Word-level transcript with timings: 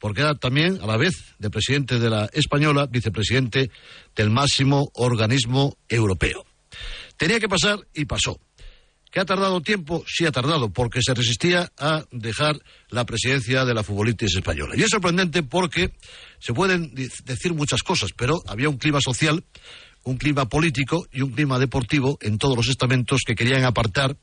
porque 0.00 0.22
era 0.22 0.34
también 0.34 0.80
a 0.82 0.86
la 0.86 0.96
vez 0.96 1.36
de 1.38 1.50
presidente 1.50 2.00
de 2.00 2.10
la 2.10 2.28
española, 2.32 2.86
vicepresidente 2.86 3.70
del 4.16 4.30
máximo 4.30 4.90
organismo 4.94 5.76
europeo. 5.88 6.44
Tenía 7.16 7.38
que 7.38 7.48
pasar 7.48 7.78
y 7.94 8.06
pasó. 8.06 8.40
¿Que 9.10 9.20
ha 9.20 9.24
tardado 9.24 9.60
tiempo? 9.60 10.04
Sí 10.06 10.24
ha 10.24 10.32
tardado, 10.32 10.70
porque 10.70 11.02
se 11.02 11.14
resistía 11.14 11.70
a 11.76 12.04
dejar 12.12 12.56
la 12.88 13.04
presidencia 13.04 13.64
de 13.64 13.74
la 13.74 13.82
futbolitis 13.82 14.36
española. 14.36 14.74
Y 14.76 14.82
es 14.82 14.90
sorprendente 14.90 15.42
porque 15.42 15.92
se 16.38 16.54
pueden 16.54 16.94
decir 17.24 17.52
muchas 17.52 17.82
cosas, 17.82 18.10
pero 18.16 18.40
había 18.46 18.68
un 18.68 18.78
clima 18.78 19.00
social, 19.00 19.44
un 20.04 20.16
clima 20.16 20.48
político 20.48 21.06
y 21.12 21.22
un 21.22 21.32
clima 21.32 21.58
deportivo 21.58 22.18
en 22.22 22.38
todos 22.38 22.56
los 22.56 22.68
estamentos 22.68 23.22
que 23.26 23.34
querían 23.34 23.64
apartar 23.64 24.16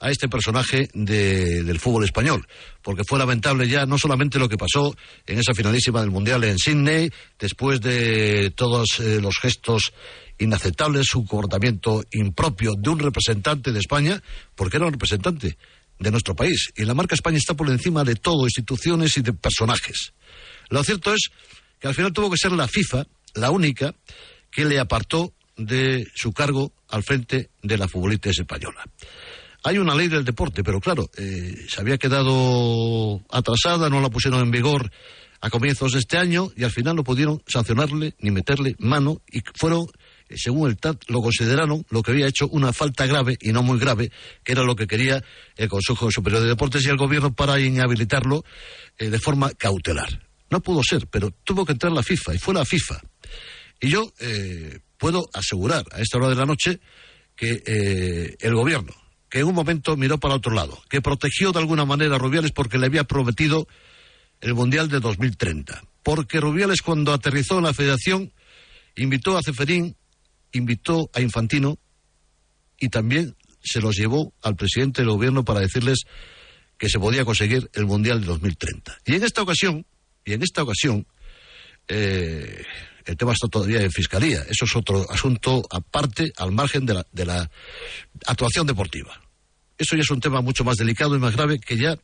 a 0.00 0.10
este 0.10 0.28
personaje 0.28 0.88
de- 0.94 1.62
del 1.62 1.80
fútbol 1.80 2.04
español, 2.04 2.46
porque 2.82 3.04
fue 3.04 3.18
lamentable 3.18 3.68
ya 3.68 3.86
no 3.86 3.98
solamente 3.98 4.38
lo 4.38 4.48
que 4.48 4.56
pasó 4.56 4.94
en 5.26 5.38
esa 5.38 5.54
finalísima 5.54 6.00
del 6.00 6.10
Mundial 6.10 6.44
en 6.44 6.58
Sydney, 6.58 7.10
después 7.38 7.80
de 7.80 8.52
todos 8.54 9.00
eh, 9.00 9.20
los 9.20 9.36
gestos 9.40 9.92
inaceptables, 10.38 11.06
su 11.06 11.24
comportamiento 11.24 12.02
impropio 12.12 12.72
de 12.76 12.90
un 12.90 12.98
representante 12.98 13.72
de 13.72 13.78
España, 13.78 14.22
porque 14.54 14.76
era 14.78 14.86
un 14.86 14.92
representante 14.92 15.56
de 15.98 16.10
nuestro 16.10 16.34
país, 16.34 16.70
y 16.76 16.84
la 16.84 16.94
marca 16.94 17.14
España 17.14 17.38
está 17.38 17.54
por 17.54 17.70
encima 17.70 18.02
de 18.02 18.16
todo, 18.16 18.44
instituciones 18.44 19.16
y 19.16 19.22
de 19.22 19.32
personajes. 19.32 20.12
Lo 20.70 20.82
cierto 20.82 21.14
es 21.14 21.28
que 21.78 21.86
al 21.86 21.94
final 21.94 22.12
tuvo 22.12 22.30
que 22.30 22.36
ser 22.36 22.52
la 22.52 22.66
FIFA 22.66 23.06
la 23.34 23.50
única 23.50 23.94
que 24.50 24.64
le 24.64 24.78
apartó 24.80 25.32
de 25.56 26.04
su 26.14 26.32
cargo 26.32 26.72
al 26.88 27.04
frente 27.04 27.50
de 27.62 27.78
la 27.78 27.86
futbolista 27.88 28.30
española. 28.30 28.84
Hay 29.66 29.78
una 29.78 29.94
ley 29.94 30.08
del 30.08 30.26
deporte, 30.26 30.62
pero 30.62 30.78
claro, 30.78 31.10
eh, 31.16 31.64
se 31.68 31.80
había 31.80 31.96
quedado 31.96 33.24
atrasada, 33.30 33.88
no 33.88 34.02
la 34.02 34.10
pusieron 34.10 34.42
en 34.42 34.50
vigor 34.50 34.90
a 35.40 35.48
comienzos 35.48 35.92
de 35.92 36.00
este 36.00 36.18
año 36.18 36.52
y 36.54 36.64
al 36.64 36.70
final 36.70 36.96
no 36.96 37.02
pudieron 37.02 37.42
sancionarle 37.46 38.14
ni 38.18 38.30
meterle 38.30 38.76
mano 38.78 39.22
y 39.26 39.42
fueron, 39.54 39.86
eh, 40.28 40.36
según 40.36 40.68
el 40.68 40.76
TAT, 40.76 41.04
lo 41.08 41.22
consideraron 41.22 41.86
lo 41.88 42.02
que 42.02 42.10
había 42.10 42.26
hecho 42.26 42.46
una 42.48 42.74
falta 42.74 43.06
grave 43.06 43.38
y 43.40 43.52
no 43.52 43.62
muy 43.62 43.78
grave, 43.78 44.12
que 44.42 44.52
era 44.52 44.64
lo 44.64 44.76
que 44.76 44.86
quería 44.86 45.24
el 45.56 45.68
Consejo 45.70 46.10
Superior 46.10 46.42
de 46.42 46.48
Deportes 46.48 46.84
y 46.84 46.90
el 46.90 46.98
Gobierno 46.98 47.34
para 47.34 47.58
inhabilitarlo 47.58 48.44
eh, 48.98 49.08
de 49.08 49.18
forma 49.18 49.50
cautelar. 49.52 50.28
No 50.50 50.60
pudo 50.60 50.82
ser, 50.82 51.06
pero 51.06 51.30
tuvo 51.42 51.64
que 51.64 51.72
entrar 51.72 51.90
la 51.90 52.02
FIFA 52.02 52.34
y 52.34 52.38
fue 52.38 52.52
la 52.52 52.66
FIFA. 52.66 53.00
Y 53.80 53.88
yo 53.88 54.12
eh, 54.20 54.80
puedo 54.98 55.28
asegurar 55.32 55.84
a 55.90 56.02
esta 56.02 56.18
hora 56.18 56.28
de 56.28 56.36
la 56.36 56.44
noche 56.44 56.80
que 57.34 58.36
el 58.38 58.54
gobierno, 58.54 58.94
que 59.34 59.40
en 59.40 59.46
un 59.46 59.54
momento 59.56 59.96
miró 59.96 60.20
para 60.20 60.36
otro 60.36 60.54
lado, 60.54 60.80
que 60.88 61.02
protegió 61.02 61.50
de 61.50 61.58
alguna 61.58 61.84
manera 61.84 62.14
a 62.14 62.18
Rubiales 62.20 62.52
porque 62.52 62.78
le 62.78 62.86
había 62.86 63.02
prometido 63.02 63.66
el 64.40 64.54
Mundial 64.54 64.88
de 64.88 65.00
2030. 65.00 65.82
Porque 66.04 66.38
Rubiales 66.38 66.82
cuando 66.82 67.12
aterrizó 67.12 67.58
en 67.58 67.64
la 67.64 67.74
federación 67.74 68.32
invitó 68.94 69.36
a 69.36 69.42
Ceferín, 69.44 69.96
invitó 70.52 71.10
a 71.12 71.20
Infantino 71.20 71.78
y 72.78 72.90
también 72.90 73.34
se 73.60 73.80
los 73.80 73.96
llevó 73.96 74.32
al 74.40 74.54
presidente 74.54 75.02
del 75.02 75.10
gobierno 75.10 75.44
para 75.44 75.58
decirles 75.58 76.04
que 76.78 76.88
se 76.88 77.00
podía 77.00 77.24
conseguir 77.24 77.68
el 77.72 77.86
Mundial 77.86 78.20
de 78.20 78.28
2030. 78.28 78.98
Y 79.04 79.16
en 79.16 79.24
esta 79.24 79.42
ocasión, 79.42 79.84
y 80.24 80.34
en 80.34 80.44
esta 80.44 80.62
ocasión, 80.62 81.08
eh, 81.88 82.62
el 83.04 83.16
tema 83.16 83.32
está 83.32 83.48
todavía 83.48 83.82
en 83.82 83.90
fiscalía. 83.90 84.44
Eso 84.48 84.64
es 84.64 84.76
otro 84.76 85.10
asunto 85.10 85.64
aparte, 85.72 86.32
al 86.36 86.52
margen 86.52 86.86
de 86.86 86.94
la, 86.94 87.06
de 87.10 87.26
la 87.26 87.50
actuación 88.28 88.68
deportiva. 88.68 89.23
Eso 89.76 89.96
ya 89.96 90.02
es 90.02 90.10
un 90.10 90.20
tema 90.20 90.40
mucho 90.40 90.64
más 90.64 90.76
delicado 90.76 91.16
y 91.16 91.18
más 91.18 91.34
grave 91.34 91.58
que 91.58 91.76
ya 91.76 91.98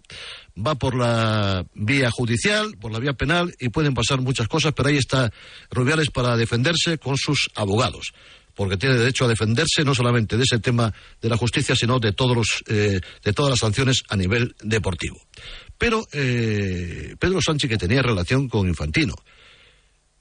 va 0.56 0.74
por 0.74 0.96
la 0.96 1.64
vía 1.74 2.10
judicial, 2.10 2.76
por 2.80 2.90
la 2.92 2.98
vía 2.98 3.12
penal 3.12 3.54
y 3.60 3.68
pueden 3.68 3.94
pasar 3.94 4.20
muchas 4.20 4.48
cosas, 4.48 4.72
pero 4.74 4.88
ahí 4.88 4.96
está 4.96 5.32
Rubiales 5.70 6.10
para 6.10 6.36
defenderse 6.36 6.98
con 6.98 7.16
sus 7.16 7.48
abogados, 7.54 8.12
porque 8.54 8.76
tiene 8.76 8.96
derecho 8.96 9.24
a 9.24 9.28
defenderse 9.28 9.84
no 9.84 9.94
solamente 9.94 10.36
de 10.36 10.42
ese 10.42 10.58
tema 10.58 10.92
de 11.20 11.28
la 11.28 11.36
justicia, 11.36 11.76
sino 11.76 12.00
de 12.00 12.12
todos 12.12 12.36
los, 12.36 12.64
eh, 12.66 13.00
de 13.22 13.32
todas 13.32 13.50
las 13.50 13.60
sanciones 13.60 14.02
a 14.08 14.16
nivel 14.16 14.54
deportivo. 14.62 15.20
Pero 15.78 16.06
eh, 16.12 17.14
Pedro 17.18 17.40
Sánchez, 17.40 17.70
que 17.70 17.78
tenía 17.78 18.02
relación 18.02 18.48
con 18.48 18.68
Infantino, 18.68 19.14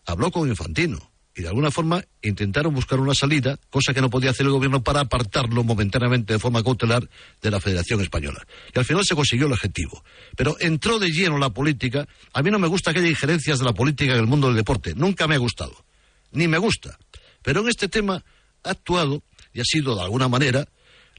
habló 0.06 0.30
con 0.32 0.48
Infantino 0.48 1.09
y 1.36 1.42
de 1.42 1.48
alguna 1.48 1.72
forma 1.72 2.04
intentaron 2.22 2.74
buscar 2.74 3.00
una 3.00 3.14
salida, 3.14 3.58
cosa 3.70 3.94
que 3.94 4.02
no 4.02 4.10
podía 4.10 4.32
hacer 4.32 4.46
el 4.46 4.52
gobierno 4.52 4.84
para 4.84 5.02
apartarlo 5.02 5.64
momentáneamente 5.64 6.34
de 6.34 6.40
forma 6.40 6.64
cautelar 6.64 7.08
de 7.42 7.52
la 7.52 7.60
Federación 7.60 8.02
Española. 8.02 8.46
Y 8.74 8.80
al 8.80 8.86
final 8.86 9.06
se 9.06 9.16
consiguió 9.16 9.46
el 9.46 9.54
objetivo. 9.54 10.04
Pero 10.36 10.58
entró 10.60 11.00
de 11.00 11.10
lleno 11.10 11.38
la 11.38 11.52
política. 11.52 12.08
A 12.34 12.42
mí 12.42 12.52
no 12.52 12.60
me 12.60 12.68
gusta 12.68 12.94
que 12.94 13.00
haya 13.00 13.10
injerencias 13.10 13.60
de 13.60 13.66
la 13.66 13.74
política 13.74 14.14
en 14.14 14.20
el 14.20 14.28
mundo 14.28 14.48
del 14.48 14.58
deporte. 14.58 14.94
Nunca 14.96 15.28
me 15.28 15.36
ha 15.36 15.40
gustado. 15.40 15.86
Ni 16.32 16.48
me 16.48 16.58
gusta. 16.58 16.98
Pero 17.42 17.62
en 17.62 17.70
este 17.70 17.88
tema 17.88 18.24
ha 18.64 18.70
actuado 18.70 19.24
y 19.54 19.62
ha 19.62 19.66
sido 19.66 19.96
de 19.96 20.02
alguna 20.02 20.28
manera 20.28 20.68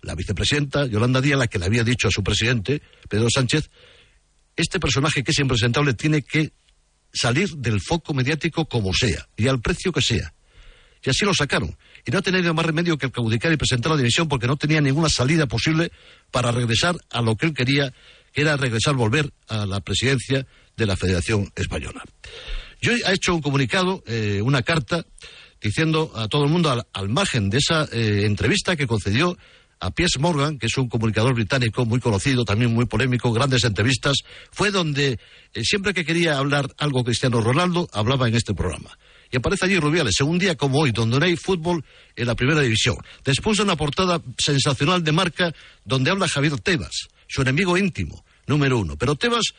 la 0.02 0.14
vicepresidenta 0.14 0.86
Yolanda 0.86 1.20
Díaz 1.20 1.38
la 1.38 1.46
que 1.46 1.58
le 1.58 1.66
había 1.66 1.84
dicho 1.84 2.08
a 2.08 2.10
su 2.10 2.22
presidente, 2.22 2.82
Pedro 3.08 3.28
Sánchez, 3.32 3.70
este 4.56 4.80
personaje 4.80 5.22
que 5.22 5.30
es 5.30 5.38
impresentable 5.38 5.94
tiene 5.94 6.22
que 6.22 6.52
salir 7.12 7.48
del 7.56 7.80
foco 7.80 8.14
mediático 8.14 8.66
como 8.66 8.92
sea 8.94 9.26
y 9.36 9.48
al 9.48 9.60
precio 9.60 9.92
que 9.92 10.02
sea. 10.02 10.34
Y 11.02 11.10
así 11.10 11.24
lo 11.24 11.34
sacaron. 11.34 11.76
Y 12.04 12.10
no 12.10 12.18
ha 12.18 12.22
tenido 12.22 12.52
más 12.54 12.66
remedio 12.66 12.98
que 12.98 13.10
claudicar 13.10 13.52
y 13.52 13.56
presentar 13.56 13.92
la 13.92 13.98
dimisión 13.98 14.28
porque 14.28 14.46
no 14.46 14.56
tenía 14.56 14.80
ninguna 14.80 15.08
salida 15.08 15.46
posible 15.46 15.90
para 16.30 16.52
regresar 16.52 16.96
a 17.10 17.22
lo 17.22 17.36
que 17.36 17.46
él 17.46 17.54
quería, 17.54 17.92
que 18.32 18.42
era 18.42 18.56
regresar, 18.56 18.94
volver 18.94 19.32
a 19.48 19.66
la 19.66 19.80
presidencia 19.80 20.46
de 20.76 20.86
la 20.86 20.96
Federación 20.96 21.50
Española. 21.56 22.04
Yo 22.82 22.92
ha 23.06 23.12
hecho 23.12 23.34
un 23.34 23.42
comunicado, 23.42 24.02
eh, 24.06 24.40
una 24.42 24.62
carta, 24.62 25.04
diciendo 25.60 26.12
a 26.14 26.28
todo 26.28 26.44
el 26.44 26.50
mundo, 26.50 26.70
al, 26.70 26.86
al 26.92 27.08
margen 27.08 27.50
de 27.50 27.58
esa 27.58 27.86
eh, 27.92 28.24
entrevista 28.24 28.76
que 28.76 28.86
concedió 28.86 29.36
a 29.80 29.90
Piers 29.90 30.18
Morgan, 30.18 30.58
que 30.58 30.66
es 30.66 30.76
un 30.76 30.88
comunicador 30.88 31.34
británico 31.34 31.86
muy 31.86 32.00
conocido, 32.00 32.44
también 32.44 32.72
muy 32.72 32.84
polémico, 32.84 33.32
grandes 33.32 33.64
entrevistas, 33.64 34.18
fue 34.52 34.70
donde 34.70 35.18
eh, 35.54 35.64
siempre 35.64 35.94
que 35.94 36.04
quería 36.04 36.38
hablar 36.38 36.68
algo 36.78 37.02
Cristiano 37.02 37.40
Ronaldo, 37.40 37.88
hablaba 37.92 38.28
en 38.28 38.34
este 38.34 38.54
programa. 38.54 38.96
Y 39.32 39.36
aparece 39.36 39.64
allí 39.64 39.78
Rubiales, 39.78 40.20
en 40.20 40.28
un 40.28 40.38
día 40.38 40.56
como 40.56 40.78
hoy, 40.80 40.92
donde 40.92 41.18
no 41.18 41.24
hay 41.24 41.36
fútbol 41.36 41.84
en 42.14 42.26
la 42.26 42.34
primera 42.34 42.60
división. 42.60 42.96
Después 43.24 43.56
de 43.56 43.62
una 43.62 43.76
portada 43.76 44.20
sensacional 44.36 45.02
de 45.02 45.12
marca 45.12 45.54
donde 45.84 46.10
habla 46.10 46.28
Javier 46.28 46.58
Tebas, 46.60 47.08
su 47.26 47.40
enemigo 47.42 47.78
íntimo, 47.78 48.24
número 48.46 48.78
uno. 48.78 48.96
Pero 48.96 49.16
Tebas 49.16 49.54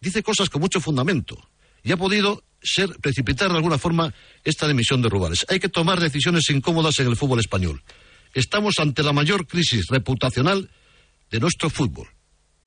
dice 0.00 0.22
cosas 0.22 0.48
con 0.48 0.62
mucho 0.62 0.80
fundamento 0.80 1.48
y 1.84 1.92
ha 1.92 1.96
podido 1.96 2.42
ser 2.62 2.90
precipitar 3.00 3.50
de 3.50 3.56
alguna 3.56 3.78
forma 3.78 4.12
esta 4.42 4.66
dimisión 4.66 5.00
de 5.02 5.10
Rubiales. 5.10 5.46
Hay 5.48 5.60
que 5.60 5.68
tomar 5.68 6.00
decisiones 6.00 6.48
incómodas 6.50 6.98
en 6.98 7.06
el 7.06 7.16
fútbol 7.16 7.40
español. 7.40 7.82
Estamos 8.34 8.78
ante 8.78 9.02
la 9.02 9.12
mayor 9.12 9.46
crisis 9.46 9.86
reputacional 9.88 10.70
de 11.30 11.40
nuestro 11.40 11.70
fútbol. 11.70 12.08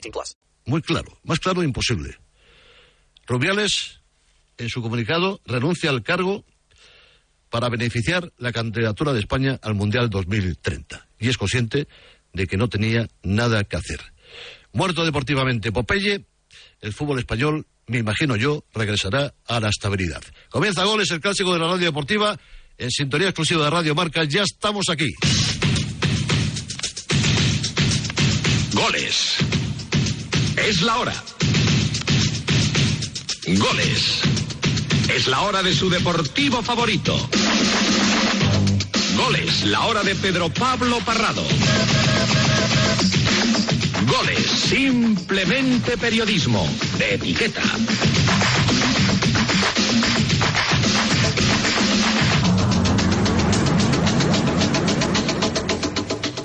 18 0.00 0.10
plus. 0.12 0.36
Muy 0.64 0.82
claro, 0.82 1.18
más 1.24 1.38
claro 1.40 1.62
imposible. 1.62 2.18
Rubiales, 3.26 4.00
en 4.58 4.68
su 4.68 4.82
comunicado, 4.82 5.40
renuncia 5.44 5.90
al 5.90 6.02
cargo 6.02 6.44
para 7.50 7.68
beneficiar 7.68 8.32
la 8.36 8.52
candidatura 8.52 9.12
de 9.12 9.20
España 9.20 9.58
al 9.62 9.74
Mundial 9.74 10.10
2030. 10.10 11.08
Y 11.18 11.28
es 11.28 11.38
consciente 11.38 11.88
de 12.32 12.46
que 12.46 12.56
no 12.56 12.68
tenía 12.68 13.08
nada 13.22 13.64
que 13.64 13.76
hacer. 13.76 14.00
Muerto 14.72 15.04
deportivamente 15.04 15.72
Popeye, 15.72 16.26
el 16.80 16.92
fútbol 16.92 17.18
español, 17.18 17.66
me 17.86 17.98
imagino 17.98 18.36
yo, 18.36 18.64
regresará 18.74 19.34
a 19.46 19.60
la 19.60 19.70
estabilidad. 19.70 20.22
Comienza 20.50 20.84
goles 20.84 21.10
el 21.10 21.20
clásico 21.20 21.54
de 21.54 21.60
la 21.60 21.68
radio 21.68 21.86
deportiva 21.86 22.38
en 22.76 22.90
sintonía 22.90 23.28
exclusiva 23.28 23.64
de 23.64 23.70
Radio 23.70 23.94
Marca. 23.94 24.24
Ya 24.24 24.42
estamos 24.42 24.88
aquí. 24.90 25.08
Goles. 28.72 29.38
Es 30.66 30.82
la 30.82 30.98
hora. 30.98 31.14
Goles. 33.46 34.20
Es 35.14 35.26
la 35.26 35.40
hora 35.42 35.62
de 35.62 35.74
su 35.74 35.88
deportivo 35.88 36.62
favorito. 36.62 37.16
Goles, 39.16 39.64
la 39.64 39.80
hora 39.86 40.02
de 40.02 40.14
Pedro 40.14 40.48
Pablo 40.50 40.98
Parrado. 41.04 41.42
Goles, 44.06 44.46
simplemente 44.68 45.96
periodismo, 45.96 46.68
de 46.98 47.14
etiqueta. 47.14 47.62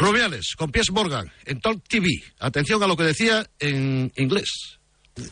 Rubiales, 0.03 0.55
con 0.57 0.69
Piers 0.69 0.91
Morgan, 0.91 1.31
en 1.45 1.61
Talk 1.61 1.81
TV. 1.87 2.21
Atención 2.39 2.83
a 2.83 2.87
lo 2.87 2.97
que 2.97 3.03
decía 3.03 3.47
en 3.59 4.11
inglés. 4.17 4.77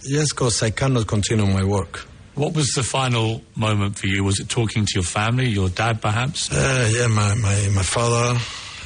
Yes, 0.04 0.30
because 0.30 0.66
I 0.66 0.72
cannot 0.72 1.08
continue 1.08 1.46
my 1.46 1.64
work. 1.64 2.08
What 2.36 2.54
was 2.56 2.72
the 2.74 2.84
final 2.84 3.42
moment 3.56 3.98
for 3.98 4.08
you? 4.08 4.24
Was 4.24 4.40
it 4.40 4.48
talking 4.48 4.86
to 4.86 4.92
your 4.96 5.04
family, 5.04 5.50
your 5.50 5.68
dad 5.68 6.02
perhaps? 6.02 6.50
Uh, 6.50 6.90
yeah, 6.90 7.08
my, 7.08 7.36
my, 7.36 7.70
my 7.76 7.84
father, 7.84 8.40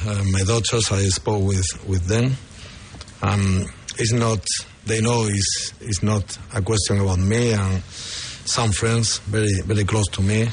uh, 0.06 0.24
my 0.32 0.42
daughters, 0.42 0.90
I 0.90 1.08
spoke 1.08 1.46
with, 1.46 1.66
with 1.86 2.06
them. 2.06 2.36
Um, 3.22 3.66
it's 3.96 4.12
not, 4.12 4.44
they 4.86 5.00
know 5.00 5.26
it's, 5.28 5.72
it's 5.80 6.02
not 6.02 6.36
a 6.52 6.62
question 6.62 6.98
about 6.98 7.20
me 7.20 7.52
and 7.52 7.80
some 7.84 8.72
friends 8.72 9.18
very, 9.18 9.60
very 9.64 9.84
close 9.84 10.08
to 10.08 10.22
me. 10.22 10.48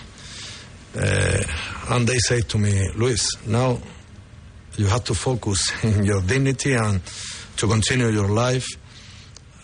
Uh, 0.96 1.44
and 1.90 2.08
they 2.08 2.20
say 2.20 2.42
to 2.42 2.60
me, 2.60 2.88
Luis, 2.96 3.28
now 3.48 3.80
you 4.78 4.88
have 4.88 5.04
to 5.06 5.14
focus 5.14 5.72
in 5.84 6.04
your 6.04 6.22
dignity 6.22 6.74
and 6.74 7.02
to 7.58 7.68
continue 7.68 8.10
your 8.10 8.30
life 8.30 8.68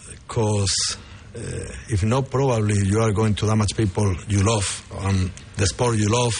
because 0.07 0.97
uh, 1.35 1.39
if 1.89 2.03
not, 2.03 2.29
probably 2.29 2.75
you 2.85 2.99
are 2.99 3.11
going 3.11 3.35
to 3.35 3.45
damage 3.45 3.75
people 3.75 4.15
you 4.27 4.41
love, 4.41 4.85
and 5.01 5.31
the 5.57 5.67
sport 5.67 5.95
you 5.97 6.09
love, 6.09 6.33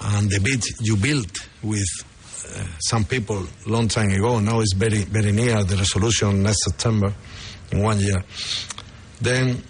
and 0.00 0.30
the 0.30 0.38
beat 0.40 0.64
you 0.80 0.96
built 0.96 1.48
with 1.62 1.88
uh, 2.48 2.64
some 2.78 3.04
people 3.04 3.44
long 3.66 3.88
time 3.88 4.10
ago. 4.10 4.38
Now 4.38 4.60
it's 4.60 4.74
very, 4.74 5.02
very 5.04 5.32
near 5.32 5.64
the 5.64 5.76
resolution 5.76 6.42
next 6.42 6.64
September, 6.64 7.12
in 7.72 7.82
one 7.82 7.98
year. 7.98 8.22
Then, 9.20 9.62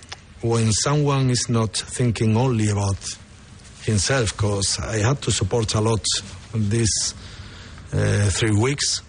when 0.43 0.71
someone 0.73 1.31
is 1.31 1.49
not 1.49 1.75
thinking 1.75 2.37
only 2.37 2.69
about 2.69 2.99
himself, 3.85 4.37
because 4.37 4.79
I 4.81 4.99
had 4.99 5.23
to 5.23 5.31
support 5.31 5.75
a 5.75 5.81
lot 5.81 6.05
these 6.55 7.15
uh, 7.93 8.31
three 8.31 8.53
weeks, 8.53 9.03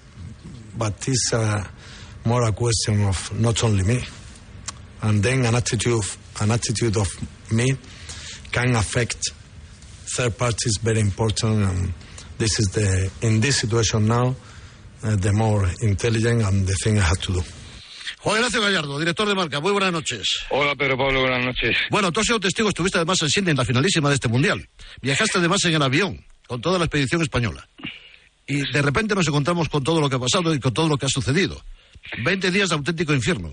but 0.77 1.07
it's 1.07 1.33
uh, 1.33 1.63
more 2.25 2.43
a 2.43 2.51
question 2.51 3.05
of 3.05 3.39
not 3.39 3.63
only 3.63 3.83
me 3.83 3.99
and 5.01 5.21
then 5.21 5.45
an 5.45 5.55
attitude 5.55 5.93
of, 5.93 6.17
an 6.41 6.51
attitude 6.51 6.97
of 6.97 7.07
me 7.51 7.77
can 8.51 8.75
affect 8.75 9.31
third 10.15 10.37
parties 10.37 10.77
very 10.81 10.99
important 10.99 11.63
and 11.63 11.93
this 12.37 12.59
is 12.59 12.67
the 12.67 13.11
in 13.21 13.41
this 13.41 13.59
situation 13.59 14.07
now 14.07 14.35
uh, 15.03 15.15
the 15.17 15.33
more 15.33 15.67
intelligent 15.81 16.41
and 16.41 16.65
the 16.65 16.73
thing 16.83 16.97
I 16.97 17.01
had 17.01 17.19
to 17.23 17.33
do. 17.33 17.43
Juan 18.23 18.37
Ignacio 18.37 18.61
Gallardo, 18.61 18.97
director 18.99 19.25
de 19.25 19.35
marca. 19.35 19.59
Muy 19.59 19.73
buenas 19.73 19.91
noches. 19.91 20.45
Hola 20.49 20.75
Pedro 20.75 20.97
Pablo, 20.97 21.21
buenas 21.21 21.45
noches. 21.45 21.75
Bueno, 21.91 22.09
tú 22.11 22.21
has 22.21 22.25
sido 22.25 22.39
testigo, 22.39 22.69
estuviste 22.69 22.97
además 22.97 23.21
en 23.21 23.29
Sydney 23.29 23.51
en 23.51 23.57
la 23.57 23.65
finalísima 23.65 24.07
de 24.07 24.15
este 24.15 24.29
mundial. 24.29 24.65
Viajaste 25.01 25.39
además 25.39 25.63
en 25.65 25.73
el 25.73 25.81
avión 25.81 26.25
con 26.47 26.61
toda 26.61 26.79
la 26.79 26.85
expedición 26.85 27.21
española. 27.21 27.67
Y 28.47 28.71
de 28.71 28.81
repente 28.81 29.15
nos 29.15 29.27
encontramos 29.27 29.69
con 29.69 29.83
todo 29.83 30.01
lo 30.01 30.09
que 30.09 30.17
ha 30.17 30.19
pasado 30.19 30.53
y 30.53 30.59
con 30.59 30.73
todo 30.73 30.87
lo 30.87 30.97
que 30.97 31.05
ha 31.05 31.09
sucedido. 31.09 31.61
20 32.23 32.51
días 32.51 32.69
de 32.69 32.75
auténtico 32.75 33.13
infierno. 33.13 33.51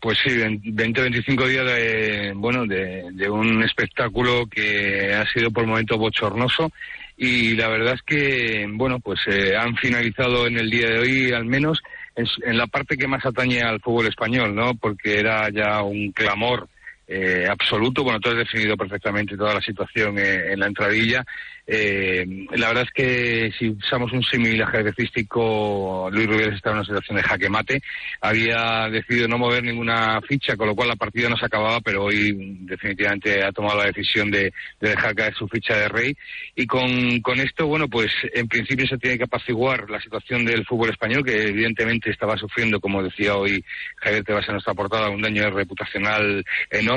Pues 0.00 0.18
sí, 0.24 0.30
20-25 0.30 1.48
días 1.48 1.66
de, 1.66 2.32
bueno, 2.36 2.64
de, 2.66 3.10
de, 3.12 3.30
un 3.30 3.62
espectáculo 3.62 4.46
que 4.46 5.12
ha 5.14 5.26
sido 5.32 5.50
por 5.50 5.66
momentos 5.66 5.98
bochornoso 5.98 6.70
y 7.16 7.54
la 7.54 7.68
verdad 7.68 7.94
es 7.94 8.02
que, 8.02 8.66
bueno, 8.70 9.00
pues 9.00 9.20
eh, 9.26 9.56
han 9.56 9.74
finalizado 9.76 10.46
en 10.46 10.58
el 10.58 10.70
día 10.70 10.88
de 10.88 10.98
hoy 10.98 11.32
al 11.32 11.46
menos 11.46 11.80
en, 12.14 12.26
en, 12.44 12.58
la 12.58 12.66
parte 12.66 12.96
que 12.96 13.08
más 13.08 13.24
atañe 13.24 13.62
al 13.62 13.80
fútbol 13.80 14.06
español, 14.06 14.54
¿no? 14.54 14.74
Porque 14.74 15.18
era 15.18 15.48
ya 15.50 15.82
un 15.82 16.12
clamor 16.12 16.68
eh, 17.08 17.46
absoluto. 17.48 18.02
Bueno, 18.02 18.18
tú 18.18 18.30
has 18.30 18.36
definido 18.36 18.76
perfectamente 18.76 19.36
toda 19.36 19.54
la 19.54 19.60
situación 19.60 20.18
eh, 20.18 20.52
en 20.52 20.60
la 20.60 20.66
entradilla. 20.66 21.24
Eh, 21.68 22.24
la 22.52 22.68
verdad 22.68 22.84
es 22.84 22.92
que 22.92 23.52
si 23.58 23.70
usamos 23.70 24.12
un 24.12 24.22
símil 24.22 24.60
ajedrecístico, 24.62 26.08
Luis 26.12 26.26
Rubiales 26.26 26.56
estaba 26.56 26.74
en 26.74 26.78
una 26.78 26.86
situación 26.86 27.16
de 27.16 27.22
jaque 27.22 27.48
mate. 27.48 27.82
Había 28.20 28.88
decidido 28.90 29.26
no 29.28 29.38
mover 29.38 29.64
ninguna 29.64 30.20
ficha, 30.22 30.56
con 30.56 30.68
lo 30.68 30.74
cual 30.74 30.88
la 30.88 30.96
partida 30.96 31.28
no 31.28 31.36
se 31.36 31.46
acababa, 31.46 31.80
pero 31.80 32.04
hoy 32.04 32.56
definitivamente 32.60 33.44
ha 33.44 33.52
tomado 33.52 33.78
la 33.78 33.86
decisión 33.86 34.30
de, 34.30 34.52
de 34.80 34.90
dejar 34.90 35.14
caer 35.14 35.34
su 35.34 35.48
ficha 35.48 35.76
de 35.76 35.88
rey. 35.88 36.16
Y 36.54 36.66
con, 36.66 37.20
con, 37.20 37.40
esto, 37.40 37.66
bueno, 37.66 37.88
pues 37.88 38.12
en 38.32 38.46
principio 38.48 38.86
se 38.86 38.98
tiene 38.98 39.18
que 39.18 39.24
apaciguar 39.24 39.90
la 39.90 40.00
situación 40.00 40.44
del 40.44 40.64
fútbol 40.64 40.90
español, 40.90 41.24
que 41.24 41.48
evidentemente 41.48 42.10
estaba 42.10 42.36
sufriendo, 42.36 42.80
como 42.80 43.02
decía 43.02 43.36
hoy 43.36 43.64
Javier 43.96 44.24
Tebas 44.24 44.48
en 44.48 44.54
nuestra 44.54 44.74
portada, 44.74 45.10
un 45.10 45.22
daño 45.22 45.50
reputacional 45.50 46.44
enorme. 46.70 46.95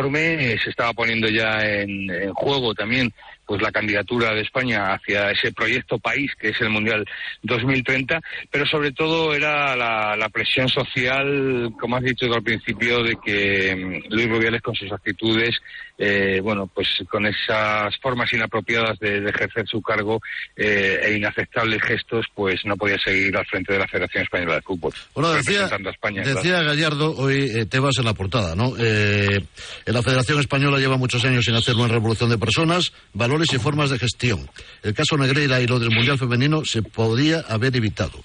Se 0.57 0.69
estaba 0.69 0.93
poniendo 0.93 1.27
ya 1.27 1.65
en, 1.65 2.09
en 2.09 2.33
juego 2.33 2.73
también 2.73 3.11
pues 3.49 3.63
la 3.63 3.71
candidatura 3.71 4.35
de 4.35 4.41
España 4.41 4.93
hacia 4.93 5.31
ese 5.31 5.51
proyecto 5.51 5.97
país 5.97 6.31
que 6.39 6.49
es 6.49 6.61
el 6.61 6.69
Mundial 6.69 7.03
2030, 7.41 8.21
pero 8.51 8.63
sobre 8.67 8.91
todo 8.91 9.33
era 9.33 9.75
la, 9.75 10.15
la 10.15 10.29
presión 10.29 10.69
social, 10.69 11.73
como 11.79 11.95
has 11.95 12.03
dicho 12.03 12.31
al 12.31 12.43
principio, 12.43 13.01
de 13.01 13.15
que 13.15 13.73
um, 13.73 14.13
Luis 14.13 14.29
Rubiales 14.29 14.61
con 14.61 14.75
sus 14.75 14.91
actitudes, 14.91 15.59
eh, 16.01 16.39
bueno, 16.41 16.67
pues 16.73 16.87
con 17.09 17.25
esas 17.25 17.95
formas 18.01 18.31
inapropiadas 18.31 18.97
de, 18.99 19.19
de 19.19 19.29
ejercer 19.29 19.67
su 19.67 19.81
cargo 19.81 20.21
eh, 20.55 21.01
e 21.03 21.17
inaceptables 21.17 21.81
gestos, 21.83 22.25
pues 22.33 22.61
no 22.63 22.77
podía 22.77 22.97
seguir 22.97 23.35
al 23.35 23.45
frente 23.45 23.73
de 23.73 23.79
la 23.79 23.87
Federación 23.87 24.23
Española 24.23 24.55
de 24.55 24.61
Fútbol. 24.61 24.93
Bueno, 25.13 25.31
decía, 25.31 25.65
a 25.65 25.89
España, 25.89 26.23
decía. 26.23 26.63
Gallardo, 26.63 27.15
hoy 27.17 27.51
eh, 27.53 27.65
Tebas 27.65 27.97
en 27.97 28.05
la 28.05 28.13
portada, 28.13 28.55
¿no? 28.55 28.73
Eh, 28.79 29.41
en 29.85 29.93
la 29.93 30.01
Federación 30.01 30.39
Española 30.39 30.79
lleva 30.79 30.95
muchos 30.95 31.25
años 31.25 31.43
sin 31.43 31.55
hacer 31.55 31.75
una 31.75 31.89
revolución 31.89 32.29
de 32.29 32.37
personas, 32.37 32.93
valores 33.13 33.49
y 33.53 33.59
formas 33.59 33.89
de 33.89 33.99
gestión. 33.99 34.49
El 34.83 34.93
caso 34.93 35.17
Negreira 35.17 35.59
y 35.59 35.67
lo 35.67 35.79
del 35.79 35.91
Mundial 35.91 36.17
Femenino 36.17 36.63
se 36.63 36.81
podría 36.81 37.41
haber 37.41 37.75
evitado. 37.75 38.23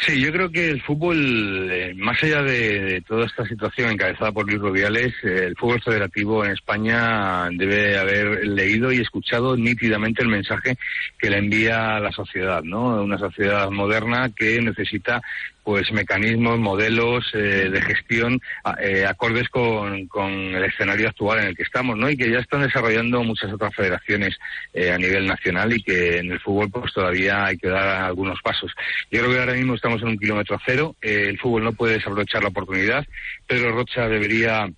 Sí, 0.00 0.20
yo 0.20 0.32
creo 0.32 0.50
que 0.50 0.70
el 0.70 0.80
fútbol, 0.80 1.68
eh, 1.70 1.92
más 1.96 2.22
allá 2.22 2.42
de, 2.42 3.02
toda 3.06 3.26
esta 3.26 3.44
situación 3.44 3.90
encabezada 3.90 4.30
por 4.30 4.46
Luis 4.46 4.60
Rubiales, 4.60 5.12
eh, 5.24 5.46
el 5.46 5.56
fútbol 5.56 5.82
federativo 5.82 6.44
en 6.44 6.52
España 6.52 7.48
debe 7.50 7.98
haber 7.98 8.46
leído 8.46 8.92
y 8.92 9.00
escuchado 9.00 9.56
nítidamente 9.56 10.22
el 10.22 10.28
mensaje 10.28 10.78
que 11.18 11.30
le 11.30 11.38
envía 11.38 11.98
la 11.98 12.12
sociedad, 12.12 12.62
¿no? 12.62 13.02
Una 13.02 13.18
sociedad 13.18 13.70
moderna 13.70 14.30
que 14.30 14.60
necesita 14.60 15.20
pues 15.68 15.92
mecanismos, 15.92 16.58
modelos 16.58 17.30
eh, 17.34 17.68
de 17.70 17.82
gestión 17.82 18.40
eh, 18.80 19.04
acordes 19.04 19.50
con, 19.50 20.06
con, 20.06 20.32
el 20.32 20.64
escenario 20.64 21.10
actual 21.10 21.40
en 21.40 21.48
el 21.48 21.54
que 21.54 21.64
estamos, 21.64 21.94
¿no? 21.94 22.08
Y 22.08 22.16
que 22.16 22.30
ya 22.30 22.38
están 22.38 22.62
desarrollando 22.62 23.22
muchas 23.22 23.52
otras 23.52 23.74
federaciones 23.74 24.34
eh, 24.72 24.90
a 24.90 24.96
nivel 24.96 25.26
nacional 25.26 25.70
y 25.74 25.82
que 25.82 26.20
en 26.20 26.32
el 26.32 26.40
fútbol 26.40 26.70
pues 26.70 26.94
todavía 26.94 27.44
hay 27.44 27.58
que 27.58 27.68
dar 27.68 27.86
algunos 27.86 28.40
pasos. 28.40 28.72
Yo 29.10 29.20
creo 29.20 29.30
que 29.30 29.40
ahora 29.40 29.52
mismo 29.52 29.74
estamos 29.74 30.00
en 30.00 30.08
un 30.08 30.18
kilómetro 30.18 30.58
cero, 30.64 30.96
el 31.02 31.38
fútbol 31.38 31.64
no 31.64 31.74
puede 31.74 31.98
desaprovechar 31.98 32.40
la 32.42 32.48
oportunidad, 32.48 33.04
Pedro 33.46 33.72
Rocha 33.72 34.08
debería 34.08 34.70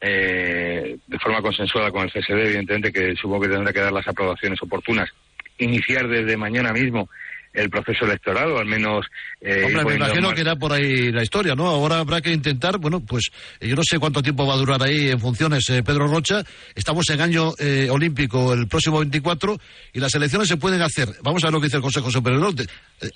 eh, 0.00 0.96
de 1.08 1.18
forma 1.18 1.42
consensuada 1.42 1.90
con 1.90 2.04
el 2.04 2.12
CSD, 2.12 2.38
evidentemente, 2.38 2.92
que 2.92 3.16
supongo 3.16 3.42
que 3.42 3.48
tendrá 3.48 3.72
que 3.72 3.80
dar 3.80 3.92
las 3.92 4.06
aprobaciones 4.06 4.62
oportunas, 4.62 5.10
iniciar 5.58 6.06
desde 6.06 6.36
mañana 6.36 6.72
mismo 6.72 7.08
el 7.56 7.70
proceso 7.70 8.04
electoral, 8.04 8.52
o 8.52 8.58
al 8.58 8.66
menos... 8.66 9.06
Eh, 9.40 9.64
Hombre, 9.64 9.84
me 9.84 9.94
imagino 9.96 10.32
que 10.32 10.40
era 10.42 10.56
por 10.56 10.72
ahí 10.72 11.10
la 11.10 11.22
historia, 11.22 11.54
¿no? 11.54 11.66
Ahora 11.66 11.98
habrá 11.98 12.20
que 12.20 12.32
intentar, 12.32 12.78
bueno, 12.78 13.00
pues 13.00 13.30
yo 13.60 13.74
no 13.74 13.82
sé 13.82 13.98
cuánto 13.98 14.22
tiempo 14.22 14.46
va 14.46 14.54
a 14.54 14.58
durar 14.58 14.82
ahí 14.82 15.08
en 15.08 15.18
funciones 15.18 15.64
Pedro 15.66 16.06
Rocha. 16.06 16.44
Estamos 16.74 17.08
en 17.10 17.20
año 17.20 17.52
olímpico 17.90 18.52
el 18.52 18.68
próximo 18.68 18.98
24 18.98 19.58
y 19.92 20.00
las 20.00 20.14
elecciones 20.14 20.48
se 20.48 20.56
pueden 20.56 20.82
hacer, 20.82 21.08
vamos 21.22 21.42
a 21.42 21.46
ver 21.46 21.54
lo 21.54 21.60
que 21.60 21.66
dice 21.66 21.76
el 21.76 21.82
Consejo 21.82 22.10
Superior, 22.10 22.54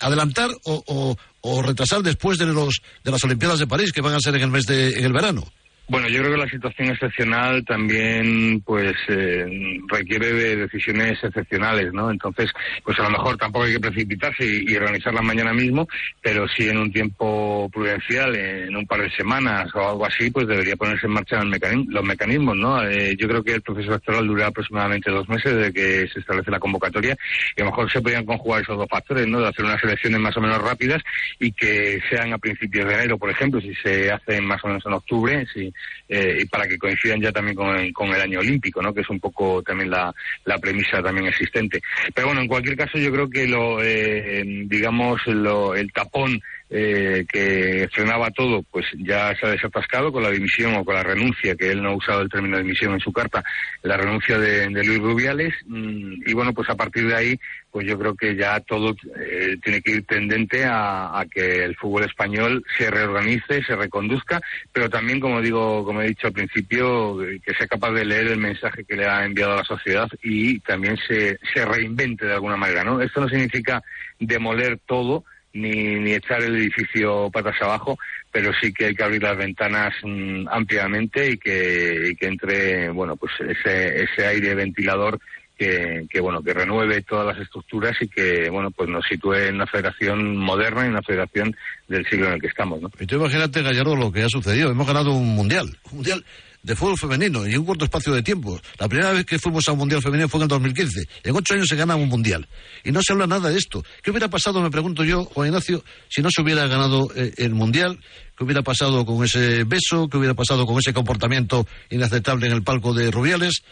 adelantar 0.01 0.51
o, 0.65 1.17
o, 1.43 1.63
retrasar 1.63 2.03
después 2.03 2.39
de, 2.39 2.47
los, 2.47 2.81
de 3.05 3.11
las 3.11 3.23
Olimpiadas 3.25 3.59
de 3.59 3.67
París, 3.67 3.93
que 3.93 4.01
van 4.01 4.15
a 4.15 4.21
ser 4.21 4.35
en 4.37 4.43
el 4.43 4.51
mes 4.51 4.67
de 4.67 4.91
en 4.91 5.05
el 5.05 5.13
verano. 5.13 5.45
Bueno, 5.91 6.07
yo 6.07 6.21
creo 6.21 6.31
que 6.31 6.39
la 6.39 6.49
situación 6.49 6.91
excepcional 6.91 7.65
también 7.65 8.61
pues 8.61 8.95
eh, 9.09 9.45
requiere 9.89 10.33
de 10.33 10.55
decisiones 10.55 11.19
excepcionales, 11.21 11.93
¿no? 11.93 12.13
Entonces, 12.13 12.53
pues 12.85 12.97
a 13.01 13.03
lo 13.03 13.11
mejor 13.11 13.37
tampoco 13.37 13.65
hay 13.65 13.73
que 13.73 13.81
precipitarse 13.81 14.45
y, 14.47 14.77
organizarla 14.77 15.21
mañana 15.21 15.53
mismo, 15.53 15.89
pero 16.23 16.47
sí 16.47 16.69
en 16.69 16.79
un 16.79 16.93
tiempo 16.93 17.69
prudencial, 17.73 18.37
en 18.37 18.77
un 18.77 18.87
par 18.87 19.03
de 19.03 19.11
semanas 19.11 19.69
o 19.75 19.81
algo 19.81 20.07
así, 20.07 20.31
pues 20.31 20.47
debería 20.47 20.77
ponerse 20.77 21.07
en 21.07 21.13
marcha 21.13 21.43
los 21.43 22.05
mecanismos, 22.05 22.57
¿no? 22.57 22.81
Eh, 22.85 23.17
yo 23.19 23.27
creo 23.27 23.43
que 23.43 23.55
el 23.55 23.63
proceso 23.63 23.89
electoral 23.89 24.29
dura 24.29 24.47
aproximadamente 24.47 25.11
dos 25.11 25.29
meses 25.29 25.57
desde 25.57 25.73
que 25.73 26.07
se 26.07 26.21
establece 26.21 26.53
la 26.53 26.61
convocatoria 26.61 27.17
y 27.57 27.63
a 27.63 27.65
lo 27.65 27.73
mejor 27.73 27.91
se 27.91 28.01
podrían 28.01 28.27
conjugar 28.27 28.63
esos 28.63 28.79
dos 28.79 28.89
factores, 28.89 29.27
¿no? 29.27 29.41
De 29.41 29.49
hacer 29.49 29.65
unas 29.65 29.83
elecciones 29.83 30.21
más 30.21 30.37
o 30.37 30.41
menos 30.41 30.63
rápidas 30.63 31.03
y 31.41 31.51
que 31.51 32.01
sean 32.09 32.33
a 32.33 32.39
principios 32.39 32.87
de 32.87 32.95
enero, 32.95 33.19
por 33.19 33.29
ejemplo, 33.29 33.61
si 33.61 33.75
se 33.75 34.13
hacen 34.13 34.45
más 34.45 34.63
o 34.63 34.69
menos 34.69 34.87
en 34.87 34.93
octubre, 34.93 35.45
si 35.53 35.73
eh, 36.09 36.39
y 36.41 36.45
para 36.47 36.67
que 36.67 36.79
coincidan 36.79 37.21
ya 37.21 37.33
también 37.33 37.57
con 37.57 37.77
el, 37.77 37.93
con 37.93 38.09
el, 38.09 38.21
año 38.21 38.41
olímpico, 38.41 38.83
¿no? 38.83 38.93
que 38.93 39.03
es 39.03 39.11
un 39.11 39.21
poco 39.21 39.63
también 39.63 39.91
la, 39.91 40.13
la, 40.45 40.59
premisa 40.59 41.03
también 41.03 41.27
existente. 41.27 41.81
Pero 42.15 42.29
bueno, 42.29 42.43
en 42.43 42.49
cualquier 42.49 42.77
caso 42.77 42.99
yo 42.99 43.13
creo 43.13 43.31
que 43.31 43.47
lo, 43.47 43.83
eh, 43.83 44.43
digamos, 44.67 45.25
lo, 45.27 45.75
el 45.75 45.93
tapón 45.93 46.41
eh, 46.73 47.27
que 47.29 47.89
frenaba 47.93 48.31
todo, 48.31 48.63
pues 48.71 48.87
ya 48.97 49.35
se 49.35 49.45
ha 49.45 49.51
desatascado 49.51 50.13
con 50.13 50.23
la 50.23 50.31
dimisión 50.31 50.75
o 50.77 50.85
con 50.85 50.95
la 50.95 51.03
renuncia, 51.03 51.57
que 51.57 51.73
él 51.73 51.83
no 51.83 51.91
ha 51.91 51.97
usado 51.97 52.23
el 52.23 52.29
término 52.29 52.57
de 52.57 52.63
dimisión 52.63 52.93
en 52.93 53.01
su 53.01 53.13
carta, 53.13 53.43
la 53.83 53.97
renuncia 53.97 54.39
de, 54.39 54.71
Luis 54.71 55.01
Rubiales. 55.01 55.53
Mm, 55.67 56.23
y 56.27 56.33
bueno, 56.33 56.53
pues 56.55 56.71
a 56.71 56.77
partir 56.77 57.09
de 57.09 57.17
ahí, 57.17 57.41
pues 57.73 57.87
yo 57.89 57.99
creo 57.99 58.15
que 58.15 58.37
ya 58.37 58.61
todo 58.61 58.95
eh, 59.21 59.57
tiene 59.63 59.81
que 59.81 59.93
ir 59.93 60.07
tendente 60.07 60.65
a, 60.65 61.25
que 61.29 61.65
el 61.65 61.75
fútbol 61.77 62.05
español 62.05 62.65
se 62.79 62.89
reorganice, 62.89 63.65
se 63.65 63.75
reconduzca, 63.75 64.41
pero 64.73 64.89
también, 64.89 65.19
como 65.19 65.41
digo, 65.41 65.85
como 65.85 66.03
he 66.03 66.09
dicho 66.09 66.29
al 66.29 66.33
principio, 66.33 67.19
que 67.19 67.55
sea 67.55 67.67
capaz 67.67 67.91
de 67.93 68.05
leer 68.05 68.29
el 68.29 68.39
mensaje 68.39 68.85
que 68.85 68.97
le 68.97 69.07
ha 69.07 69.25
enviado 69.25 69.55
a 69.55 69.57
la 69.57 69.65
sociedad 69.65 70.09
y 70.23 70.61
también 70.61 70.97
se, 71.09 71.39
se 71.53 71.65
reinvente 71.65 72.27
de 72.27 72.35
alguna 72.35 72.57
manera, 72.57 72.85
¿no? 72.85 73.01
Esto 73.01 73.21
no 73.21 73.29
significa 73.29 73.83
demoler 74.19 74.79
todo, 74.87 75.25
ni, 75.53 75.95
ni 76.01 76.13
echar 76.13 76.43
el 76.43 76.57
edificio 76.57 77.31
patas 77.31 77.61
abajo, 77.61 77.99
pero 78.31 78.53
sí 78.61 78.73
que 78.73 78.87
hay 78.87 78.95
que 78.95 79.03
abrir 79.03 79.23
las 79.23 79.37
ventanas 79.37 79.95
mm, 80.03 80.49
ampliamente 80.51 81.31
y 81.31 81.39
que, 81.39 82.11
y 82.11 82.17
que 82.17 82.27
entre, 82.27 82.91
bueno, 82.91 83.17
pues 83.17 83.33
ese, 83.41 84.05
ese 84.05 84.27
aire 84.27 84.55
ventilador 84.55 85.19
que, 85.59 86.07
que, 86.09 86.21
bueno 86.21 86.43
que 86.43 86.55
renueve 86.55 87.03
todas 87.03 87.27
las 87.27 87.45
estructuras 87.45 87.95
y 88.01 88.09
que 88.09 88.49
bueno 88.49 88.71
pues 88.71 88.89
nos 88.89 89.05
sitúe 89.07 89.35
en 89.35 89.57
una 89.57 89.67
federación 89.67 90.35
moderna 90.35 90.83
y 90.83 90.87
en 90.87 90.93
una 90.93 91.03
federación 91.03 91.55
del 91.87 92.07
siglo 92.09 92.29
en 92.29 92.33
el 92.33 92.41
que 92.41 92.47
estamos 92.47 92.81
¿no? 92.81 92.91
y 92.99 93.05
tú 93.05 93.17
imagínate 93.17 93.61
Gallardo 93.61 93.95
lo 93.95 94.11
que 94.11 94.23
ha 94.23 94.29
sucedido. 94.31 94.71
Hemos 94.71 94.87
ganado 94.87 95.13
un 95.13 95.35
mundial. 95.35 95.67
Un 95.91 95.97
mundial 95.97 96.25
de 96.63 96.77
fútbol 96.77 96.99
femenino 96.99 97.47
y 97.47 97.53
en 97.53 97.61
un 97.61 97.67
corto 97.67 97.85
espacio 97.85 98.13
de 98.13 98.23
tiempo. 98.23 98.61
La 98.79 98.89
primera 98.89 99.13
vez 99.13 99.25
que 99.25 99.39
fuimos 99.39 99.69
a 99.69 99.73
un 99.73 99.79
mundial 99.79 100.03
femenino 100.03 100.29
fue 100.29 100.39
en 100.39 100.43
el 100.43 100.49
2015. 100.49 101.09
En 101.25 101.37
ocho 101.37 101.55
años 101.55 101.67
se 101.69 101.77
gana 101.77 101.97
un 101.97 102.09
mundial. 102.09 102.47
Y 102.85 102.93
no 102.93 103.03
se 103.03 103.13
habla 103.13 103.27
nada 103.27 103.51
de 103.51 103.59
esto. 103.59 103.83
¿Qué 104.03 104.11
hubiera 104.11 104.29
pasado, 104.29 104.61
me 104.63 104.71
pregunto 104.71 105.05
yo, 105.05 105.25
Juan 105.25 105.49
Ignacio, 105.49 105.85
si 106.09 106.23
no 106.23 106.29
se 106.31 106.43
hubiera 106.43 106.67
ganado 106.67 107.11
eh, 107.15 107.33
el 107.39 107.55
mundial? 107.55 107.99
¿Qué 108.37 108.45
hubiera 108.45 108.63
pasado 108.63 109.05
con 109.05 109.25
ese 109.25 109.65
beso? 109.65 110.09
¿Qué 110.09 110.17
hubiera 110.19 110.35
pasado 110.35 110.67
con 110.67 110.79
ese 110.79 110.93
comportamiento 110.93 111.67
inaceptable 111.91 112.47
en 112.47 112.53
el 112.53 112.63
palco 112.63 112.93
de 112.95 113.11
Rubiales? 113.11 113.63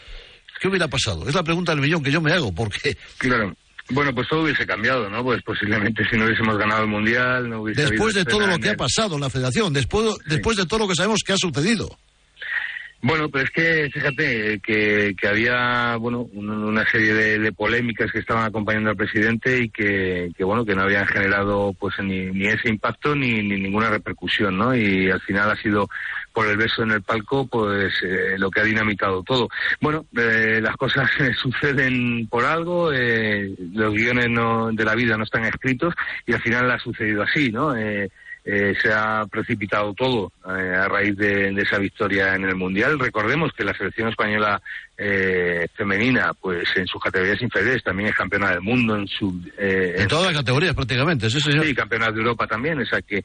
¿Qué 0.59 0.67
hubiera 0.67 0.87
pasado? 0.87 1.27
Es 1.27 1.35
la 1.35 1.43
pregunta 1.43 1.71
del 1.71 1.81
millón 1.81 2.03
que 2.03 2.11
yo 2.11 2.21
me 2.21 2.33
hago, 2.33 2.53
porque... 2.53 2.97
Claro. 3.17 3.55
Bueno, 3.91 4.13
pues 4.13 4.27
todo 4.27 4.43
hubiese 4.43 4.67
cambiado, 4.67 5.09
¿no? 5.09 5.23
Pues 5.23 5.41
posiblemente 5.41 6.03
si 6.09 6.15
no 6.15 6.25
hubiésemos 6.25 6.57
ganado 6.57 6.83
el 6.83 6.89
Mundial, 6.89 7.49
no 7.49 7.61
hubiese 7.61 7.81
Después 7.81 8.13
de 8.13 8.23
todo 8.23 8.45
lo 8.45 8.59
que 8.59 8.69
ha 8.69 8.75
pasado 8.75 9.15
en 9.15 9.21
la 9.21 9.31
Federación, 9.31 9.73
después, 9.73 10.15
después 10.27 10.57
de 10.57 10.67
todo 10.67 10.81
lo 10.81 10.87
que 10.87 10.93
sabemos 10.95 11.21
que 11.25 11.33
ha 11.33 11.37
sucedido. 11.37 11.97
Bueno, 13.01 13.29
pero 13.29 13.45
es 13.45 13.51
que 13.51 13.89
fíjate 13.93 14.59
que, 14.59 15.15
que 15.17 15.27
había 15.27 15.95
bueno 15.95 16.27
una 16.33 16.85
serie 16.89 17.13
de, 17.13 17.51
polémicas 17.53 18.11
que 18.11 18.19
estaban 18.19 18.43
acompañando 18.43 18.89
al 18.89 18.97
presidente 18.97 19.57
y 19.57 19.69
que, 19.69 20.31
que 20.35 20.43
bueno 20.43 20.65
que 20.65 20.75
no 20.75 20.81
habían 20.81 21.07
generado 21.07 21.73
pues 21.79 21.95
ni, 21.99 22.25
ni 22.25 22.47
ese 22.47 22.67
impacto 22.67 23.15
ni, 23.15 23.41
ni, 23.41 23.59
ninguna 23.59 23.89
repercusión, 23.89 24.57
¿no? 24.57 24.75
Y 24.75 25.09
al 25.09 25.21
final 25.21 25.49
ha 25.49 25.55
sido 25.55 25.89
por 26.33 26.47
el 26.47 26.57
beso 26.57 26.83
en 26.83 26.91
el 26.91 27.01
palco 27.01 27.47
pues 27.47 27.93
eh, 28.03 28.35
lo 28.37 28.51
que 28.51 28.59
ha 28.59 28.65
dinamitado 28.65 29.23
todo. 29.23 29.47
Bueno, 29.79 30.05
eh, 30.17 30.59
las 30.61 30.75
cosas 30.75 31.09
suceden 31.37 32.27
por 32.27 32.43
algo, 32.43 32.91
eh, 32.91 33.55
los 33.73 33.93
guiones 33.93 34.29
no, 34.29 34.71
de 34.73 34.83
la 34.83 34.95
vida 34.95 35.17
no 35.17 35.23
están 35.23 35.45
escritos 35.45 35.93
y 36.27 36.33
al 36.33 36.41
final 36.41 36.69
ha 36.69 36.79
sucedido 36.79 37.23
así, 37.23 37.49
¿no? 37.49 37.73
Eh, 38.51 38.73
se 38.81 38.91
ha 38.91 39.27
precipitado 39.29 39.93
todo 39.93 40.31
eh, 40.43 40.75
a 40.75 40.87
raíz 40.87 41.15
de, 41.15 41.49
esa 41.61 41.77
victoria 41.77 42.33
en 42.33 42.45
el 42.45 42.55
Mundial. 42.55 42.97
Recordemos 42.97 43.53
que 43.53 43.63
la 43.63 43.75
selección 43.75 44.09
española 44.09 44.59
eh, 45.01 45.67
femenina, 45.75 46.33
pues 46.33 46.67
en 46.75 46.85
sus 46.85 47.01
categorías 47.01 47.41
inferiores 47.41 47.81
también 47.81 48.09
es 48.09 48.15
campeona 48.15 48.49
del 48.49 48.61
mundo 48.61 48.97
en 48.97 49.07
su... 49.07 49.41
en, 49.57 50.07
todas 50.09 50.25
las 50.25 50.41
categorías 50.41 50.75
prácticamente, 50.75 51.29
sí 51.29 51.39
señor. 51.39 51.65
Sí, 51.65 51.73
campeona 51.73 52.11
de 52.11 52.19
Europa 52.19 52.45
también, 52.47 52.81
o 52.81 52.85
sea 52.85 53.01
que... 53.01 53.23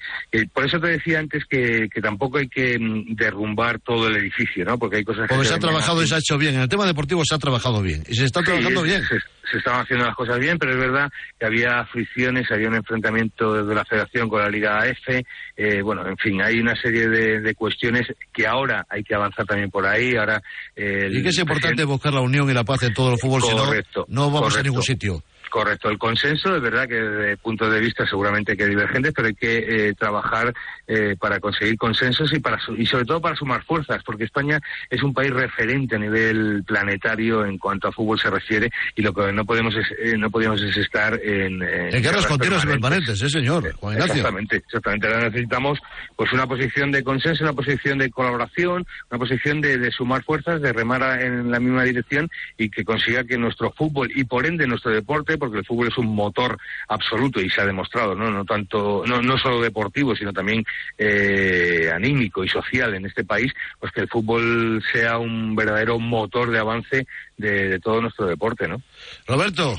por 0.53 0.65
eso 0.65 0.79
te 0.79 0.89
decía 0.89 1.19
antes 1.19 1.45
que, 1.47 1.89
tampoco 2.01 2.39
hay 2.39 2.49
que 2.49 2.79
mm, 2.79 3.17
derrumbar 3.17 3.81
todo 3.81 4.07
el 4.07 4.17
edificio, 4.17 4.65
¿no? 4.65 4.79
Porque 4.79 4.99
hay 4.99 5.05
cosas 5.05 5.27
que... 5.27 5.35
Porque 5.35 5.49
se, 5.49 5.55
ha 5.55 5.59
trabajado 5.59 6.03
y 6.03 6.07
se 6.07 6.15
ha 6.15 6.19
hecho 6.19 6.39
bien. 6.39 6.55
En 6.55 6.61
el 6.61 6.69
tema 6.69 6.87
deportivo 6.87 7.25
se 7.25 7.35
ha 7.35 7.39
trabajado 7.39 7.83
bien. 7.83 8.05
Y 8.09 8.15
se 8.15 8.25
está 8.25 8.41
trabajando 8.41 8.83
bien 8.83 9.03
se 9.51 9.59
estaban 9.59 9.83
haciendo 9.83 10.07
las 10.07 10.17
cosas 10.17 10.39
bien, 10.39 10.59
pero 10.59 10.73
es 10.73 10.79
verdad 10.79 11.11
que 11.39 11.47
había 11.47 11.85
fricciones, 11.87 12.51
había 12.51 12.69
un 12.69 12.77
enfrentamiento 12.77 13.65
de 13.65 13.75
la 13.75 13.85
Federación 13.85 14.29
con 14.29 14.41
la 14.41 14.49
Liga 14.49 14.87
F, 14.87 15.25
eh, 15.57 15.83
bueno, 15.83 16.07
en 16.07 16.17
fin, 16.17 16.41
hay 16.43 16.59
una 16.59 16.75
serie 16.75 17.09
de, 17.09 17.55
cuestiones 17.55 18.07
que 18.33 18.47
ahora 18.47 18.85
hay 18.89 19.05
que 19.05 19.15
avanzar 19.15 19.47
también 19.47 19.71
por 19.71 19.87
ahí. 19.87 20.17
Ahora, 20.17 20.43
y 20.77 21.23
que 21.23 21.29
es 21.29 21.39
importante 21.65 21.85
buscar 21.85 22.15
la 22.15 22.21
unión 22.21 22.51
y 22.51 22.55
la 22.55 22.65
paz 22.65 22.83
en 22.83 22.95
todo 22.95 23.13
el 23.13 23.19
fútbol, 23.19 23.43
si 23.43 23.55
no, 23.55 23.65
no 24.09 24.31
vamos 24.31 24.57
a 24.57 24.63
ningún 24.63 24.83
sitio. 24.83 25.23
Correcto, 25.55 25.89
el 25.89 25.99
consenso 25.99 26.57
es 26.57 26.61
verdad 26.61 26.89
que 26.89 26.97
desde 26.97 27.37
punto 27.37 27.71
de 27.71 27.79
vista 27.79 28.05
seguramente 28.09 28.57
que 28.57 28.67
divergentes, 28.67 29.13
pero 29.15 29.29
hay 29.29 29.35
que 29.37 29.59
eh, 29.59 29.95
trabajar 29.95 30.53
eh, 30.89 31.15
para 31.17 31.39
conseguir 31.39 31.79
consensos 31.79 32.33
y 32.33 32.41
para 32.41 32.59
y 32.77 32.85
sobre 32.87 33.05
todo 33.05 33.21
para 33.21 33.37
sumar 33.37 33.63
fuerzas, 33.63 34.03
porque 34.05 34.25
España 34.25 34.59
es 34.91 35.01
un 35.05 35.15
país 35.15 35.31
referente 35.31 35.95
a 35.95 36.01
nivel 36.01 36.65
planetario 36.67 37.47
en 37.47 37.59
cuanto 37.59 37.87
a 37.87 37.93
fútbol 37.93 38.19
se 38.19 38.31
refiere 38.31 38.69
y 38.97 39.03
lo 39.03 39.15
que 39.15 39.33
no 39.33 39.45
podemos 39.45 39.77
es, 39.77 39.87
eh, 39.97 40.19
no 40.19 40.29
podemos 40.29 40.61
es 40.61 40.77
estar 40.77 41.21
en, 41.23 41.63
en, 41.63 42.03
guerras 42.03 42.27
continuas 42.27 42.67
permanentes, 42.67 43.17
sí 43.17 43.31
señor, 43.31 43.73
Juan 43.75 43.93
Ignacio. 43.93 44.15
Exactamente, 44.15 44.57
exactamente. 44.57 45.07
Ahora 45.07 45.29
necesitamos 45.29 45.79
pues 46.17 46.33
una 46.33 46.49
posición 46.49 46.91
de 46.91 47.05
consenso, 47.05 47.45
una 47.45 47.53
posición 47.53 47.99
de 47.99 48.11
colaboración, 48.11 48.85
una 49.09 49.21
posición 49.21 49.61
de, 49.61 49.79
de 49.79 49.93
sumar 49.93 50.25
fuerzas, 50.25 50.61
de 50.61 50.73
remar 50.73 51.23
en 51.23 51.53
la 51.53 51.61
misma 51.61 51.85
dirección 51.85 52.29
y 52.59 52.71
que 52.71 52.85
consiga 52.85 53.23
que 53.23 53.39
nuestro 53.39 53.71
fútbol 53.71 54.11
y 54.13 54.25
por 54.25 54.47
ende 54.47 54.67
nuestro 54.67 54.91
deporte 54.91 55.39
porque 55.45 55.61
el 55.61 55.67
fútbol 55.67 55.89
es 55.89 55.99
un 55.99 56.15
motor 56.15 56.59
absoluto 56.89 57.41
y 57.41 57.51
se 57.51 57.61
ha 57.61 57.67
demostrado, 57.67 58.15
no, 58.15 58.31
no 58.31 58.45
tanto, 58.45 59.05
no, 59.07 59.23
no 59.23 59.39
solo 59.39 59.61
deportivo, 59.61 60.15
sino 60.15 60.33
también 60.33 60.65
eh, 60.99 61.91
anímico 61.95 62.45
y 62.45 62.49
social 62.49 62.95
en 62.95 63.07
este 63.07 63.25
país, 63.25 63.53
pues 63.79 63.93
que 63.93 64.03
el 64.03 64.09
fútbol 64.09 64.83
sea 64.93 65.19
un 65.19 65.55
verdadero 65.55 65.99
motor 65.99 66.51
de 66.51 66.59
avance 66.59 67.07
de, 67.37 67.79
todo 67.81 68.01
nuestro 68.01 68.27
deporte, 68.27 68.69
¿no? 68.69 68.81
Roberto, 69.27 69.75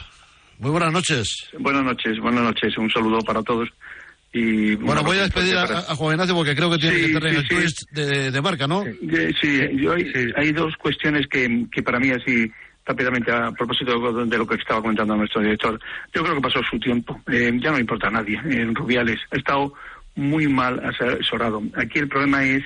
muy 0.60 0.72
buenas 0.72 0.92
noches. 0.92 1.50
Buenas 1.60 1.84
noches, 1.84 2.20
buenas 2.20 2.44
noches, 2.44 2.78
un 2.78 2.90
saludo 2.90 3.20
para 3.20 3.42
todos. 3.44 3.70
Y 4.34 4.76
bueno, 4.76 5.02
voy 5.02 5.18
a 5.18 5.24
despedir 5.24 5.56
a, 5.58 5.96
Juan 5.96 6.16
Ignacio 6.16 6.36
porque 6.36 6.56
creo 6.56 6.70
que 6.70 6.78
tiene 6.78 6.98
que 6.98 7.06
estar 7.06 7.26
en 7.26 7.36
el 7.36 7.48
twist 7.48 7.90
de, 7.92 8.42
marca, 8.42 8.68
¿no? 8.68 8.84
Sí, 9.40 9.62
yo 9.78 9.94
hay, 9.94 10.12
hay, 10.36 10.52
dos 10.52 10.76
cuestiones 10.76 11.26
que, 11.28 11.68
que 11.72 11.82
para 11.82 12.00
mí 12.00 12.12
así 12.12 12.52
rápidamente 12.86 13.32
a 13.32 13.52
propósito 13.52 14.26
de 14.26 14.38
lo 14.38 14.46
que 14.46 14.56
estaba 14.56 14.82
comentando 14.82 15.16
nuestro 15.16 15.42
director. 15.42 15.80
Yo 16.14 16.24
creo 16.24 16.36
que 16.36 16.42
pasó 16.42 16.62
su 16.64 16.80
tiempo. 16.80 17.20
Eh, 17.28 17.52
ya 17.60 17.72
no 17.72 17.80
importa 17.80 18.08
a 18.08 18.12
nadie. 18.12 18.40
En 18.46 18.76
Rubiales 18.76 19.20
ha 19.32 19.38
estado 19.38 19.74
muy 20.16 20.48
mal 20.48 20.80
asesorado. 20.86 21.62
Aquí 21.76 22.00
el 22.00 22.08
problema 22.08 22.44
es 22.44 22.64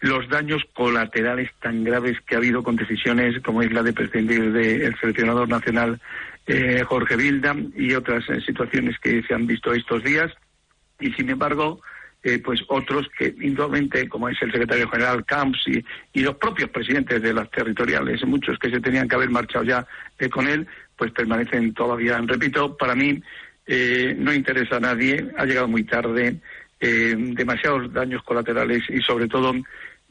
los 0.00 0.28
daños 0.28 0.62
colaterales 0.74 1.50
tan 1.60 1.84
graves 1.84 2.18
que 2.26 2.34
ha 2.34 2.38
habido 2.38 2.62
con 2.62 2.76
decisiones 2.76 3.40
como 3.42 3.62
es 3.62 3.72
la 3.72 3.82
de 3.82 3.92
prescindir 3.92 4.52
del 4.52 4.96
seleccionador 4.98 5.48
nacional 5.48 6.00
eh, 6.46 6.82
Jorge 6.86 7.16
Vilda 7.16 7.54
y 7.76 7.94
otras 7.94 8.28
eh, 8.28 8.40
situaciones 8.40 8.98
que 8.98 9.22
se 9.22 9.34
han 9.34 9.46
visto 9.46 9.72
estos 9.72 10.02
días. 10.02 10.32
Y 10.98 11.12
sin 11.12 11.30
embargo, 11.30 11.80
eh, 12.22 12.38
pues 12.38 12.60
otros 12.68 13.08
que 13.16 13.34
indudablemente, 13.40 14.08
como 14.08 14.28
es 14.28 14.40
el 14.42 14.52
secretario 14.52 14.88
general 14.88 15.24
Camps 15.24 15.60
y, 15.66 16.20
los 16.20 16.36
propios 16.36 16.70
presidentes 16.70 17.22
de 17.22 17.32
las 17.32 17.50
territoriales, 17.50 18.24
muchos 18.24 18.58
que 18.58 18.70
se 18.70 18.80
tenían 18.80 19.08
que 19.08 19.16
haber 19.16 19.30
marchado 19.30 19.64
ya 19.64 19.86
eh, 20.18 20.28
con 20.28 20.46
él, 20.46 20.66
pues 20.96 21.12
permanecen 21.12 21.72
todavía. 21.72 22.20
Repito, 22.26 22.76
para 22.76 22.94
mí 22.94 23.22
eh, 23.66 24.14
no 24.18 24.34
interesa 24.34 24.76
a 24.76 24.80
nadie, 24.80 25.30
ha 25.36 25.46
llegado 25.46 25.68
muy 25.68 25.84
tarde, 25.84 26.40
eh, 26.78 27.14
demasiados 27.16 27.92
daños 27.92 28.22
colaterales 28.22 28.82
y 28.88 29.00
sobre 29.00 29.28
todo 29.28 29.54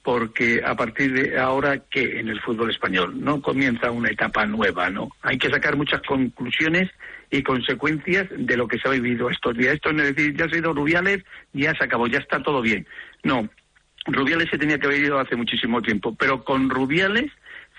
porque 0.10 0.60
a 0.66 0.75
partir 0.75 1.13
de 1.13 1.38
ahora 1.38 1.84
que 1.88 2.20
en 2.20 2.30
el 2.30 2.42
fútbol 2.42 2.72
español 2.72 3.24
no 3.24 3.44
comienza 3.44 3.92
una 3.92 4.10
etapa 4.10 4.44
nueva, 4.48 4.89
¿no? 4.89 5.12
Hay 5.22 5.38
que 5.38 5.51
sacar 5.51 5.78
muchas 5.78 6.01
conclusiones 6.01 6.89
y 7.30 7.44
consecuencias 7.44 8.25
de 8.36 8.58
lo 8.58 8.68
que 8.68 8.80
se 8.80 8.88
ha 8.88 8.92
vivido 8.92 9.30
estos 9.30 9.56
días. 9.56 9.75
Esto 9.75 9.94
no 9.94 10.01
es 10.01 10.16
decir, 10.16 10.36
ya 10.36 10.46
ha 10.46 10.50
sido 10.50 10.74
Rubiales, 10.74 11.24
ya 11.54 11.75
se 11.75 11.84
acabó, 11.84 12.08
ya 12.08 12.18
está 12.18 12.42
todo 12.42 12.60
bien. 12.60 12.88
No, 13.22 13.48
Rubiales 14.08 14.50
se 14.50 14.58
tenía 14.58 14.80
que 14.80 14.88
haber 14.88 15.04
ido 15.04 15.20
hace 15.20 15.36
muchísimo 15.36 15.80
tiempo, 15.80 16.16
pero 16.18 16.44
con 16.44 16.72
Rubiales 16.72 17.32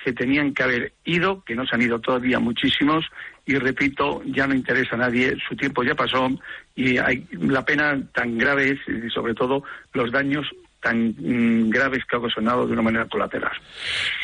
se 0.04 0.12
tenían 0.12 0.54
que 0.54 0.62
haber 0.62 0.92
ido, 1.04 1.42
que 1.42 1.56
no 1.56 1.66
se 1.66 1.74
han 1.74 1.82
ido 1.82 1.98
todavía 1.98 2.38
muchísimos, 2.38 3.06
y 3.44 3.56
repito, 3.56 4.22
ya 4.24 4.46
no 4.46 4.54
interesa 4.54 4.94
a 4.94 4.98
nadie, 4.98 5.36
su 5.48 5.56
tiempo 5.56 5.82
ya 5.82 5.96
pasó, 5.96 6.30
y 6.76 6.96
hay, 6.98 7.26
la 7.32 7.64
pena 7.64 8.00
tan 8.14 8.38
grave 8.38 8.70
es, 8.70 8.78
y 8.86 9.10
sobre 9.10 9.34
todo, 9.34 9.64
los 9.92 10.12
daños 10.12 10.48
tan 10.80 11.14
mm, 11.18 11.68
graves 11.70 12.00
que 12.08 12.16
ha 12.16 12.18
ocasionado 12.18 12.66
de 12.66 12.72
una 12.72 12.82
manera 12.82 13.06
colateral. 13.06 13.52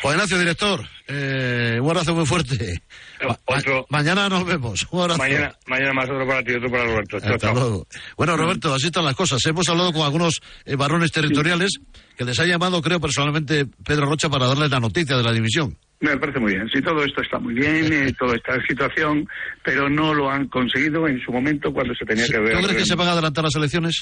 Juan 0.01 0.15
Ignacio, 0.15 0.39
director, 0.39 0.81
eh, 1.07 1.77
un 1.81 1.89
abrazo 1.89 2.15
muy 2.15 2.25
fuerte. 2.25 2.81
Ma- 3.27 3.37
Otro. 3.45 3.85
ma- 3.89 3.99
mañana 3.99 4.27
nos 4.29 4.45
vemos. 4.45 4.87
Un 4.91 5.01
abrazo. 5.01 5.19
Mañana, 5.19 5.55
mañana 5.67 5.93
más 5.93 6.05
otro 6.09 6.27
para 6.27 6.43
ti, 6.43 6.53
otro 6.53 6.69
para 6.71 6.85
Roberto. 6.85 7.17
Hasta 7.17 7.37
chao. 7.37 7.53
luego. 7.53 7.87
Bueno, 8.17 8.35
Roberto, 8.37 8.73
así 8.73 8.87
están 8.87 9.05
las 9.05 9.15
cosas. 9.15 9.45
Hemos 9.45 9.67
hablado 9.69 9.93
con 9.93 10.01
algunos 10.03 10.41
eh, 10.65 10.75
varones 10.75 11.11
territoriales 11.11 11.79
que 12.17 12.25
les 12.25 12.39
ha 12.39 12.45
llamado, 12.45 12.81
creo 12.81 12.99
personalmente, 12.99 13.65
Pedro 13.85 14.07
Rocha 14.07 14.29
para 14.29 14.47
darles 14.47 14.71
la 14.71 14.79
noticia 14.79 15.15
de 15.15 15.23
la 15.23 15.31
división. 15.31 15.77
Me 15.99 16.15
parece 16.17 16.39
muy 16.39 16.53
bien. 16.53 16.69
Sí, 16.69 16.79
todo 16.81 17.03
esto 17.03 17.21
está 17.21 17.39
muy 17.39 17.53
bien, 17.55 17.91
eh, 17.91 18.13
toda 18.17 18.35
esta 18.35 18.61
situación, 18.67 19.27
pero 19.63 19.89
no 19.89 20.13
lo 20.13 20.29
han 20.29 20.47
conseguido 20.47 21.07
en 21.07 21.19
su 21.21 21.31
momento 21.31 21.73
cuando 21.73 21.93
se 21.95 22.05
tenía 22.05 22.25
que 22.27 22.37
haber. 22.37 22.53
¿Tú 22.59 22.63
crees 22.67 22.77
que 22.77 22.85
se 22.85 22.95
van 22.95 23.07
a 23.07 23.11
adelantar 23.13 23.43
las 23.43 23.55
elecciones? 23.55 23.99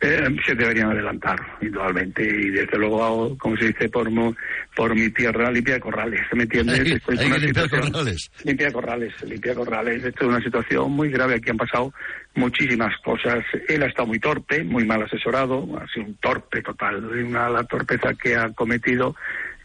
Eh, 0.00 0.26
se 0.44 0.54
deberían 0.54 0.90
adelantar, 0.90 1.38
indudablemente, 1.62 2.22
y 2.24 2.50
desde 2.50 2.76
luego, 2.78 3.38
como 3.38 3.56
se 3.56 3.66
dice, 3.68 3.88
por, 3.88 4.10
mo- 4.10 4.34
por 4.74 4.94
mi 4.94 5.08
tierra, 5.10 5.50
limpia 5.50 5.74
de 5.74 5.80
corrales, 5.80 6.20
¿me 6.32 6.42
entiendes? 6.42 6.80
Hay- 6.80 6.92
Esto 6.92 7.12
es 7.12 7.20
hay 7.20 7.26
una 7.26 7.38
que 7.38 7.46
situación- 7.46 7.90
corrales. 7.92 8.30
Limpia 8.44 8.72
corrales, 8.72 9.22
limpia 9.22 9.54
corrales. 9.54 10.04
Esto 10.04 10.24
es 10.24 10.28
una 10.28 10.40
situación 10.42 10.90
muy 10.92 11.10
grave, 11.10 11.34
aquí 11.36 11.50
han 11.50 11.56
pasado 11.56 11.92
muchísimas 12.34 12.92
cosas. 13.02 13.44
Él 13.68 13.82
ha 13.82 13.86
estado 13.86 14.08
muy 14.08 14.18
torpe, 14.18 14.64
muy 14.64 14.84
mal 14.84 15.02
asesorado, 15.02 15.66
ha 15.80 15.86
sido 15.88 16.06
un 16.06 16.14
torpe 16.16 16.60
total, 16.62 17.04
una 17.04 17.48
la 17.48 17.64
torpeza 17.64 18.12
que 18.14 18.34
ha 18.34 18.50
cometido, 18.52 19.14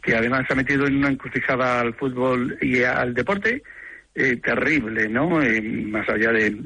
que 0.09 0.15
además 0.15 0.45
ha 0.49 0.55
metido 0.55 0.87
en 0.87 0.97
una 0.97 1.09
encrucijada 1.09 1.81
al 1.81 1.93
fútbol 1.93 2.57
y 2.61 2.81
al 2.81 3.13
deporte 3.13 3.61
eh, 4.15 4.37
terrible, 4.37 5.07
¿no? 5.07 5.39
Eh, 5.39 5.61
más 5.61 6.09
allá 6.09 6.31
de, 6.31 6.63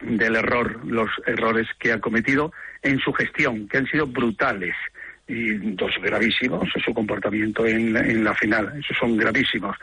del 0.00 0.34
error, 0.34 0.84
los 0.84 1.08
errores 1.24 1.68
que 1.78 1.92
ha 1.92 2.00
cometido 2.00 2.52
en 2.82 2.98
su 2.98 3.12
gestión, 3.12 3.68
que 3.68 3.78
han 3.78 3.86
sido 3.86 4.08
brutales 4.08 4.74
y 5.28 5.52
dos 5.76 5.92
gravísimos, 6.02 6.68
su 6.84 6.92
comportamiento 6.92 7.64
en, 7.64 7.96
en 7.96 8.24
la 8.24 8.34
final, 8.34 8.72
esos 8.76 8.96
son 8.98 9.16
gravísimos. 9.16 9.76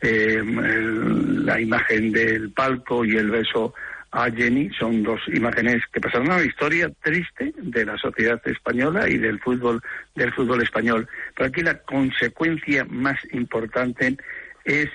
Eh, 0.00 0.42
la 0.42 1.60
imagen 1.60 2.10
del 2.10 2.52
palco 2.52 3.04
y 3.04 3.16
el 3.16 3.30
beso 3.30 3.74
a 4.12 4.30
Jenny 4.30 4.70
son 4.78 5.02
dos 5.02 5.20
imágenes 5.28 5.82
que 5.92 6.00
pasaron 6.00 6.30
a 6.30 6.38
la 6.38 6.44
historia 6.44 6.90
triste 7.02 7.52
de 7.54 7.84
la 7.84 7.98
sociedad 7.98 8.40
española 8.46 9.06
y 9.08 9.18
del 9.18 9.38
fútbol 9.40 9.82
del 10.14 10.32
fútbol 10.32 10.62
español. 10.62 11.06
Pero 11.36 11.48
aquí 11.48 11.62
la 11.62 11.78
consecuencia 11.82 12.84
más 12.88 13.16
importante 13.32 14.16
es 14.64 14.88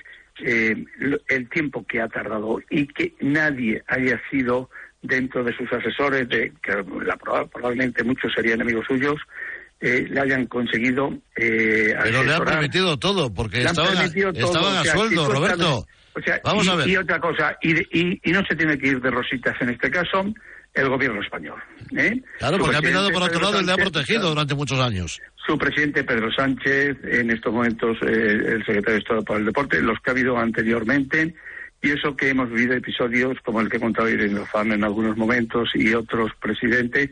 eh, 0.44 0.84
el 1.28 1.48
tiempo 1.48 1.86
que 1.86 2.00
ha 2.00 2.08
tardado 2.08 2.60
y 2.68 2.86
que 2.88 3.14
nadie 3.20 3.82
haya 3.86 4.20
sido 4.30 4.68
dentro 5.02 5.42
de 5.44 5.54
sus 5.56 5.72
asesores, 5.72 6.28
de 6.28 6.52
que 6.62 6.72
la, 7.04 7.16
proba- 7.16 7.48
probablemente 7.48 8.02
muchos 8.04 8.32
serían 8.34 8.60
enemigos 8.60 8.86
suyos, 8.86 9.16
eh, 9.80 10.06
le 10.08 10.20
hayan 10.20 10.46
conseguido 10.46 11.12
eh, 11.36 11.94
Pero 12.02 12.22
le 12.22 12.34
han 12.34 12.44
permitido 12.44 12.96
todo, 12.98 13.32
porque 13.32 13.58
Le 13.58 13.64
estaban, 13.64 13.96
a, 13.96 14.00
permitido 14.00 14.32
todo, 14.32 14.44
estaban 14.46 14.78
o 14.78 14.82
sea, 14.84 14.92
sueldo, 14.94 15.28
Roberto. 15.32 15.86
o 16.14 16.20
sea, 16.22 16.40
Vamos 16.44 16.66
y, 16.66 16.68
a 16.70 16.74
ver. 16.76 16.88
y 16.88 16.96
otra 16.96 17.18
cosa, 17.20 17.56
y, 17.62 17.72
y, 17.98 18.20
y 18.22 18.32
no 18.32 18.44
se 18.48 18.54
tiene 18.54 18.78
que 18.78 18.88
ir 18.88 19.00
de 19.00 19.10
rositas 19.10 19.56
en 19.60 19.70
este 19.70 19.90
caso 19.90 20.24
el 20.74 20.88
gobierno 20.88 21.20
español. 21.20 21.62
¿eh? 21.96 22.22
Claro, 22.38 22.56
Su 22.56 22.62
porque 22.62 22.76
ha 22.76 22.80
mirado 22.80 23.10
por 23.10 23.22
otro 23.22 23.40
lado 23.40 23.60
y 23.60 23.64
le 23.64 23.72
ha 23.72 23.76
protegido 23.76 24.30
durante 24.30 24.54
muchos 24.54 24.80
años. 24.80 25.20
su 25.46 25.58
presidente 25.58 26.04
Pedro 26.04 26.32
Sánchez, 26.32 26.96
en 27.04 27.30
estos 27.30 27.52
momentos 27.52 27.98
eh, 28.02 28.08
el 28.08 28.64
secretario 28.64 28.94
de 28.94 28.98
Estado 28.98 29.22
para 29.22 29.40
el 29.40 29.46
Deporte, 29.46 29.80
los 29.82 29.98
que 30.00 30.10
ha 30.10 30.12
habido 30.12 30.38
anteriormente, 30.38 31.34
y 31.82 31.90
eso 31.90 32.16
que 32.16 32.30
hemos 32.30 32.48
vivido 32.48 32.74
episodios 32.74 33.36
como 33.44 33.60
el 33.60 33.68
que 33.68 33.76
he 33.76 33.80
contado 33.80 34.08
Irene 34.08 34.34
Lozano 34.34 34.74
en 34.74 34.84
algunos 34.84 35.16
momentos 35.16 35.70
y 35.74 35.92
otros 35.94 36.30
presidentes 36.40 37.10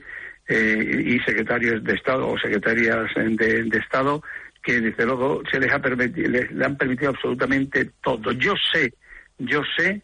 eh, 0.49 1.05
y 1.07 1.19
secretarios 1.21 1.83
de 1.83 1.95
Estado 1.95 2.29
o 2.29 2.39
secretarias 2.39 3.07
de, 3.15 3.65
de 3.65 3.79
Estado 3.79 4.23
que 4.63 4.81
desde 4.81 5.07
luego 5.07 5.43
se 5.51 5.59
les 5.59 5.73
ha 5.73 5.81
permitido, 5.81 6.29
les, 6.29 6.51
le 6.53 6.65
han 6.65 6.77
permitido 6.77 7.11
absolutamente 7.11 7.91
todo. 8.03 8.33
Yo 8.33 8.55
sé, 8.73 8.93
yo 9.39 9.63
sé 9.77 10.03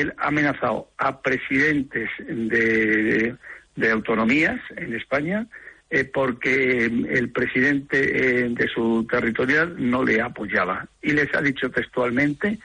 él 0.00 0.14
ha 0.18 0.28
amenazado 0.28 0.90
a 0.98 1.20
presidentes 1.20 2.10
de, 2.26 3.34
de 3.76 3.90
autonomías 3.90 4.60
en 4.76 4.94
España 4.94 5.46
eh, 5.90 6.04
porque 6.04 6.86
eh, 6.86 6.90
el 7.10 7.30
presidente 7.30 7.98
eh, 7.98 8.48
de 8.48 8.68
su 8.68 9.06
territorial 9.08 9.76
no 9.78 10.02
le 10.02 10.20
apoyaba 10.20 10.86
y 11.02 11.12
les 11.12 11.32
ha 11.34 11.40
dicho 11.40 11.70
textualmente, 11.70 12.58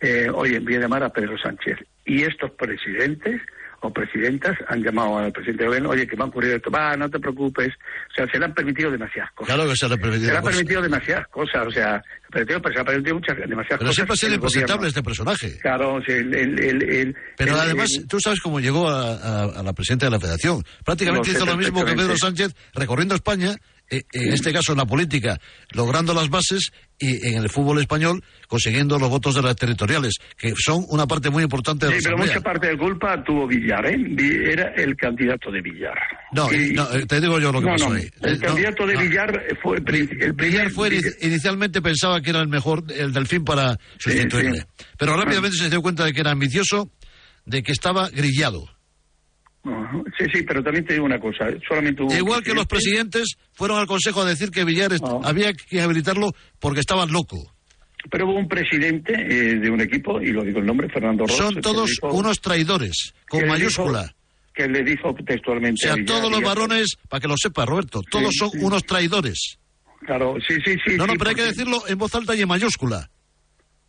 eh, 0.00 0.28
oye, 0.32 0.58
voy 0.58 0.74
a 0.74 0.80
llamar 0.80 1.02
a 1.02 1.12
Pedro 1.12 1.38
Sánchez. 1.38 1.78
Y 2.04 2.22
estos 2.22 2.50
presidentes 2.50 3.40
o 3.84 3.92
presidentas 3.92 4.56
han 4.68 4.82
llamado 4.82 5.18
al 5.18 5.30
presidente 5.32 5.62
de 5.64 5.68
gobierno, 5.68 5.90
oye, 5.90 6.06
que 6.06 6.16
me 6.16 6.22
ha 6.24 6.26
ocurrido 6.26 6.56
esto, 6.56 6.70
va, 6.70 6.96
no 6.96 7.10
te 7.10 7.18
preocupes. 7.20 7.68
O 8.10 8.14
sea, 8.14 8.26
se 8.30 8.38
le 8.38 8.46
han 8.46 8.54
permitido 8.54 8.90
demasiadas 8.90 9.30
cosas. 9.32 9.54
Claro 9.54 9.68
que 9.70 9.76
se 9.76 9.88
le 9.88 9.94
ha 9.94 9.98
permitido 9.98 10.26
Se 10.28 10.32
le 10.32 10.38
demasiadas 10.82 11.28
cosas, 11.28 11.66
o 11.66 11.70
sea, 11.70 12.02
pero 12.30 12.46
se 12.72 12.80
ha 12.80 12.84
permitido 12.84 13.14
muchas, 13.16 13.36
demasiadas 13.36 13.68
Pero 13.68 13.78
cosas. 13.80 13.94
siempre 13.94 14.14
ha 14.14 14.16
sido 14.16 14.30
gobierno. 14.72 14.88
este 14.88 15.02
personaje. 15.02 15.58
Claro, 15.60 15.98
el, 16.34 16.34
el, 16.34 16.82
el- 16.82 17.16
Pero 17.36 17.56
además, 17.56 17.90
tú 18.08 18.18
sabes 18.20 18.40
cómo 18.40 18.58
llegó 18.60 18.88
a, 18.88 19.14
a- 19.14 19.60
a 19.60 19.62
la 19.62 19.72
presidenta 19.72 20.06
de 20.06 20.10
la 20.12 20.20
Federación. 20.20 20.64
Prácticamente 20.84 21.30
sé 21.30 21.36
hizo 21.36 21.46
lo 21.46 21.56
mismo 21.56 21.84
que 21.84 21.92
Pedro. 21.92 22.16
Sánchez, 22.16 22.54
recorriendo 22.74 23.14
España, 23.14 23.54
en 23.90 24.32
este 24.32 24.52
caso 24.52 24.72
en 24.72 24.78
la 24.78 24.86
política, 24.86 25.38
logrando 25.72 26.14
las 26.14 26.28
bases 26.30 26.72
y 26.98 27.26
en 27.28 27.42
el 27.42 27.48
fútbol 27.50 27.80
español 27.80 28.22
consiguiendo 28.48 28.98
los 28.98 29.08
votos 29.10 29.34
de 29.34 29.42
las 29.42 29.56
territoriales, 29.56 30.14
que 30.36 30.52
son 30.56 30.84
una 30.88 31.06
parte 31.06 31.28
muy 31.30 31.42
importante 31.42 31.86
de 31.86 31.92
Sí, 31.92 31.96
la 31.98 32.02
pero 32.02 32.16
Asamblea. 32.16 32.36
mucha 32.36 32.44
parte 32.44 32.66
de 32.68 32.78
culpa 32.78 33.22
tuvo 33.24 33.46
Villar, 33.46 33.86
¿eh? 33.86 33.96
Era 34.52 34.68
el 34.74 34.96
candidato 34.96 35.50
de 35.50 35.60
Villar. 35.60 35.98
No, 36.32 36.52
Y- 36.52 36.72
no, 36.72 36.90
eh, 36.92 37.04
te 37.06 37.20
digo 37.20 37.38
yo 37.40 37.52
lo 37.52 37.60
que 37.60 37.66
no, 37.66 37.72
pasó 37.72 37.88
no, 37.90 37.96
ahí. 37.96 38.08
El 38.22 38.34
Eh, 38.34 38.38
candidato 38.38 38.86
de. 38.86 38.96
Villar 38.96 39.42
fue 39.62 39.76
el. 39.78 40.32
Villar 40.34 40.70
fue 40.70 40.88
ini- 40.90 41.14
inicialmente 41.22 41.82
pensaba 41.82 42.20
que 42.20 42.30
era 42.30 42.40
el 42.40 42.48
mejor, 42.48 42.84
el 42.96 43.12
delfín 43.12 43.44
para 43.44 43.76
sustituirle. 43.98 44.60
sí. 44.60 44.66
Pero 44.98 45.16
rápidamente 45.16 45.56
se 45.56 45.68
dio 45.70 45.82
cuenta 45.82 46.04
de 46.04 46.12
que 46.12 46.20
era 46.20 46.30
ambicioso, 46.30 46.90
de 47.44 47.62
que 47.62 47.72
estaba 47.72 48.08
grillado. 48.08 48.68
Ujú. 49.64 50.04
Sí, 50.18 50.26
sí, 50.32 50.42
pero 50.46 50.62
también 50.62 50.84
te 50.84 50.94
digo 50.94 51.06
una 51.06 51.18
cosa. 51.18 51.46
Solamente 51.66 52.02
hubo 52.02 52.10
un 52.12 52.16
Igual 52.18 52.42
que 52.42 52.52
los 52.54 52.66
presidentes 52.66 53.34
fueron 53.52 53.78
al 53.78 53.86
Consejo 53.86 54.22
a 54.22 54.26
decir 54.26 54.50
que 54.50 54.64
Villar 54.64 54.92
No. 55.00 55.20
había 55.24 55.52
que 55.54 55.80
habilitarlo 55.80 56.32
porque 56.58 56.80
estaba 56.80 57.06
loco. 57.06 57.52
Pero 58.10 58.26
hubo 58.26 58.38
un 58.38 58.46
presidente 58.48 59.14
eh, 59.14 59.54
de 59.58 59.70
un 59.70 59.80
equipo, 59.80 60.20
y 60.20 60.26
lo 60.32 60.42
digo 60.42 60.58
el 60.58 60.66
nombre, 60.66 60.88
Fernando 60.90 61.24
Ross. 61.24 61.36
Son 61.38 61.60
todos 61.62 61.88
dijo- 61.88 62.12
unos 62.12 62.38
traidores, 62.40 63.14
con 63.28 63.40
que 63.40 63.46
mayúscula. 63.46 64.02
dijo- 64.02 64.14
que 64.54 64.68
le 64.68 64.82
dijo 64.84 65.08
O 65.08 65.14
textualmente... 65.14 65.78
sea, 65.82 65.92
a 65.94 65.96
Villar, 65.96 66.18
todos 66.18 66.30
los 66.30 66.42
varones, 66.42 66.96
para 67.08 67.20
que 67.22 67.28
lo 67.28 67.34
sepa 67.38 67.64
Roberto, 67.64 68.02
todos 68.10 68.34
son 68.36 68.50
sí. 68.50 68.58
unos 68.60 68.82
traidores. 68.84 69.56
Claro, 70.06 70.36
sí, 70.46 70.54
sí, 70.64 70.76
sí. 70.86 70.96
No, 70.98 71.06
no, 71.06 71.14
sí, 71.14 71.18
pero 71.18 71.30
hay 71.30 71.36
que 71.36 71.42
porque- 71.42 71.54
decirlo 71.56 71.82
en 71.88 71.96
voz 71.98 72.14
alta 72.14 72.36
y 72.36 72.42
en 72.42 72.48
mayúscula. 72.48 73.08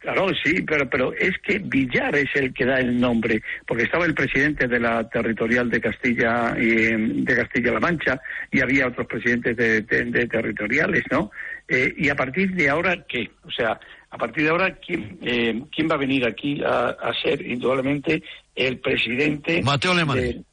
Claro, 0.06 0.28
sí, 0.44 0.62
pero, 0.62 0.88
pero 0.88 1.14
es 1.14 1.32
que 1.42 1.58
Villar 1.58 2.16
es 2.16 2.30
el 2.36 2.54
que 2.54 2.64
da 2.64 2.80
el 2.80 3.00
nombre, 3.02 3.42
porque 3.66 3.86
estaba 3.86 4.06
el 4.06 4.14
presidente 4.14 4.68
de 4.68 4.80
la 4.80 5.10
territorial 5.10 5.68
de 5.68 5.82
Castilla 5.82 6.56
y 6.60 7.24
de 7.24 7.36
Castilla-La 7.36 7.80
Mancha 7.80 8.22
y 8.52 8.62
había 8.62 8.86
otros 8.86 9.08
presidentes 9.08 9.58
de, 9.58 9.82
de- 9.82 10.06
de 10.06 10.28
territoriales, 10.28 11.02
¿no? 11.10 11.32
Eh, 11.68 11.92
y 11.98 12.10
a 12.10 12.16
partir 12.16 12.54
de 12.54 12.70
ahora, 12.70 13.04
¿qué? 13.10 13.32
O 13.46 13.50
sea, 13.50 13.80
a 14.12 14.18
partir 14.20 14.44
de 14.44 14.50
ahora, 14.52 14.76
¿quién, 14.76 15.18
eh, 15.24 15.64
¿quién 15.76 15.90
va 15.90 15.96
a 15.96 15.98
venir 15.98 16.24
aquí 16.28 16.62
a, 16.64 16.90
a 16.90 17.12
ser 17.24 17.42
indudablemente 17.42 18.22
el 18.56 18.78
presidente? 18.78 19.64
Mateo 19.64 19.94
Alemán. 19.94 20.46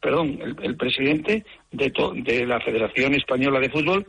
perdón, 0.00 0.38
el, 0.42 0.56
el 0.62 0.76
presidente 0.76 1.44
de, 1.72 1.90
to- 1.90 2.14
de 2.16 2.46
la 2.46 2.58
Federación 2.60 3.12
Española 3.12 3.60
de 3.60 3.68
Fútbol, 3.68 4.06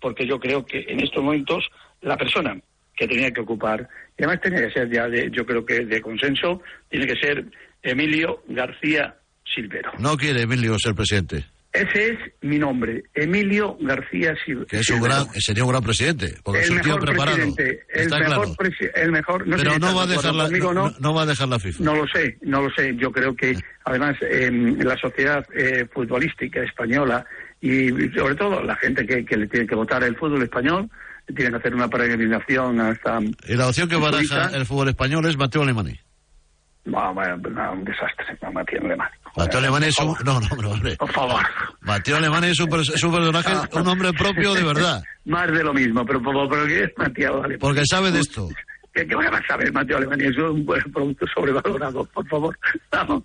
porque 0.00 0.26
yo 0.26 0.40
creo 0.40 0.64
que 0.64 0.86
en 0.88 1.00
estos 1.00 1.22
momentos 1.22 1.68
la 2.00 2.16
persona 2.16 2.58
que 2.96 3.06
tenía 3.06 3.30
que 3.30 3.42
ocupar, 3.42 3.86
y 4.18 4.22
además 4.24 4.40
tenía 4.42 4.66
que 4.66 4.72
ser 4.72 4.90
ya, 4.90 5.08
de, 5.08 5.30
yo 5.30 5.44
creo 5.46 5.64
que 5.64 5.84
de 5.84 6.00
consenso, 6.00 6.62
tiene 6.88 7.06
que 7.06 7.16
ser 7.16 7.44
Emilio 7.82 8.42
García 8.48 9.16
Silvero. 9.44 9.92
No 9.98 10.16
quiere 10.16 10.42
Emilio 10.42 10.76
ser 10.78 10.94
presidente. 10.94 11.44
Ese 11.72 12.08
es 12.12 12.18
mi 12.40 12.58
nombre, 12.58 13.02
Emilio 13.12 13.76
García 13.82 14.34
Silva. 14.46 14.64
Que 14.66 14.78
es 14.78 14.88
un 14.88 15.02
gran, 15.02 15.26
sería 15.34 15.62
un 15.62 15.70
gran 15.70 15.82
presidente, 15.82 16.34
porque 16.42 16.60
es 16.62 16.70
el 16.70 16.76
mejor 16.76 17.00
preparado. 17.04 17.36
presidente, 17.36 17.84
el 17.92 18.00
Está 18.00 18.18
mejor, 18.18 18.34
claro. 18.46 18.54
presi- 18.56 18.90
el 18.94 19.12
mejor, 19.12 19.46
no 19.46 19.56
Pero 19.58 19.78
no 19.78 19.94
va, 19.94 20.02
a 20.04 20.06
de 20.06 20.12
dejar 20.16 20.34
la, 20.34 20.44
conmigo 20.44 20.72
no, 20.72 20.94
no 20.98 21.12
va 21.14 21.22
a 21.22 21.26
dejar 21.26 21.48
la 21.48 21.58
FIFA. 21.58 21.84
no 21.84 21.94
lo 21.96 22.06
sé, 22.08 22.38
no 22.40 22.62
lo 22.62 22.70
sé. 22.74 22.96
Yo 22.96 23.12
creo 23.12 23.36
que, 23.36 23.58
además, 23.84 24.16
eh, 24.22 24.50
la 24.78 24.96
sociedad 24.96 25.46
eh, 25.54 25.86
futbolística 25.92 26.62
española 26.62 27.26
y 27.60 27.88
sobre 28.10 28.34
todo 28.34 28.62
la 28.62 28.76
gente 28.76 29.06
que, 29.06 29.24
que 29.24 29.36
le 29.36 29.46
tiene 29.48 29.66
que 29.66 29.74
votar 29.74 30.02
el 30.04 30.16
fútbol 30.16 30.42
español 30.42 30.88
tiene 31.34 31.50
que 31.50 31.56
hacer 31.56 31.74
una 31.74 31.88
peregrinación 31.88 32.80
hasta. 32.80 33.18
Y 33.48 33.54
la 33.56 33.66
opción 33.68 33.88
que 33.88 33.96
baraja 33.96 34.50
el 34.56 34.64
fútbol 34.66 34.88
español 34.90 35.26
es 35.26 35.36
Mateo 35.36 35.62
Alemani. 35.62 35.98
No, 36.84 37.12
bueno, 37.14 37.36
no, 37.36 37.72
un 37.72 37.84
desastre, 37.84 38.38
no, 38.42 38.52
Matías 38.52 38.84
Alemán. 38.84 39.08
Mateo 39.36 39.58
Alemani 39.58 39.86
es 39.86 39.98
un... 39.98 40.14
No, 40.24 40.40
no, 40.40 40.48
no, 40.62 40.70
hombre. 40.70 40.94
Por 40.96 41.10
favor. 41.12 41.42
Mateo 41.80 42.16
Alemani 42.18 42.46
es 42.48 42.60
un, 42.60 42.68
pers- 42.70 42.94
es 42.94 43.02
un 43.02 43.12
personaje, 43.12 43.52
un 43.76 43.88
hombre 43.88 44.12
propio 44.12 44.54
de 44.54 44.62
verdad. 44.62 45.02
Más 45.24 45.50
de 45.50 45.64
lo 45.64 45.74
mismo, 45.74 46.06
pero, 46.06 46.22
pero, 46.22 46.48
pero 46.48 46.64
¿qué 46.66 46.84
es 46.84 46.90
Matías 46.96 47.32
Alemán? 47.32 47.58
Porque 47.58 47.84
sabe 47.84 48.12
de 48.12 48.20
esto. 48.20 48.48
¿Qué, 48.94 49.04
qué 49.04 49.14
voy 49.16 49.26
a 49.26 49.46
saber, 49.48 49.72
Mateo 49.72 49.96
Alemania? 49.96 50.28
Es 50.28 50.38
un 50.38 50.64
buen 50.64 50.80
producto 50.92 51.26
sobrevalorado, 51.34 52.04
por 52.06 52.26
favor. 52.28 52.56
Vamos, 52.92 53.24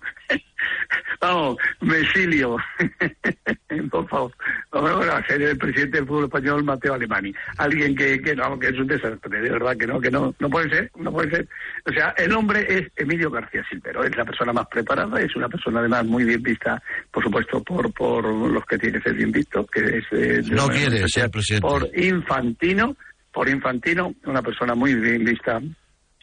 vamos, 1.20 1.56
me 1.80 1.98
exilio. 1.98 2.56
por 3.90 4.08
favor. 4.08 4.32
Vamos 4.70 5.06
a 5.08 5.26
ser 5.26 5.42
el 5.42 5.56
presidente 5.58 5.98
del 5.98 6.06
fútbol 6.06 6.24
español, 6.24 6.64
Mateo 6.64 6.94
Alemani. 6.94 7.32
Alguien 7.58 7.94
que, 7.94 8.20
que 8.20 8.34
no, 8.34 8.58
que 8.58 8.68
es 8.68 8.78
un 8.78 8.86
desastre, 8.86 9.40
de 9.40 9.50
verdad 9.50 9.76
que 9.76 9.86
no, 9.86 10.00
que 10.00 10.10
no, 10.10 10.34
no 10.38 10.50
puede 10.50 10.68
ser, 10.70 10.90
no 10.96 11.12
puede 11.12 11.30
ser. 11.30 11.48
O 11.88 11.92
sea, 11.92 12.14
el 12.16 12.32
hombre 12.32 12.66
es 12.68 12.90
Emilio 12.96 13.30
García 13.30 13.64
Silvero, 13.68 14.04
es 14.04 14.16
la 14.16 14.24
persona 14.24 14.52
más 14.52 14.66
preparada, 14.68 15.20
es 15.20 15.34
una 15.36 15.48
persona 15.48 15.80
además 15.80 16.04
muy 16.04 16.24
bien 16.24 16.42
vista, 16.42 16.82
por 17.10 17.22
supuesto, 17.22 17.62
por, 17.62 17.92
por 17.92 18.24
los 18.24 18.64
que 18.66 18.78
tiene 18.78 18.98
que 18.98 19.04
ser 19.04 19.14
bien 19.14 19.32
visto, 19.32 19.66
que 19.66 19.98
es... 19.98 20.04
eh, 20.12 20.42
No 20.50 20.68
quiere 20.68 21.06
ser 21.08 21.30
presidente. 21.30 21.66
Por 21.66 21.88
Infantino, 21.98 22.96
por 23.32 23.48
Infantino, 23.48 24.14
una 24.24 24.42
persona 24.42 24.74
muy 24.74 24.94
bien 24.94 25.24
vista. 25.24 25.60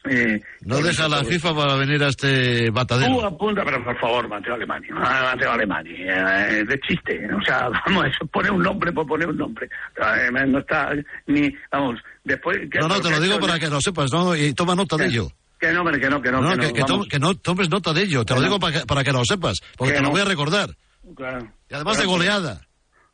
Eh, 0.05 0.39
No 0.61 0.75
por 0.75 0.83
deja 0.85 1.07
la. 1.07 1.23
FIFA 1.23 1.55
para 1.55 1.75
venir 1.75 2.03
a 2.03 2.07
este 2.07 2.67
Tú 2.67 2.73
matadero. 2.73 3.25
apunta, 3.25 3.63
pero 3.65 3.83
por 3.83 3.99
favor, 3.99 4.27
Mateo 4.27 4.53
Alemani, 4.55 4.87
ah, 4.95 5.31
Mateo 5.35 5.51
Alemani, 5.51 5.91
eh, 5.97 6.63
de 6.67 6.79
chiste, 6.79 7.27
o 7.33 7.41
sea, 7.43 7.69
vamos, 7.85 8.05
eso, 8.07 8.25
pone 8.27 8.49
un 8.49 8.61
nombre 8.61 8.91
por 8.93 9.05
poner 9.07 9.27
un 9.29 9.37
nombre, 9.37 9.67
Eh, 9.97 10.31
no 10.47 10.59
está 10.59 10.91
ni, 11.27 11.53
vamos, 11.71 11.99
después... 12.23 12.57
No, 12.79 12.87
no, 12.87 13.01
te 13.01 13.09
lo 13.09 13.19
digo 13.19 13.39
para 13.39 13.59
que 13.59 13.67
lo 13.67 13.81
sepas, 13.81 14.11
¿no? 14.11 14.35
Y 14.35 14.53
toma 14.53 14.75
nota 14.75 14.95
de 14.97 15.07
ello. 15.07 15.27
Que 15.59 15.73
no, 15.73 15.81
hombre, 15.81 15.99
que 15.99 16.09
no, 16.09 16.21
que 16.21 16.31
no, 16.31 16.39
No, 16.41 16.51
que 16.51 16.67
no, 16.67 16.73
que, 16.73 16.83
tom- 16.85 17.07
que 17.09 17.19
no 17.19 17.35
tomes 17.35 17.69
nota 17.69 17.91
de 17.91 18.03
ello. 18.03 18.23
Te 18.23 18.33
lo 18.33 18.39
Que 18.39 18.45
digo 18.45 18.55
no. 18.55 18.59
para 18.61 18.79
que, 18.79 18.85
para 18.85 19.03
que 19.03 19.11
lo 19.11 19.25
sepas, 19.25 19.57
porque 19.77 19.91
Que 19.91 19.97
te 19.97 20.01
lo 20.03 20.07
no. 20.07 20.11
voy 20.13 20.21
a 20.21 20.25
recordar. 20.25 20.69
Claro. 21.17 21.51
Y 21.69 21.73
además 21.73 21.97
de 21.97 22.03
Claro. 22.03 22.09
goleada. 22.17 22.61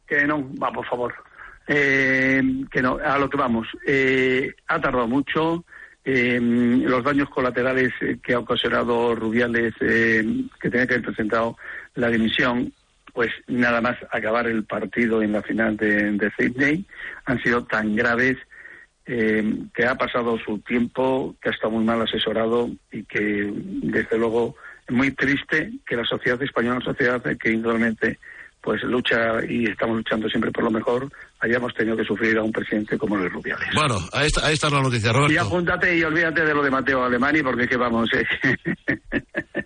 Que 0.08 0.26
no, 0.28 0.48
va, 0.62 0.72
por 0.72 0.86
favor. 0.88 1.12
Eh, 1.68 2.42
que 2.72 2.82
no, 2.82 2.98
a 3.04 3.18
lo 3.18 3.28
que 3.30 3.38
vamos. 3.38 3.68
Eh, 3.88 4.54
ha 4.68 4.80
tardado 4.80 5.08
mucho. 5.08 5.66
Eh, 6.06 6.40
los 6.40 7.04
daños 7.04 7.30
colaterales 7.30 7.92
eh, 8.02 8.18
que 8.24 8.34
ha 8.34 8.40
ocasionado 8.40 9.16
Rubiales, 9.16 9.74
eh, 9.82 10.24
que 10.62 10.70
tenía 10.70 10.86
que 10.86 10.94
haber 10.94 11.06
presentado 11.06 11.58
la 11.96 12.10
dimisión, 12.10 12.72
pues 13.12 13.32
nada 13.48 13.82
más 13.82 13.98
acabar 14.12 14.46
el 14.48 14.66
partido 14.66 15.22
en 15.22 15.32
la 15.32 15.42
final 15.42 15.76
de, 15.78 16.12
de 16.12 16.32
Sydney, 16.38 16.86
han 17.26 17.42
sido 17.42 17.66
tan 17.66 17.96
graves 17.96 18.38
eh, 19.08 19.44
que 19.74 19.86
ha 19.86 19.96
pasado 19.96 20.38
su 20.40 20.60
tiempo, 20.60 21.36
que 21.42 21.50
ha 21.50 21.52
estado 21.54 21.72
muy 21.72 21.84
mal 21.84 22.02
asesorado 22.02 22.70
y 22.92 23.04
que, 23.04 23.52
desde 23.56 24.18
luego, 24.18 24.56
es 24.88 24.96
muy 24.96 25.12
triste 25.12 25.72
que 25.86 25.96
la 25.96 26.06
sociedad 26.06 26.42
española, 26.42 26.78
una 26.78 26.86
sociedad 26.86 27.22
que 27.40 27.52
indudablemente 27.52 28.20
pues 28.66 28.82
lucha 28.84 29.16
y 29.48 29.68
estamos 29.70 29.98
luchando 29.98 30.28
siempre 30.28 30.52
por 30.52 30.64
lo 30.64 30.72
mejor, 30.72 31.08
hayamos 31.40 31.72
tenido 31.76 31.96
que 31.96 32.04
sufrir 32.04 32.36
a 32.40 32.44
un 32.44 32.52
presidente 32.52 32.98
como 32.98 33.16
el 33.18 33.30
Rubiales. 33.30 33.68
Bueno, 33.76 34.00
ahí 34.12 34.26
está, 34.26 34.48
ahí 34.48 34.56
está 34.56 34.70
la 34.72 34.82
noticia, 34.82 35.12
Y 35.12 35.14
Roberto. 35.14 35.42
apúntate 35.42 35.96
y 35.96 36.04
olvídate 36.04 36.44
de 36.44 36.54
lo 36.56 36.64
de 36.64 36.72
Mateo 36.72 37.04
Alemani, 37.04 37.44
porque 37.44 37.68
que 37.68 37.78
vamos, 37.78 38.10
eh. 38.14 38.26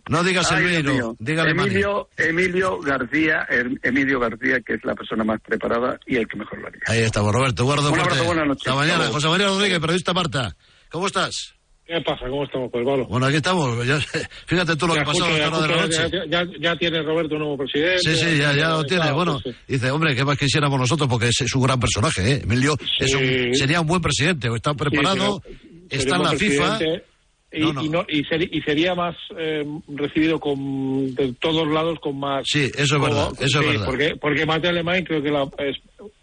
No 0.09 0.23
digas 0.23 0.51
Ay, 0.51 0.83
mío. 0.83 1.15
diga. 1.19 1.47
Emilio, 1.49 2.09
Emilio 2.17 2.79
García, 2.79 3.45
Em- 3.49 3.77
Emilio 3.83 4.19
García, 4.19 4.59
que 4.59 4.73
es 4.73 4.83
la 4.83 4.95
persona 4.95 5.23
más 5.23 5.39
preparada 5.41 5.97
y 6.05 6.17
el 6.17 6.27
que 6.27 6.37
mejor 6.37 6.59
lo 6.59 6.67
haría. 6.67 6.81
Ahí 6.87 6.99
estamos, 7.01 7.31
Roberto. 7.33 7.63
Guardo 7.63 7.91
Un 7.93 7.99
abrazo, 7.99 8.25
buenas 8.25 8.47
noches. 8.47 8.67
Hasta 8.67 8.79
mañana. 8.79 9.05
José 9.07 9.27
María 9.29 9.47
Rodríguez, 9.47 9.79
periodista 9.79 10.13
Marta. 10.13 10.55
¿Cómo 10.91 11.07
estás? 11.07 11.55
¿Qué 11.89 11.99
pasa? 12.01 12.27
¿Cómo 12.29 12.43
estamos, 12.43 12.69
pues, 12.71 12.85
Pablo? 12.85 13.07
Bueno, 13.07 13.25
aquí 13.25 13.37
estamos. 13.37 13.83
Ya- 13.87 13.99
fíjate 14.45 14.75
tú 14.75 14.85
lo 14.85 14.93
que 14.93 15.01
pasó 15.01 15.25
a 15.25 15.29
la 15.31 15.37
ya, 15.39 15.47
hora 15.47 15.61
de 15.61 15.67
la 15.75 15.81
justo, 15.81 16.01
noche. 16.03 16.17
ya, 16.29 16.43
ya- 16.43 16.51
ya 16.59 16.75
tiene 16.75 17.01
Roberto 17.01 17.33
un 17.33 17.39
nuevo 17.39 17.57
presidente. 17.57 17.97
Sí, 17.99 18.15
sí, 18.15 18.37
ya, 18.37 18.53
lo 18.69 18.83
tiene. 18.83 19.01
Claro, 19.01 19.15
Bueno, 19.15 19.39
sí. 19.43 19.49
dice, 19.67 19.89
hombre, 19.89 20.15
¿qué 20.15 20.23
más 20.23 20.37
quisiéramos 20.37 20.79
nosotros? 20.79 21.09
Porque 21.09 21.29
es, 21.29 21.41
es 21.41 21.55
un 21.55 21.63
gran 21.63 21.79
personaje, 21.79 22.31
¿eh? 22.33 22.41
Emilio 22.43 22.75
es 22.99 23.13
un- 23.15 23.21
Sí. 23.21 23.55
sería 23.55 23.81
un 23.81 23.87
buen 23.87 24.01
presidente. 24.03 24.49
Está 24.55 24.75
preparado, 24.75 25.41
Sí, 25.43 25.57
está 25.89 26.17
en 26.17 26.23
la 26.23 26.31
FIFA. 26.33 26.79
Y, 27.51 27.59
No, 27.61 27.73
no. 27.73 27.83
y 27.83 27.89
no- 27.89 28.05
y 28.07 28.23
seri- 28.25 28.49
y 28.51 28.61
sería 28.61 28.93
más 28.93 29.15
eh, 29.35 29.65
recibido 29.87 30.39
con, 30.39 31.15
de 31.15 31.33
todos 31.41 31.67
lados 31.67 31.97
con 31.99 32.19
más... 32.19 32.43
Sí, 32.47 32.69
eso 32.77 32.97
es 32.97 33.01
verdad, 33.01 33.31
eso 33.39 33.61
es 33.61 33.65
verdad. 33.67 33.85
Porque, 33.87 34.15
porque 34.21 34.45
Mateo 34.45 34.69
Alemán 34.69 35.03
creo 35.03 35.23
que 35.23 35.31
la- 35.31 35.49
es 35.57 35.77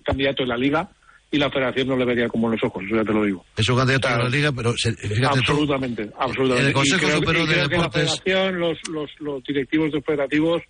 candidato 0.05 0.45
en 0.45 0.49
la 0.51 0.57
Liga 0.57 0.89
y 1.37 1.39
la 1.39 1.51
federación 1.51 1.89
no 1.89 1.97
le 1.97 2.05
vería 2.05 2.29
como 2.29 2.49
los 2.49 2.63
ojos, 2.65 2.83
eso 2.87 2.97
ya 2.97 3.05
te 3.05 3.13
lo 3.13 3.25
digo. 3.25 3.45
Es 3.57 3.69
un 3.69 3.77
candidato 3.77 4.09
Claro. 4.09 4.23
a 4.23 4.25
la 4.25 4.31
liga, 4.31 4.53
pero 4.53 4.73
fíjate 4.75 5.09
tú. 5.09 5.25
absolutamente, 5.53 6.11
absolutamente. 6.19 6.61
En 6.63 6.67
el 6.69 6.73
Consejo 6.73 6.97
y 6.97 7.07
creo, 7.07 7.19
Superior 7.19 7.45
y 7.45 7.49
de 7.49 7.55
que 7.55 7.61
la 7.61 7.69
Deportes- 7.69 7.93
federación, 8.25 8.59
los, 8.61 8.79
los, 8.91 9.11
los 9.21 9.43
directivos 9.45 9.93
de 9.93 10.03
federativos 10.03 10.63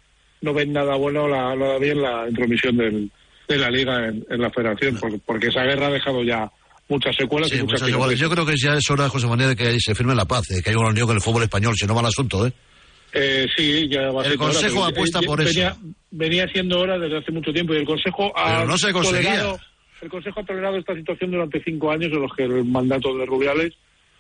no 0.43 0.53
ven 0.53 0.73
nada 0.73 0.95
bueno, 0.97 1.27
la, 1.29 1.55
nada 1.57 1.79
bien 1.79 2.03
la 2.03 2.29
intromisión 2.29 2.77
del, 2.77 3.11
de 3.49 3.57
la 3.59 3.71
liga 3.71 4.07
en, 4.09 4.25
en 4.29 4.41
la 4.41 4.51
federación, 4.51 4.97
porque, 5.01 5.19
porque 5.25 5.47
esa 5.49 5.63
guerra 5.63 5.87
ha 5.87 5.91
dejado 5.91 6.23
ya 6.23 6.51
muchas 6.89 7.17
secuelas 7.17 7.49
Sí, 7.49 7.57
y 7.57 7.63
muchas 7.63 7.83
muchas. 7.83 8.19
Yo 8.19 8.29
creo 8.31 8.45
que 8.47 8.55
ya 8.57 8.75
es 8.75 8.91
hora, 8.91 9.09
José 9.09 9.27
María, 9.27 9.49
de 9.49 9.57
que 9.57 9.77
se 9.81 9.95
firme 9.95 10.15
la 10.15 10.25
paz, 10.27 10.45
de 10.49 10.63
que 10.63 10.71
haya 10.71 10.79
una 10.79 10.91
unión 10.91 11.07
con 11.07 11.17
el 11.17 11.23
fútbol 11.23 11.43
español, 11.45 11.75
si 11.77 11.87
no 11.87 11.95
va 11.95 12.01
el 12.03 12.07
asunto, 12.09 12.47
¿eh? 12.47 12.53
Eh, 13.13 13.47
sí, 13.57 13.89
ya 13.91 14.11
va 14.11 14.21
a 14.23 14.25
El 14.25 14.31
ser 14.33 14.39
Consejo 14.39 14.85
apuesta 14.85 15.21
eh, 15.21 15.27
por 15.27 15.41
eso. 15.41 15.49
venía, 15.55 15.77
Venía 16.11 16.47
siendo 16.49 16.81
hora 16.81 16.99
desde 16.99 17.19
hace 17.19 17.33
mucho 17.33 17.53
tiempo 17.53 17.73
y 17.75 17.79
el 17.79 17.87
Consejo 17.87 18.33
ha 18.37 18.57
Pero 18.59 18.67
no 18.67 18.77
se 18.79 18.93
conseguía. 18.93 19.23
tolerado, 19.31 19.61
el 20.03 20.09
Consejo 20.09 20.41
ha 20.41 20.45
tolerado 20.45 20.77
esta 20.77 20.95
situación 20.95 21.31
durante 21.31 21.63
cinco 21.63 21.91
años 21.91 22.13
en 22.13 22.21
los 22.21 22.33
que 22.35 22.45
el 22.45 22.65
mandato 22.65 23.17
de 23.17 23.27
Rubiales 23.27 23.73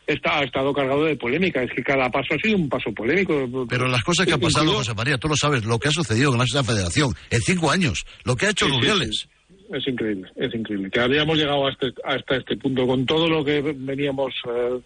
está, 0.06 0.38
ha 0.38 0.44
estado 0.44 0.72
cargado 0.72 1.04
de 1.04 1.16
polémica. 1.16 1.62
Es 1.62 1.70
que 1.72 1.82
cada 1.82 2.10
paso 2.10 2.34
ha 2.34 2.38
sido 2.38 2.56
un 2.56 2.68
paso 2.68 2.92
polémico. 2.92 3.66
Pero 3.68 3.88
las 3.88 4.02
cosas 4.02 4.26
que 4.26 4.32
han 4.32 4.40
pasado, 4.40 4.72
José 4.72 4.94
María, 4.94 5.18
tú 5.18 5.28
lo 5.28 5.36
sabes, 5.36 5.64
lo 5.64 5.78
que 5.78 5.88
ha 5.88 5.92
sucedido 5.92 6.32
en 6.32 6.38
la 6.38 6.64
federación 6.64 7.12
en 7.30 7.40
cinco 7.40 7.70
años, 7.70 8.04
lo 8.24 8.36
que 8.36 8.46
ha 8.46 8.50
hecho 8.50 8.66
Sí, 8.66 8.72
sí, 8.72 8.78
Rubiales. 8.78 9.28
Es 9.72 9.86
increíble, 9.88 10.30
es 10.36 10.54
increíble. 10.54 10.90
Que 10.90 11.00
habíamos 11.00 11.36
llegado 11.36 11.66
hasta, 11.66 11.88
hasta 12.04 12.36
este 12.36 12.56
punto 12.56 12.86
con 12.86 13.04
todo 13.04 13.28
lo 13.28 13.44
que 13.44 13.60
veníamos 13.60 14.32
eh, 14.48 14.78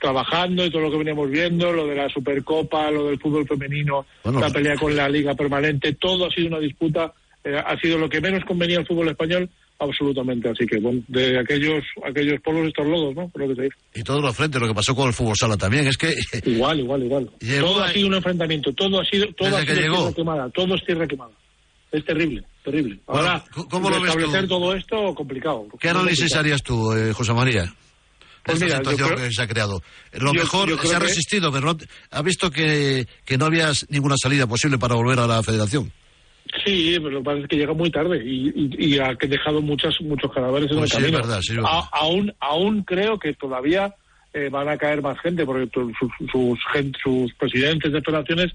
trabajando 0.00 0.64
y 0.64 0.70
todo 0.70 0.82
lo 0.82 0.90
que 0.92 0.98
veníamos 0.98 1.28
viendo, 1.28 1.72
lo 1.72 1.86
de 1.86 1.96
la 1.96 2.08
Supercopa, 2.08 2.90
lo 2.90 3.08
del 3.08 3.18
fútbol 3.18 3.46
femenino, 3.46 4.06
Bueno, 4.22 4.40
la 4.40 4.50
pelea 4.50 4.76
con 4.76 4.94
la 4.94 5.08
Liga 5.08 5.34
Permanente, 5.34 5.94
todo 5.94 6.26
ha 6.26 6.30
sido 6.30 6.48
una 6.48 6.60
disputa, 6.60 7.12
eh, 7.42 7.56
ha 7.56 7.76
sido 7.80 7.98
lo 7.98 8.08
que 8.08 8.20
menos 8.20 8.44
convenía 8.44 8.78
al 8.78 8.86
fútbol 8.86 9.08
español, 9.08 9.50
absolutamente. 9.78 10.48
Así 10.50 10.66
que, 10.66 10.78
bueno, 10.78 11.02
de 11.08 11.38
aquellos 11.38 11.84
aquellos 12.06 12.40
polvos 12.40 12.66
estos 12.68 12.86
lodos, 12.86 13.14
¿no? 13.14 13.30
Lo 13.34 13.48
que 13.48 13.54
se 13.54 13.62
dice. 13.62 13.76
Y 13.94 14.02
todo 14.02 14.20
lo 14.20 14.32
frente, 14.32 14.58
lo 14.58 14.66
que 14.68 14.74
pasó 14.74 14.94
con 14.94 15.08
el 15.08 15.14
fútbol 15.14 15.34
sala 15.38 15.56
también, 15.56 15.86
es 15.86 15.96
que 15.96 16.14
Igual, 16.44 16.80
igual, 16.80 17.02
igual. 17.04 17.30
Todo 17.60 17.82
ha 17.84 17.92
sido 17.92 18.08
un 18.08 18.14
enfrentamiento, 18.14 18.72
todo 18.72 19.00
ha 19.00 19.04
sido, 19.04 19.26
todo 19.36 19.48
Desde 19.48 19.62
ha 19.62 19.66
que 19.66 19.72
sido 19.74 19.82
llegó. 19.82 19.96
tierra 19.98 20.14
quemada, 20.14 20.50
todo 20.50 20.74
es 20.74 20.84
tierra 20.84 21.06
quemada. 21.06 21.30
Es 21.90 22.04
terrible, 22.04 22.44
terrible. 22.64 23.00
Ahora, 23.06 23.42
¿cómo 23.70 23.88
lo 23.88 24.00
ves 24.00 24.10
establecer 24.10 24.42
tú? 24.42 24.48
todo 24.48 24.74
esto, 24.74 25.14
complicado. 25.14 25.66
¿qué 25.80 25.88
análisis 25.88 26.34
harías 26.34 26.62
tú, 26.62 26.92
eh, 26.92 27.12
José 27.14 27.32
María? 27.32 27.72
Pues 28.44 28.62
Esta 28.62 28.64
mira, 28.66 28.78
situación 28.78 29.08
creo- 29.08 29.28
que 29.28 29.32
se 29.34 29.42
ha 29.42 29.46
creado. 29.48 29.82
Lo 30.12 30.32
yo- 30.34 30.40
mejor 30.40 30.68
yo 30.68 30.76
se 30.76 30.82
creo 30.82 30.96
ha 30.96 31.00
que- 31.00 31.06
resistido, 31.06 31.50
pero 31.52 31.72
no- 31.72 31.78
ha 32.10 32.22
visto 32.22 32.50
que, 32.50 33.06
que 33.24 33.38
no 33.38 33.46
había 33.46 33.70
ninguna 33.88 34.16
salida 34.20 34.46
posible 34.46 34.76
para 34.78 34.94
volver 34.96 35.18
a 35.18 35.26
la 35.26 35.42
federación. 35.42 35.90
Sí, 36.64 36.94
pero 36.98 37.10
lo 37.10 37.18
que 37.20 37.24
pasa 37.24 37.38
es 37.40 37.48
que 37.48 37.56
llega 37.56 37.72
muy 37.72 37.90
tarde 37.90 38.22
y, 38.24 38.48
y- 38.54 38.94
y 38.94 38.98
ha 38.98 39.14
dejado 39.14 39.60
muchas, 39.62 40.00
muchos 40.00 40.32
cadáveres 40.32 40.70
en 40.70 40.78
Pues 40.78 40.92
el 40.94 40.98
sí, 41.00 41.04
es 41.06 41.10
camino. 41.12 41.18
verdad, 41.26 41.40
sí, 41.40 41.50
es 41.52 41.56
verdad. 41.56 41.70
A- 41.72 41.88
aún, 41.98 42.34
aún 42.40 42.82
creo 42.82 43.18
que 43.18 43.32
todavía 43.34 43.94
eh, 44.34 44.48
van 44.50 44.68
a 44.68 44.76
caer 44.76 45.00
más 45.02 45.18
gente 45.20 45.44
porque 45.46 45.68
sus, 45.72 46.58
sus, 47.02 47.34
presidentes 47.34 47.92
de 47.92 48.00
federaciones 48.02 48.52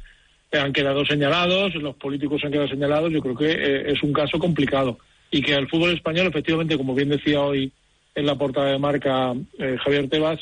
eh, 0.52 0.58
han 0.60 0.74
quedado 0.74 1.06
señalados, 1.06 1.74
los 1.76 1.96
políticos 1.96 2.42
han 2.44 2.52
quedado 2.52 2.68
señalados. 2.68 3.12
Yo 3.12 3.22
creo 3.22 3.36
que 3.36 3.52
eh, 3.52 3.92
es 3.92 4.04
un 4.04 4.14
caso 4.14 4.38
complicado 4.40 5.00
y 5.32 5.42
que 5.42 5.54
el 5.56 5.68
fútbol 5.70 5.92
español, 5.92 6.28
efectivamente, 6.28 6.78
como 6.78 6.94
bien 6.94 7.10
decía 7.10 7.42
hoy 7.42 7.72
en 8.16 8.26
la 8.28 8.36
portada 8.36 8.72
de 8.72 8.78
marca 8.80 9.34
eh, 9.58 9.78
Javier 9.84 10.08
Tebas, 10.10 10.40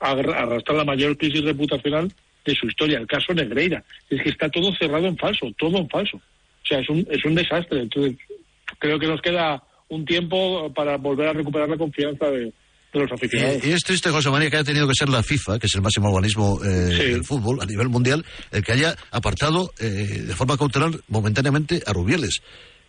arrastra 0.00 0.74
la 0.74 0.84
mayor 0.84 1.16
crisis 1.16 1.42
reputacional 1.42 2.12
de 2.44 2.54
su 2.54 2.66
historia, 2.66 2.98
el 2.98 3.06
caso 3.06 3.32
Negreira. 3.32 3.82
Es 4.10 4.22
que 4.22 4.28
está 4.30 4.48
todo 4.50 4.72
cerrado 4.74 5.06
en 5.06 5.16
falso, 5.16 5.46
todo 5.58 5.78
en 5.78 5.88
falso. 5.88 6.20
O 6.68 6.74
sea, 6.74 6.80
es 6.80 6.88
un, 6.90 7.06
es 7.10 7.24
un 7.24 7.34
desastre. 7.34 7.80
Entonces, 7.80 8.16
creo 8.78 8.98
que 8.98 9.06
nos 9.06 9.20
queda 9.22 9.62
un 9.88 10.04
tiempo 10.04 10.70
para 10.74 10.98
volver 10.98 11.28
a 11.28 11.32
recuperar 11.32 11.68
la 11.68 11.78
confianza 11.78 12.26
de, 12.30 12.40
de 12.92 13.00
los 13.00 13.10
aficionados. 13.10 13.64
Y, 13.64 13.70
y 13.70 13.72
es 13.72 13.82
triste, 13.82 14.10
José 14.10 14.28
María, 14.30 14.50
que 14.50 14.56
haya 14.56 14.64
tenido 14.64 14.86
que 14.86 14.94
ser 14.94 15.08
la 15.08 15.22
FIFA, 15.22 15.58
que 15.58 15.66
es 15.66 15.74
el 15.74 15.80
máximo 15.82 16.08
organismo 16.10 16.58
eh, 16.62 16.90
Sí. 16.92 17.02
del 17.12 17.24
fútbol 17.24 17.58
a 17.62 17.64
nivel 17.66 17.88
mundial, 17.88 18.22
el 18.52 18.62
que 18.62 18.72
haya 18.72 18.94
apartado 19.10 19.70
eh, 19.80 19.84
de 20.26 20.34
forma 20.34 20.58
cautelar 20.58 20.90
momentáneamente 21.08 21.80
a 21.86 21.92
Rubiales. 21.94 22.40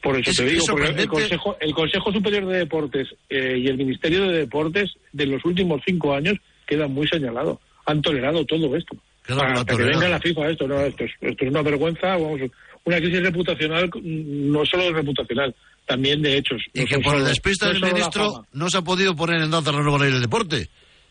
Por 0.03 0.17
eso 0.19 0.29
Es- 0.31 0.37
te 0.37 0.45
digo, 0.45 0.63
porque 0.67 0.81
el 0.81 0.87
sorprendente. 0.87 1.07
Consejo, 1.09 1.57
el 1.61 1.73
Consejo 1.73 2.11
Superior 2.11 2.45
de 2.47 2.57
Deportes 2.59 3.07
eh, 3.29 3.57
y 3.57 3.67
el 3.67 3.77
Ministerio 3.77 4.27
de 4.29 4.39
Deportes 4.39 4.89
de 5.13 5.25
los 5.25 5.43
últimos 5.45 5.81
cinco 5.85 6.13
años 6.13 6.35
quedan 6.67 6.91
muy 6.93 7.07
señalados. 7.07 7.59
Han 7.85 8.01
tolerado 8.01 8.45
todo 8.45 8.75
esto. 8.75 8.95
Claro, 9.23 9.63
que 9.65 9.75
venga 9.75 10.09
la 10.09 10.19
FIFA 10.19 10.49
esto, 10.49 10.67
no, 10.67 10.79
esto 10.81 11.03
es, 11.03 11.11
esto 11.21 11.45
es 11.45 11.51
una 11.51 11.61
vergüenza, 11.61 12.07
vamos, 12.17 12.39
una 12.85 12.97
crisis 12.97 13.21
reputacional, 13.21 13.87
mm, 13.89 14.51
no 14.51 14.65
solo 14.65 14.91
reputacional, 14.93 15.53
también 15.85 16.21
de 16.21 16.37
hechos. 16.37 16.61
Y 16.73 16.85
que 16.85 16.99
por 16.99 17.15
el 17.17 17.25
despiste 17.25 17.65
no 17.65 17.73
del 17.73 17.81
ministro 17.93 18.45
no 18.53 18.69
se 18.69 18.77
ha 18.77 18.81
podido 18.81 19.15
poner 19.15 19.41
en 19.41 19.51
danza 19.51 19.71
la 19.71 19.81
nueva 19.81 19.99
ley 19.99 20.11
del 20.11 20.21
deporte. 20.21 20.69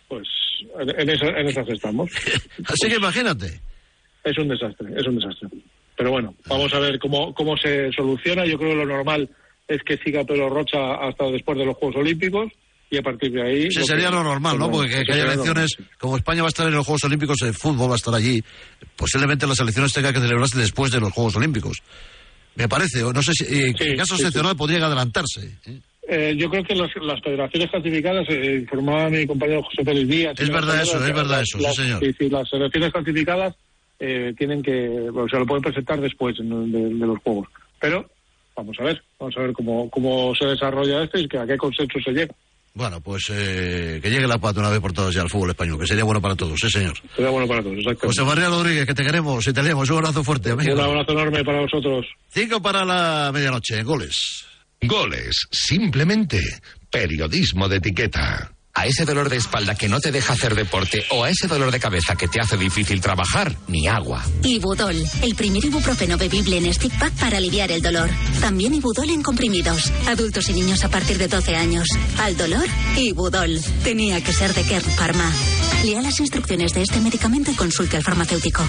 Pues 0.09 0.27
en, 0.81 1.01
en 1.01 1.11
esa- 1.11 1.39
en 1.39 1.47
esas 1.49 1.69
estamos. 1.69 2.11
Así 2.67 2.89
que 2.89 2.97
imagínate. 2.97 3.61
Es 4.25 4.37
un 4.39 4.49
desastre, 4.49 4.89
es 4.97 5.07
un 5.07 5.17
desastre. 5.17 5.49
Pero 5.97 6.11
bueno, 6.11 6.35
vamos 6.47 6.73
a 6.75 6.79
ver 6.81 6.99
cómo, 6.99 7.35
cómo 7.35 7.57
se 7.57 7.91
soluciona. 7.93 8.45
Yo 8.47 8.57
creo 8.59 8.71
que 8.71 8.77
lo 8.77 8.87
normal 8.87 9.29
es 9.67 9.83
que 9.83 9.97
siga 9.99 10.25
Pedro 10.25 10.49
Rocha 10.49 10.95
hasta 10.95 11.25
después 11.31 11.59
de 11.59 11.65
los 11.67 11.77
Juegos 11.77 11.97
Olímpicos 11.97 12.53
y 12.91 12.97
a 12.97 13.03
partir 13.03 13.31
de 13.33 13.43
ahí... 13.43 13.71
Sí, 13.71 13.83
sería 13.85 14.07
que- 14.09 14.15
lo 14.15 14.25
normal, 14.25 14.59
¿no? 14.59 14.71
Porque 14.71 15.03
que, 15.05 15.13
haya 15.13 15.25
elecciones, 15.25 15.71
como 15.99 16.17
España 16.17 16.43
va 16.43 16.49
a 16.49 16.51
estar 16.51 16.67
en 16.67 16.75
los 16.75 16.87
Juegos 16.87 17.05
Olímpicos, 17.05 17.37
el 17.43 17.55
fútbol 17.55 17.91
va 17.91 17.95
a 17.95 17.97
estar 17.97 18.15
allí, 18.15 18.43
posiblemente 18.97 19.47
las 19.47 19.59
elecciones 19.61 19.93
tengan 19.93 20.15
que 20.15 20.21
celebrarse 20.21 20.59
después 20.59 20.91
de 20.91 21.01
los 21.01 21.13
Juegos 21.13 21.37
Olímpicos. 21.37 21.79
Me 22.55 22.69
parece, 22.69 23.03
no 23.03 23.23
sé 23.23 23.33
si 23.35 23.45
eh, 23.45 23.73
Sí, 23.79 23.85
en 23.91 23.97
caso 23.97 24.17
sí, 24.17 24.23
excepcional 24.23 24.57
podrían 24.57 24.83
adelantarse. 24.83 25.59
¿eh? 25.67 25.81
Eh, 26.11 26.35
yo 26.39 26.49
creo 26.49 26.65
que 26.65 26.75
las, 26.75 26.91
las 27.03 27.21
federaciones 27.21 27.71
clasificadas, 27.71 28.27
eh, 28.31 28.61
informaba 28.63 29.11
mi 29.11 29.27
compañero 29.27 29.63
José 29.63 29.85
Félix 29.85 30.09
Díaz... 30.09 30.41
Es 30.41 30.49
verdad 30.51 30.81
eso, 30.81 30.99
federaciones, 30.99 31.09
es 31.09 31.15
verdad 31.15 31.43
eso, 31.43 31.59
sí, 31.59 31.65
las- 31.65 31.75
señor. 31.77 32.01
sí, 32.03 32.15
sí, 32.19 32.31
las 32.31 32.49
selecciones 32.49 32.93
clasificadas 32.93 33.55
eh, 34.01 34.33
tienen 34.39 34.63
que... 34.63 34.89
O 35.15 35.29
sea, 35.29 35.41
lo 35.41 35.47
pueden 35.47 35.63
presentar 35.63 36.01
después 36.01 36.39
en- 36.41 36.73
de, 36.73 36.81
de 36.95 37.07
los 37.07 37.19
Juegos. 37.19 37.49
Pero 37.79 38.09
vamos 38.57 38.77
a 38.81 38.85
ver, 38.85 39.03
vamos 39.21 39.37
a 39.37 39.41
ver 39.43 39.53
cómo, 39.53 39.89
cómo 39.91 40.35
se 40.35 40.47
desarrolla 40.47 41.03
esto 41.05 41.19
y 41.19 41.29
a 41.37 41.47
qué 41.47 41.57
consenso 41.59 41.99
se 42.03 42.11
llega. 42.13 42.35
Bueno, 42.79 43.01
pues 43.01 43.25
eh, 43.33 43.99
que 44.01 44.09
llegue 44.09 44.29
la 44.29 44.39
paz 44.39 44.55
de 44.55 44.61
una 44.61 44.71
vez 44.71 44.79
por 44.79 44.93
todas 44.93 45.13
ya 45.13 45.23
al 45.23 45.29
fútbol 45.29 45.51
español, 45.51 45.81
que 45.81 45.87
sería 45.89 46.05
bueno 46.05 46.23
para 46.23 46.37
todos, 46.37 46.61
sí, 46.61 46.71
señor. 46.71 46.95
Sería 47.13 47.29
bueno 47.29 47.49
para 47.49 47.61
todos, 47.61 47.77
exactamente. 47.77 48.07
José 48.07 48.23
María 48.23 48.49
Rodríguez, 48.49 48.87
que 48.87 48.95
te 48.95 49.05
queremos 49.05 49.45
y 49.49 49.53
te 49.53 49.65
leemos. 49.65 49.91
Un 49.91 49.97
abrazo 49.97 50.23
fuerte, 50.23 50.53
amigo. 50.53 50.75
Un 50.75 50.81
abrazo 50.81 51.11
enorme 51.11 51.43
para 51.43 51.63
vosotros. 51.63 52.07
Cinco 52.29 52.63
para 52.63 52.85
la 52.85 53.33
medianoche, 53.35 53.83
goles. 53.83 54.47
Goles, 54.81 55.49
simplemente 55.51 56.41
periodismo 56.89 57.69
de 57.69 57.79
etiqueta. 57.79 58.53
A 58.79 58.87
ese 58.87 59.05
dolor 59.05 59.29
de 59.29 59.39
espalda 59.39 59.75
que 59.75 59.89
no 59.89 59.99
te 59.99 60.13
deja 60.13 60.35
hacer 60.35 60.55
deporte 60.55 61.05
o 61.11 61.25
a 61.25 61.31
ese 61.31 61.49
dolor 61.49 61.73
de 61.73 61.81
cabeza 61.81 62.15
que 62.15 62.29
te 62.29 62.41
hace 62.41 62.57
difícil 62.57 63.01
trabajar, 63.01 63.57
ni 63.67 63.89
agua. 63.89 64.25
Ibudol, 64.45 65.05
el 65.21 65.35
primer 65.35 65.65
ibuprofeno 65.65 66.17
bebible 66.17 66.59
en 66.59 66.73
stick 66.73 66.97
pack 66.97 67.13
para 67.15 67.39
aliviar 67.39 67.73
el 67.73 67.83
dolor. 67.83 68.09
También 68.41 68.75
Ibudol 68.75 69.11
en 69.11 69.25
comprimidos. 69.25 69.91
Adultos 70.07 70.49
y 70.51 70.53
niños 70.53 70.85
a 70.85 70.91
partir 70.91 71.19
de 71.19 71.27
12 71.27 71.57
años. 71.57 71.89
Al 72.19 72.37
dolor, 72.37 72.69
Ibudol. 72.97 73.61
Tenía 73.83 74.23
que 74.23 74.33
ser 74.33 74.55
de 74.55 74.63
Kern 74.63 74.89
Pharma. 74.93 75.29
Lea 75.85 76.01
las 76.01 76.21
instrucciones 76.21 76.73
de 76.73 76.83
este 76.83 77.01
medicamento 77.01 77.51
y 77.51 77.55
consulte 77.55 77.97
al 77.97 78.05
farmacéutico. 78.05 78.63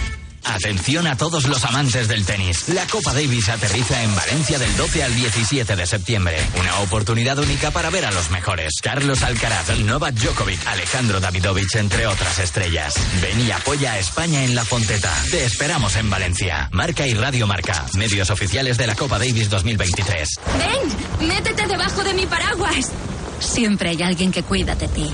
Atención 0.49 1.05
a 1.05 1.15
todos 1.15 1.47
los 1.47 1.63
amantes 1.63 2.07
del 2.07 2.25
tenis. 2.25 2.69
La 2.69 2.87
Copa 2.87 3.13
Davis 3.13 3.49
aterriza 3.49 4.01
en 4.01 4.15
Valencia 4.15 4.57
del 4.57 4.75
12 4.75 5.03
al 5.03 5.15
17 5.15 5.75
de 5.75 5.85
septiembre. 5.85 6.37
Una 6.59 6.79
oportunidad 6.79 7.37
única 7.37 7.69
para 7.69 7.91
ver 7.91 8.05
a 8.05 8.11
los 8.11 8.31
mejores. 8.31 8.73
Carlos 8.81 9.21
Alcaraz, 9.21 9.77
Novak 9.79 10.15
Djokovic, 10.15 10.65
Alejandro 10.65 11.19
Davidovich, 11.19 11.75
entre 11.75 12.07
otras 12.07 12.39
estrellas. 12.39 12.95
Ven 13.21 13.39
y 13.41 13.51
apoya 13.51 13.93
a 13.93 13.99
España 13.99 14.43
en 14.43 14.55
la 14.55 14.65
Fonteta. 14.65 15.13
Te 15.29 15.45
esperamos 15.45 15.95
en 15.95 16.09
Valencia. 16.09 16.67
Marca 16.71 17.05
y 17.05 17.13
Radio 17.13 17.45
Marca, 17.45 17.85
medios 17.93 18.31
oficiales 18.31 18.77
de 18.77 18.87
la 18.87 18.95
Copa 18.95 19.19
Davis 19.19 19.49
2023. 19.51 20.29
¡Ven! 20.57 21.27
¡Métete 21.27 21.67
debajo 21.67 22.03
de 22.03 22.13
mi 22.15 22.25
paraguas! 22.25 22.91
Siempre 23.39 23.89
hay 23.91 24.01
alguien 24.01 24.31
que 24.31 24.43
cuida 24.43 24.75
de 24.75 24.87
ti. 24.87 25.13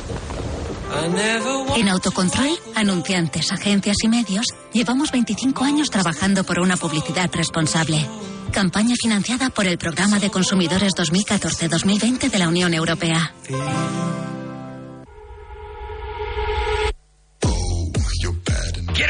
En 1.76 1.90
Autocontrol, 1.90 2.50
anunciantes, 2.76 3.52
agencias 3.52 3.98
y 4.04 4.08
medios, 4.08 4.46
llevamos 4.72 5.12
25 5.12 5.64
años 5.64 5.90
trabajando 5.90 6.44
por 6.44 6.60
una 6.60 6.78
publicidad 6.78 7.30
responsable. 7.34 8.08
Campaña 8.52 8.96
financiada 8.96 9.50
por 9.50 9.66
el 9.66 9.78
Programa 9.78 10.20
de 10.20 10.30
Consumidores 10.30 10.94
2014-2020 10.96 12.30
de 12.30 12.40
la 12.40 12.48
Unión 12.48 12.74
Europea. 12.74 13.34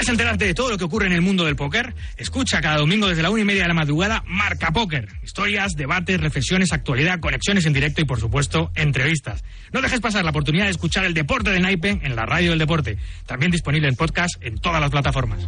¿Quieres 0.05 0.19
enterarte 0.19 0.45
de 0.45 0.53
todo 0.53 0.69
lo 0.69 0.77
que 0.77 0.83
ocurre 0.83 1.07
en 1.07 1.13
el 1.13 1.23
mundo 1.23 1.45
del 1.45 1.55
póker? 1.55 1.95
Escucha 2.15 2.61
cada 2.61 2.77
domingo 2.77 3.07
desde 3.07 3.23
la 3.23 3.31
una 3.31 3.41
y 3.41 3.43
media 3.43 3.63
de 3.63 3.69
la 3.69 3.73
madrugada 3.73 4.23
Marca 4.27 4.69
Póker. 4.69 5.07
Historias, 5.23 5.71
debates, 5.75 6.21
reflexiones, 6.21 6.73
actualidad, 6.73 7.19
conexiones 7.19 7.65
en 7.65 7.73
directo 7.73 8.01
y, 8.01 8.05
por 8.05 8.19
supuesto, 8.19 8.69
entrevistas. 8.75 9.43
No 9.73 9.81
dejes 9.81 10.01
pasar 10.01 10.23
la 10.23 10.29
oportunidad 10.29 10.65
de 10.65 10.69
escuchar 10.69 11.05
el 11.05 11.15
deporte 11.15 11.49
de 11.49 11.59
naipe 11.59 12.01
en 12.03 12.15
la 12.15 12.27
radio 12.27 12.51
del 12.51 12.59
deporte. 12.59 12.99
También 13.25 13.51
disponible 13.51 13.87
en 13.87 13.95
podcast 13.95 14.35
en 14.41 14.59
todas 14.59 14.79
las 14.79 14.91
plataformas. 14.91 15.39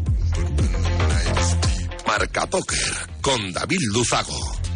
Marca 2.08 2.48
Póker 2.48 2.80
con 3.22 3.54
David 3.54 3.78
Luzago. 3.94 4.67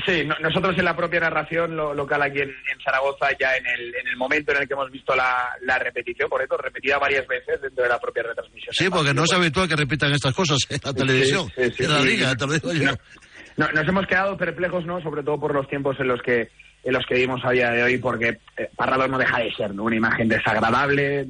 Sí, 0.07 0.23
no- 0.25 0.37
nosotros 0.41 0.77
en 0.79 0.85
la 0.85 0.95
propia 0.97 1.19
narración 1.21 1.75
lo- 1.77 1.95
local 1.95 2.23
aquí 2.23 2.39
en, 2.41 2.51
en 2.51 2.81
Zaragoza, 2.85 3.29
ya 3.41 3.57
en 3.57 3.67
el, 3.67 3.95
en 3.95 4.07
el 4.09 4.17
momento 4.17 4.53
en 4.53 4.63
el 4.63 4.69
que 4.69 4.75
hemos 4.75 4.91
visto 4.91 5.15
la, 5.17 5.51
la 5.63 5.79
repetición, 5.79 6.29
por 6.29 6.43
eso 6.43 6.57
repetida 6.57 6.99
varias 6.99 7.27
veces 7.27 7.61
dentro 7.61 7.83
de 7.85 7.89
la 7.91 7.99
propia 7.99 8.23
retransmisión. 8.23 8.73
Sí, 8.75 8.89
porque 8.91 9.15
no 9.15 9.25
es 9.25 9.33
habitual 9.33 9.67
que 9.69 9.77
repitan 9.77 10.13
estas 10.13 10.35
cosas 10.35 10.59
en 10.69 10.79
la 10.85 10.93
televisión, 10.93 11.49
Sí, 11.57 11.65
sí, 11.65 11.71
sí, 11.79 11.85
en 11.85 11.93
la 11.93 12.01
sí. 12.03 12.07
liga, 12.09 12.35
te 12.37 12.47
lo 12.47 12.53
digo 12.53 12.73
yo. 12.73 12.93
No, 13.57 13.67
nos 13.73 13.89
hemos 13.89 14.07
quedado 14.07 14.37
perplejos, 14.37 14.85
¿no? 14.87 15.01
Sobre 15.03 15.23
todo 15.23 15.41
por 15.41 15.53
los 15.55 15.67
tiempos 15.69 15.99
en 15.99 16.07
los 16.09 16.23
que 16.23 16.49
en 16.85 16.93
los 16.93 17.05
que 17.07 17.15
vivimos 17.15 17.45
a 17.45 17.51
día 17.51 17.71
de 17.71 17.83
hoy, 17.83 17.99
porque 17.99 18.39
eh, 18.57 18.71
Parrado 18.77 19.07
no 19.09 19.19
deja 19.19 19.39
de 19.41 19.53
ser 19.53 19.75
¿no? 19.75 19.85
una 19.85 19.97
imagen 19.97 20.29
desagradable, 20.29 21.25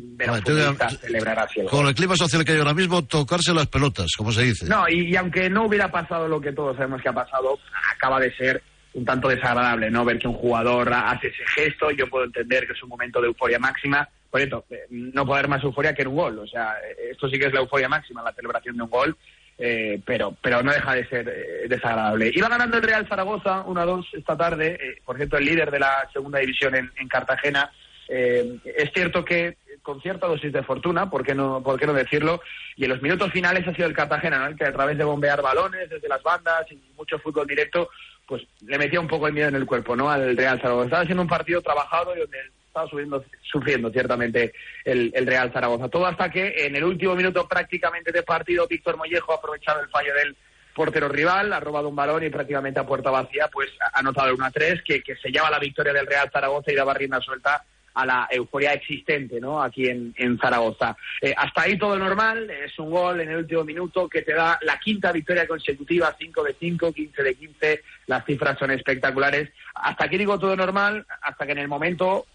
tú- 0.44 0.52
futbolista 0.52 0.88
celebrar 0.90 1.38
así 1.40 1.60
el 1.60 1.66
gol. 1.66 1.70
Con 1.80 1.86
el 1.88 1.94
clima 1.94 2.14
social 2.16 2.44
que 2.44 2.52
hay 2.52 2.58
ahora 2.58 2.74
mismo, 2.74 3.04
tocarse 3.04 3.52
las 3.54 3.66
pelotas, 3.66 4.08
como 4.16 4.30
se 4.32 4.42
dice. 4.42 4.66
No, 4.66 4.84
y, 4.88 5.10
y 5.12 5.16
aunque 5.16 5.48
no 5.50 5.64
hubiera 5.66 5.90
pasado 5.90 6.28
lo 6.28 6.40
que 6.40 6.52
todos 6.52 6.76
sabemos 6.76 7.02
que 7.02 7.08
ha 7.08 7.12
pasado, 7.14 7.58
acaba 7.94 8.20
de 8.20 8.32
ser 8.36 8.62
un 8.94 9.04
tanto 9.04 9.28
desagradable, 9.28 9.90
¿no? 9.90 10.04
Ver 10.04 10.18
que 10.18 10.28
un 10.28 10.34
jugador 10.34 10.92
hace 10.92 11.28
ese 11.28 11.44
gesto, 11.54 11.90
yo 11.90 12.08
puedo 12.08 12.24
entender 12.24 12.66
que 12.66 12.72
es 12.72 12.82
un 12.82 12.88
momento 12.88 13.20
de 13.20 13.28
euforia 13.28 13.58
máxima, 13.58 14.08
por 14.30 14.40
cierto, 14.40 14.64
eh, 14.70 14.80
no 14.90 15.24
puede 15.24 15.38
haber 15.40 15.50
más 15.50 15.62
euforia 15.64 15.94
que 15.94 16.02
en 16.02 16.08
un 16.08 16.16
gol, 16.16 16.38
o 16.38 16.46
sea, 16.46 16.74
eh, 16.86 17.10
esto 17.12 17.28
sí 17.28 17.38
que 17.38 17.46
es 17.46 17.52
la 17.52 17.60
euforia 17.60 17.88
máxima, 17.88 18.22
la 18.22 18.32
celebración 18.32 18.76
de 18.76 18.82
un 18.82 18.90
gol, 18.90 19.16
eh, 19.58 20.00
pero, 20.04 20.36
pero 20.40 20.62
no 20.62 20.72
deja 20.72 20.94
de 20.94 21.06
ser 21.08 21.28
eh, 21.28 21.68
desagradable. 21.68 22.30
Iba 22.32 22.48
ganando 22.48 22.76
el 22.76 22.82
Real 22.82 23.08
Zaragoza 23.08 23.64
1-2 23.66 24.06
esta 24.12 24.36
tarde, 24.36 24.78
eh, 24.80 25.02
por 25.04 25.16
cierto, 25.16 25.36
el 25.36 25.44
líder 25.44 25.70
de 25.70 25.80
la 25.80 26.08
segunda 26.12 26.38
división 26.38 26.76
en, 26.76 26.90
en 26.96 27.08
Cartagena. 27.08 27.70
Eh, 28.08 28.58
es 28.64 28.90
cierto 28.94 29.24
que 29.24 29.58
con 29.82 30.00
cierta 30.00 30.26
dosis 30.26 30.52
de 30.52 30.62
fortuna, 30.62 31.10
¿por 31.10 31.24
qué, 31.24 31.34
no, 31.34 31.62
¿por 31.62 31.84
no 31.84 31.92
decirlo? 31.92 32.40
Y 32.76 32.84
en 32.84 32.90
los 32.90 33.02
minutos 33.02 33.32
finales 33.32 33.66
ha 33.66 33.74
sido 33.74 33.88
el 33.88 33.94
Cartagena, 33.94 34.48
¿no? 34.48 34.56
Que 34.56 34.64
a 34.64 34.72
través 34.72 34.96
de 34.96 35.04
bombear 35.04 35.42
balones 35.42 35.90
desde 35.90 36.08
las 36.08 36.22
bandas 36.22 36.70
y 36.70 36.78
mucho 36.96 37.18
fútbol 37.18 37.46
directo, 37.46 37.88
pues 38.26 38.42
le 38.66 38.78
metía 38.78 39.00
un 39.00 39.08
poco 39.08 39.26
el 39.26 39.32
miedo 39.32 39.48
en 39.48 39.54
el 39.56 39.66
cuerpo, 39.66 39.96
¿no? 39.96 40.10
Al 40.10 40.36
Real 40.36 40.60
Zaragoza. 40.60 40.84
Estaba 40.84 41.04
siendo 41.04 41.22
un 41.22 41.28
partido 41.28 41.62
trabajado 41.62 42.14
y 42.14 42.20
donde 42.20 42.38
estaba 42.68 42.88
subiendo, 42.88 43.24
sufriendo 43.42 43.90
ciertamente 43.90 44.52
el, 44.84 45.10
el 45.14 45.26
Real 45.26 45.52
Zaragoza. 45.52 45.88
Todo 45.88 46.06
hasta 46.06 46.30
que 46.30 46.66
en 46.66 46.76
el 46.76 46.84
último 46.84 47.14
minuto 47.14 47.48
prácticamente 47.48 48.12
de 48.12 48.22
partido, 48.22 48.66
Víctor 48.68 48.96
Mollejo 48.96 49.32
ha 49.32 49.36
aprovechado 49.36 49.80
el 49.80 49.88
fallo 49.88 50.14
del 50.14 50.36
portero 50.74 51.08
rival, 51.08 51.52
ha 51.52 51.60
robado 51.60 51.88
un 51.88 51.96
balón 51.96 52.22
y 52.22 52.30
prácticamente 52.30 52.78
a 52.78 52.86
puerta 52.86 53.10
vacía, 53.10 53.48
pues 53.52 53.68
ha 53.80 53.98
anotado 53.98 54.30
el 54.30 54.36
1-3 54.36 54.82
que, 54.84 55.02
que 55.02 55.16
sellaba 55.16 55.50
la 55.50 55.58
victoria 55.58 55.92
del 55.92 56.06
Real 56.06 56.30
Zaragoza 56.32 56.70
y 56.70 56.76
daba 56.76 56.94
rienda 56.94 57.20
suelta 57.20 57.64
a 57.94 58.06
la 58.06 58.28
euforia 58.30 58.74
existente 58.74 59.40
¿no? 59.40 59.60
aquí 59.60 59.88
en, 59.88 60.14
en 60.16 60.38
Zaragoza. 60.38 60.96
Eh, 61.20 61.34
hasta 61.36 61.62
ahí 61.62 61.76
todo 61.76 61.98
normal, 61.98 62.48
es 62.48 62.78
un 62.78 62.90
gol 62.90 63.20
en 63.20 63.30
el 63.30 63.38
último 63.38 63.64
minuto 63.64 64.08
que 64.08 64.22
te 64.22 64.34
da 64.34 64.56
la 64.62 64.78
quinta 64.78 65.10
victoria 65.10 65.48
consecutiva, 65.48 66.14
5 66.16 66.44
de 66.44 66.56
5, 66.60 66.92
15 66.92 67.22
de 67.24 67.34
15, 67.34 67.82
las 68.06 68.24
cifras 68.24 68.56
son 68.56 68.70
espectaculares. 68.70 69.50
Hasta 69.74 70.04
aquí 70.04 70.16
digo 70.16 70.38
todo 70.38 70.54
normal, 70.54 71.04
hasta 71.22 71.44
que 71.44 71.52
en 71.52 71.58
el 71.58 71.66
momento 71.66 72.26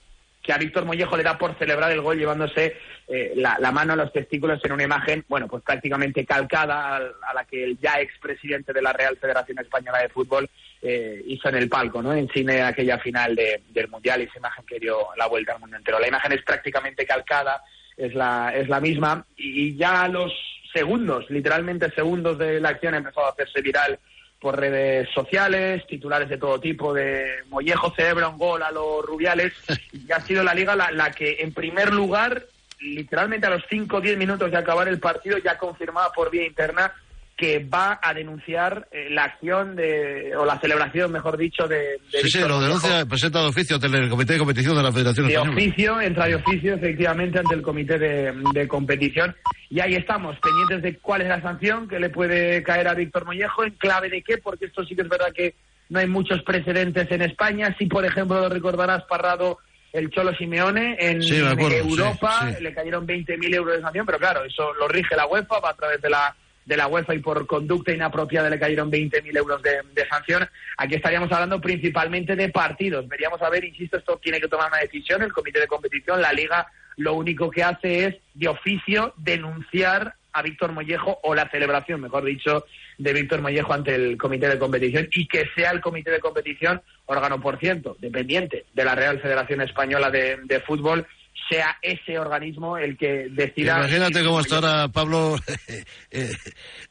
que 0.44 0.52
a 0.52 0.58
Víctor 0.58 0.84
Mollejo 0.84 1.16
le 1.16 1.24
da 1.24 1.38
por 1.38 1.58
celebrar 1.58 1.92
el 1.92 2.02
gol 2.02 2.18
llevándose 2.18 2.76
eh, 3.08 3.34
la, 3.36 3.72
mano 3.72 3.94
a 3.94 3.96
los 3.96 4.12
testículos 4.12 4.64
en 4.66 4.74
una 4.74 4.84
imagen, 4.84 5.24
bueno, 5.30 5.48
pues 5.48 5.64
prácticamente 5.64 6.26
calcada 6.26 6.98
a, 6.98 6.98
a 6.98 7.34
la 7.34 7.46
que 7.46 7.64
el 7.64 7.80
ya 7.80 8.02
expresidente 8.02 8.74
de 8.74 8.82
la 8.82 8.92
Real 8.92 9.18
Federación 9.18 9.60
Española 9.60 10.00
de 10.00 10.10
Fútbol 10.10 10.50
eh, 10.82 11.24
hizo 11.28 11.48
en 11.48 11.56
el 11.56 11.70
palco, 11.70 12.02
¿no? 12.02 12.14
En 12.14 12.28
cine 12.30 12.62
aquella 12.62 13.00
final 13.00 13.36
de, 13.36 13.62
del 13.70 13.88
Mundial 13.88 14.22
y 14.22 14.26
esa 14.26 14.38
imagen 14.40 14.66
que 14.66 14.80
dio 14.80 14.98
la 15.16 15.28
vuelta 15.28 15.54
al 15.54 15.62
mundo 15.62 15.78
entero. 15.78 15.98
La 15.98 16.10
imagen 16.10 16.34
es 16.34 16.44
prácticamente 16.44 17.06
calcada, 17.06 17.64
es 17.96 18.14
la, 18.14 18.52
es 18.54 18.68
la 18.68 18.82
misma 18.82 19.26
y 19.38 19.78
ya 19.78 20.04
a 20.04 20.10
los 20.10 20.34
segundos, 20.74 21.30
literalmente 21.30 21.90
segundos 21.92 22.38
de 22.38 22.60
la 22.60 22.70
acción, 22.70 22.96
ha 22.96 22.98
empezado 22.98 23.28
a 23.28 23.30
hacerse 23.30 23.62
viral 23.62 23.98
por 24.44 24.60
redes 24.60 25.08
sociales, 25.14 25.88
titulares 25.88 26.28
de 26.28 26.38
todo 26.38 26.60
tipo, 26.60 26.94
de 26.94 27.26
Mollejo 27.48 27.94
celebra 27.96 28.28
un 28.28 28.38
gol 28.38 28.62
a 28.62 28.72
los 28.72 29.02
Rubiales, 29.06 29.54
y 29.94 30.12
ha 30.12 30.20
sido 30.20 30.44
la 30.44 30.54
liga 30.54 30.76
la, 30.76 30.92
la 30.92 31.12
que 31.12 31.38
en 31.40 31.54
primer 31.54 31.94
lugar, 31.94 32.44
literalmente 32.82 33.48
a 33.48 33.52
los 33.52 33.64
5 33.70 33.96
o 33.96 34.02
10 34.02 34.18
minutos 34.18 34.52
de 34.52 34.58
acabar 34.58 34.90
el 34.90 35.00
partido, 35.00 35.38
ya 35.38 35.58
confirmaba 35.58 36.12
por 36.12 36.30
vía 36.30 36.46
interna 36.46 36.92
que 37.36 37.60
va 37.60 38.00
a 38.02 38.14
denunciar 38.14 38.88
eh, 38.92 39.08
la 39.10 39.24
acción 39.24 39.76
de, 39.76 40.36
o 40.38 40.46
la 40.46 40.60
celebración, 40.60 41.12
mejor 41.12 41.36
dicho, 41.36 41.68
de... 41.68 42.00
de 42.12 42.20
sí, 42.22 42.30
sí, 42.30 42.40
lo 42.40 42.62
denuncia, 42.62 43.06
presenta 43.08 43.42
de 43.42 43.48
oficio 43.48 43.76
ante 43.78 43.88
el 43.88 44.10
Comité 44.10 44.34
de 44.34 44.40
Competición 44.40 44.76
de 44.78 44.84
la 44.84 44.92
Federación 44.92 45.28
de 45.28 45.34
Española. 45.34 45.58
oficio, 45.58 46.00
entra 46.02 46.28
de 46.28 46.36
oficio, 46.36 46.76
efectivamente, 46.76 47.40
ante 47.40 47.56
el 47.56 47.62
comité 47.64 47.98
de, 47.98 48.34
de 48.54 48.68
competición. 48.68 49.36
Y 49.70 49.80
ahí 49.80 49.96
estamos, 49.96 50.38
pendientes 50.40 50.84
de 50.84 51.00
cuál 51.00 51.24
es 51.24 51.28
la 51.30 51.42
sanción 51.42 51.88
que 51.88 52.00
le 52.00 52.10
puede 52.12 52.62
caer 52.62 52.88
a 52.88 52.94
Víctor 52.94 53.26
Mollejo, 53.26 53.64
en 53.64 53.72
clave 53.72 54.10
de 54.10 54.22
qué, 54.22 54.38
porque 54.38 54.66
esto 54.66 54.86
sí 54.86 54.96
que 54.96 55.02
es 55.02 55.10
verdad 55.10 55.34
que 55.36 55.56
no 55.90 56.00
hay 56.00 56.08
muchos 56.08 56.42
precedentes 56.44 57.10
en 57.12 57.24
España. 57.24 57.76
Si, 57.80 57.88
por 57.88 58.06
ejemplo, 58.06 58.40
lo 58.42 58.50
recordarás, 58.50 59.04
Parrado, 59.10 59.58
el 59.92 60.12
Cholo 60.12 60.34
Simeone, 60.36 60.98
en 61.00 61.22
Sí, 61.24 61.38
Europa 61.38 62.46
sí, 62.48 62.56
sí. 62.58 62.64
le 62.64 62.74
cayeron 62.74 63.06
20.000 63.08 63.56
euros 63.56 63.76
de 63.76 63.82
sanción, 63.82 64.06
pero 64.06 64.20
claro, 64.20 64.44
eso 64.44 64.72
lo 64.76 64.88
rige 64.88 65.16
la 65.16 65.26
UEFA, 65.28 65.60
va 65.60 65.72
a 65.72 65.76
través 65.76 66.00
de 66.02 66.10
la 66.12 66.36
de 66.66 66.78
la 66.78 66.88
UEFA 66.88 67.16
y 67.16 67.20
por 67.20 67.46
conducta 67.46 67.92
inapropiada 67.92 68.50
le 68.50 68.60
cayeron 68.60 68.92
20.000 68.92 69.38
euros 69.38 69.62
de, 69.62 69.82
de 69.94 70.08
sanción. 70.08 70.48
Aquí 70.78 70.96
estaríamos 70.96 71.32
hablando 71.32 71.60
principalmente 71.60 72.36
de 72.36 72.50
partidos. 72.50 73.08
Veríamos 73.08 73.42
a 73.42 73.50
ver, 73.50 73.64
insisto, 73.66 73.98
esto 73.98 74.18
tiene 74.22 74.40
que 74.40 74.48
tomar 74.48 74.70
una 74.70 74.82
decisión 74.82 75.22
el 75.22 75.34
comité 75.34 75.60
de 75.60 75.68
competición. 75.68 76.22
La 76.22 76.34
liga 76.34 76.68
lo 76.98 77.14
único 77.16 77.50
que 77.50 77.64
hace 77.64 78.06
es, 78.06 78.16
de 78.34 78.48
oficio, 78.48 79.14
denunciar 79.18 80.16
a 80.32 80.42
Víctor 80.42 80.72
Mollejo 80.72 81.20
o 81.24 81.36
la 81.36 81.50
celebración, 81.50 82.02
mejor 82.02 82.24
dicho, 82.24 82.66
de 82.98 83.14
Víctor 83.14 83.42
Mollejo 83.42 83.74
ante 83.74 83.96
el 83.96 84.18
comité 84.18 84.50
de 84.50 84.60
competición 84.60 85.08
y 85.12 85.28
que 85.28 85.46
sea 85.56 85.72
el 85.72 85.82
comité 85.82 86.12
de 86.12 86.20
competición, 86.20 86.82
órgano 87.06 87.40
por 87.40 87.60
ciento, 87.60 87.96
dependiente 88.00 88.66
de 88.74 88.86
la 88.86 88.96
Real 88.96 89.20
Federación 89.20 89.62
Española 89.62 90.10
de, 90.10 90.40
de 90.44 90.60
Fútbol, 90.60 91.06
sea 91.50 91.78
ese 91.82 92.18
organismo 92.18 92.78
el 92.78 92.98
que 92.98 93.28
decida. 93.30 93.80
Imagínate 93.80 94.24
cómo 94.24 94.40
está 94.40 94.56
ahora, 94.56 94.88
Pablo, 94.88 95.36
eh, 96.12 96.32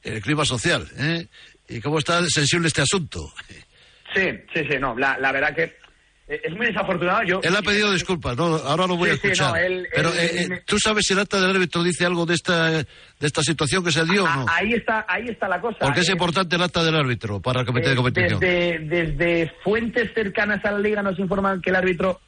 el 0.02 0.20
clima 0.20 0.44
social, 0.44 0.86
¿eh? 0.98 1.26
Y 1.68 1.80
cómo 1.80 1.98
está 1.98 2.22
sensible 2.26 2.68
este 2.68 2.82
asunto. 2.82 3.32
Sí, 4.14 4.28
sí, 4.52 4.60
sí, 4.68 4.76
no, 4.78 4.96
la, 4.98 5.16
la 5.18 5.32
verdad 5.32 5.54
que 5.54 5.62
eh, 6.28 6.40
es 6.44 6.52
muy 6.54 6.66
desafortunado. 6.66 7.22
Yo, 7.22 7.40
Él 7.42 7.56
ha 7.56 7.62
pedido 7.62 7.90
disculpas, 7.92 8.36
¿no? 8.36 8.44
Ahora 8.56 8.86
lo 8.86 8.96
voy 8.96 9.08
Sí, 9.10 9.14
a 9.14 9.18
sí, 9.18 9.26
escuchar. 9.28 9.50
no, 9.52 9.56
él- 9.56 9.88
Pero, 9.94 10.10
él- 10.12 10.18
eh, 10.18 10.42
él- 10.50 10.62
¿tú 10.66 10.78
sabes 10.78 11.06
si 11.06 11.14
el 11.14 11.20
acta 11.20 11.40
del 11.40 11.50
árbitro 11.56 11.82
dice 11.82 12.04
algo 12.04 12.26
de 12.26 12.34
esta, 12.34 12.70
de 12.70 12.86
esta 13.20 13.42
situación 13.42 13.82
que 13.82 13.90
se 13.90 14.04
dio 14.04 14.24
o 14.24 14.28
no? 14.28 14.46
a- 14.48 14.56
ahí 14.56 14.72
está, 14.74 15.06
ahí 15.08 15.28
está 15.28 15.48
la 15.48 15.60
cosa. 15.62 15.78
Porque 15.80 16.00
es 16.00 16.08
Eh, 16.10 16.12
importante 16.12 16.56
el 16.56 16.62
acta 16.62 16.84
del 16.84 16.94
árbitro 16.96 17.40
para 17.40 17.60
el 17.60 17.66
comité 17.66 17.90
de 17.90 17.96
competición. 17.96 18.38
Desde, 18.40 18.78
desde 18.80 19.52
fuentes 19.64 20.10
cercanas 20.14 20.62
a 20.64 20.72
la 20.72 20.78
liga 20.78 21.02
nos 21.02 21.18
informan 21.18 21.62
que 21.62 21.70
el 21.70 21.76
árbitro 21.76 22.20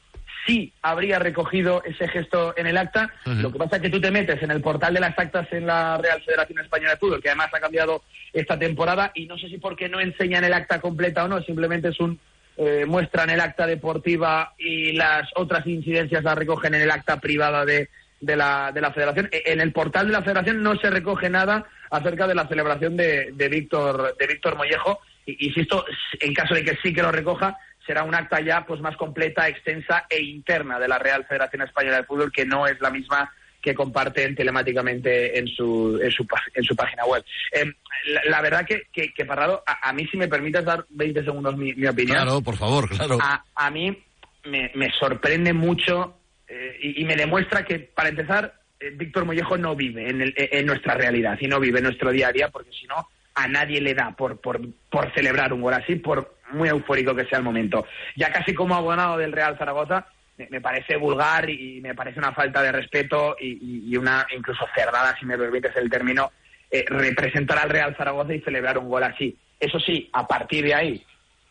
sí 0.45 0.71
habría 0.81 1.19
recogido 1.19 1.81
ese 1.83 2.07
gesto 2.07 2.53
en 2.57 2.67
el 2.67 2.77
acta. 2.77 3.11
Lo 3.25 3.51
que 3.51 3.57
pasa 3.59 3.77
es 3.77 3.81
que 3.81 3.89
tú 3.89 3.99
te 3.99 4.11
metes 4.11 4.41
en 4.43 4.51
el 4.51 4.61
portal 4.61 4.93
de 4.93 4.99
las 4.99 5.17
actas 5.17 5.47
en 5.51 5.65
la 5.65 5.97
Real 5.97 6.21
Federación 6.23 6.59
Española 6.59 6.91
de 6.91 6.97
Fútbol, 6.97 7.21
que 7.21 7.29
además 7.29 7.49
ha 7.53 7.59
cambiado 7.59 8.03
esta 8.33 8.57
temporada, 8.59 9.11
y 9.15 9.25
no 9.25 9.37
sé 9.37 9.49
si 9.49 9.57
porque 9.57 9.89
no 9.89 9.99
enseñan 9.99 10.43
el 10.43 10.53
acta 10.53 10.79
completa 10.79 11.23
o 11.25 11.27
no, 11.27 11.41
simplemente 11.41 11.89
es 11.89 11.99
un 11.99 12.19
eh, 12.57 12.85
muestran 12.87 13.29
el 13.29 13.41
acta 13.41 13.67
deportiva 13.67 14.53
y 14.57 14.93
las 14.93 15.29
otras 15.35 15.67
incidencias 15.67 16.23
las 16.23 16.37
recogen 16.37 16.73
en 16.73 16.81
el 16.83 16.91
acta 16.91 17.19
privada 17.19 17.65
de, 17.65 17.89
de 18.21 18.35
la, 18.37 18.71
de 18.73 18.79
la 18.81 18.91
federación. 18.93 19.27
E- 19.31 19.43
En 19.47 19.59
el 19.59 19.73
portal 19.73 20.07
de 20.07 20.13
la 20.13 20.21
federación 20.21 20.63
no 20.63 20.77
se 20.77 20.89
recoge 20.89 21.29
nada 21.29 21.65
acerca 21.89 22.27
de 22.27 22.35
la 22.35 22.47
celebración 22.47 22.95
de, 22.95 23.31
de 23.33 23.49
Víctor 23.49 24.15
de 24.17 24.27
Víctor 24.27 24.55
Mollejo. 24.55 24.99
Y, 25.25 25.47
insisto, 25.47 25.83
en 26.19 26.33
caso 26.33 26.53
de 26.53 26.63
que 26.63 26.77
sí 26.81 26.93
que 26.93 27.01
lo 27.01 27.11
recoja, 27.11 27.57
será 27.85 28.03
un 28.03 28.15
acta 28.15 28.39
ya 28.41 28.65
pues 28.65 28.81
más 28.81 28.95
completa, 28.97 29.47
extensa 29.47 30.05
e 30.09 30.21
interna 30.21 30.79
de 30.79 30.87
la 30.87 30.97
Real 30.99 31.25
Federación 31.25 31.61
Española 31.63 31.97
de 31.97 32.03
Fútbol, 32.03 32.31
que 32.31 32.45
no 32.45 32.67
es 32.67 32.79
la 32.81 32.89
misma 32.89 33.31
que 33.61 33.73
comparten 33.73 34.35
telemáticamente 34.35 35.39
en 35.39 35.47
su, 35.47 35.99
en 36.01 36.11
su, 36.11 36.27
en 36.53 36.63
su 36.63 36.75
página 36.75 37.03
web. 37.05 37.23
Eh, 37.51 37.65
la, 38.07 38.21
la 38.25 38.41
verdad 38.41 38.65
que, 38.65 38.83
que, 38.93 39.11
que 39.13 39.25
Parrado, 39.25 39.63
a, 39.65 39.89
a 39.89 39.93
mí 39.93 40.05
si 40.07 40.17
me 40.17 40.27
permites 40.27 40.63
dar 40.63 40.85
20 40.89 41.23
segundos 41.23 41.57
mi, 41.57 41.73
mi 41.73 41.87
opinión. 41.87 42.17
Claro, 42.17 42.41
por 42.41 42.55
favor, 42.57 42.87
claro. 42.89 43.17
A, 43.21 43.43
a 43.55 43.71
mí 43.71 43.97
me, 44.45 44.71
me 44.75 44.91
sorprende 44.91 45.51
mucho 45.53 46.15
eh, 46.47 46.77
y, 46.81 47.01
y 47.01 47.05
me 47.05 47.15
demuestra 47.15 47.65
que, 47.65 47.79
para 47.79 48.09
empezar, 48.09 48.53
eh, 48.79 48.91
Víctor 48.95 49.25
Mollejo 49.25 49.57
no 49.57 49.75
vive 49.75 50.09
en, 50.11 50.21
el- 50.21 50.33
en 50.37 50.65
nuestra 50.67 50.93
realidad 50.93 51.35
y 51.41 51.47
no 51.47 51.59
vive 51.59 51.79
en 51.79 51.85
nuestro 51.85 52.11
día 52.11 52.27
a 52.27 52.31
día, 52.31 52.49
porque 52.49 52.69
si 52.71 52.85
no, 52.85 53.07
a 53.33 53.47
nadie 53.47 53.81
le 53.81 53.95
da 53.95 54.11
por, 54.15 54.39
por, 54.39 54.61
por 54.91 55.11
celebrar 55.15 55.51
un 55.53 55.61
gol 55.61 55.73
así, 55.73 55.95
por 55.95 56.34
muy 56.55 56.69
eufórico 56.69 57.15
que 57.15 57.25
sea 57.25 57.37
el 57.39 57.43
momento. 57.43 57.85
Ya 58.15 58.31
casi 58.31 58.53
como 58.53 58.75
abonado 58.75 59.17
del 59.17 59.31
Real 59.31 59.57
Zaragoza, 59.57 60.07
me, 60.37 60.61
parece 60.61 60.97
vulgar 60.97 61.49
y 61.49 61.79
me 61.81 61.95
parece 61.95 62.19
una 62.19 62.33
falta 62.33 62.61
de 62.61 62.71
respeto 62.71 63.35
y, 63.39 63.95
una 63.95 64.25
incluso 64.35 64.65
cerdada, 64.75 65.15
si 65.19 65.25
me 65.25 65.37
permites 65.37 65.75
el 65.75 65.89
término, 65.89 66.31
eh, 66.69 66.85
representar 66.87 67.59
al 67.59 67.69
Real 67.69 67.95
Zaragoza 67.95 68.33
y 68.33 68.41
celebrar 68.41 68.77
un 68.77 68.89
gol 68.89 69.03
así. 69.03 69.37
Eso 69.59 69.79
sí, 69.79 70.09
a 70.13 70.27
partir 70.27 70.65
de 70.65 70.73
ahí, 70.73 71.05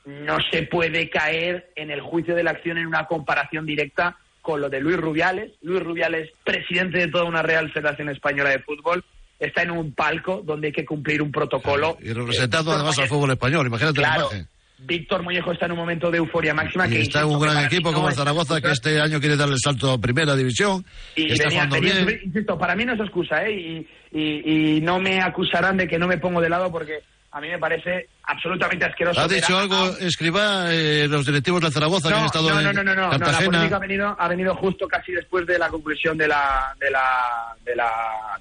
no 0.05 0.38
se 0.51 0.64
puede 0.64 1.09
caer 1.09 1.71
en 1.77 1.90
el 1.90 2.03
juicio 2.03 2.35
de 2.35 2.43
la 2.43 2.51
acción 2.51 2.77
en 2.77 2.87
una 2.87 3.07
comparación 3.07 3.64
directa 3.64 4.19
con 4.43 4.61
lo 4.61 4.69
de 4.69 4.81
Luis 4.81 4.99
Rubiales. 4.99 5.53
Luis 5.62 5.83
Rubiales, 5.83 6.31
presidente 6.45 6.99
de 6.99 7.09
toda 7.09 7.25
una 7.25 7.43
Real 7.43 7.73
Federación 7.73 8.11
Española 8.11 8.51
de 8.51 8.59
Fútbol, 8.59 9.03
está 9.38 9.62
en 9.62 9.71
un 9.71 9.95
palco 9.95 10.43
donde 10.45 10.69
hay 10.69 10.73
que 10.73 10.85
cumplir 10.85 11.23
un 11.23 11.33
protocolo. 11.33 11.97
Y 12.01 12.12
representando 12.12 12.73
Eh, 12.73 12.75
además 12.75 12.99
al 12.99 13.09
fútbol 13.09 13.31
español, 13.31 13.67
imagínate 13.67 14.01
la 14.03 14.17
imagen. 14.17 14.49
Víctor 14.78 15.22
Mollejo 15.22 15.52
está 15.52 15.66
en 15.66 15.72
un 15.72 15.78
momento 15.78 16.10
de 16.10 16.18
euforia 16.18 16.52
máxima. 16.52 16.87
Y 16.87 16.90
que 16.90 17.00
está 17.02 17.20
en 17.20 17.26
un 17.26 17.40
gran 17.40 17.64
equipo 17.64 17.90
no 17.90 17.96
como 17.96 18.08
el 18.08 18.14
Zaragoza 18.14 18.60
que 18.60 18.70
este 18.70 19.00
año 19.00 19.20
quiere 19.20 19.37
darle 19.37 19.54
el 19.54 19.60
salto 19.60 19.90
a 19.92 19.98
primera 19.98 20.34
división. 20.37 20.84
Y 21.14 21.32
está 21.32 21.44
venía- 21.44 21.60
jugando 21.66 21.74
venía 21.76 21.92
a 22.02 22.04
bien. 22.04 22.20
insisto, 22.24 22.58
para 22.58 22.74
mí 22.74 22.84
no 22.84 22.94
es 22.94 23.00
excusa, 23.00 23.44
¿eh? 23.46 23.52
Y, 23.52 23.88
y- 24.12 24.76
y 24.76 24.80
no 24.80 24.98
me 24.98 25.20
acusarán 25.22 25.76
de 25.76 25.88
que 25.88 25.98
no 25.98 26.06
me 26.06 26.18
pongo 26.18 26.40
de 26.40 26.48
lado 26.48 26.70
porque 26.70 27.00
a 27.30 27.40
mí 27.40 27.48
me 27.48 27.58
parece 27.58 28.08
absolutamente 28.24 28.84
asqueroso. 28.84 29.20
¿Ha 29.20 29.26
dicho 29.28 29.56
a- 29.56 29.62
algo, 29.62 29.96
escriba, 29.98 30.66
eh, 30.72 31.06
los 31.08 31.24
directivos 31.26 31.60
del 31.62 31.72
Zaragoza 31.72 32.08
que 32.08 32.14
han 32.14 32.20
no, 32.20 32.26
estado 32.26 32.50
no, 32.50 32.58
en 32.60 32.64
no, 32.66 32.72
no, 32.72 32.82
no, 32.84 32.94
no, 32.94 33.18
no, 33.18 33.18
la 33.32 33.38
polémica 33.40 33.76
ha 33.76 33.80
venido, 33.80 34.16
ha 34.18 34.28
venido 34.28 34.54
justo 34.56 34.87
casi 34.87 35.12
después 35.12 35.46
de 35.46 35.58
la 35.58 35.68
conclusión 35.68 36.16
de 36.18 36.28
la, 36.28 36.74
de 36.78 36.90
la, 36.90 37.54
de 37.64 37.74
la, 37.74 37.90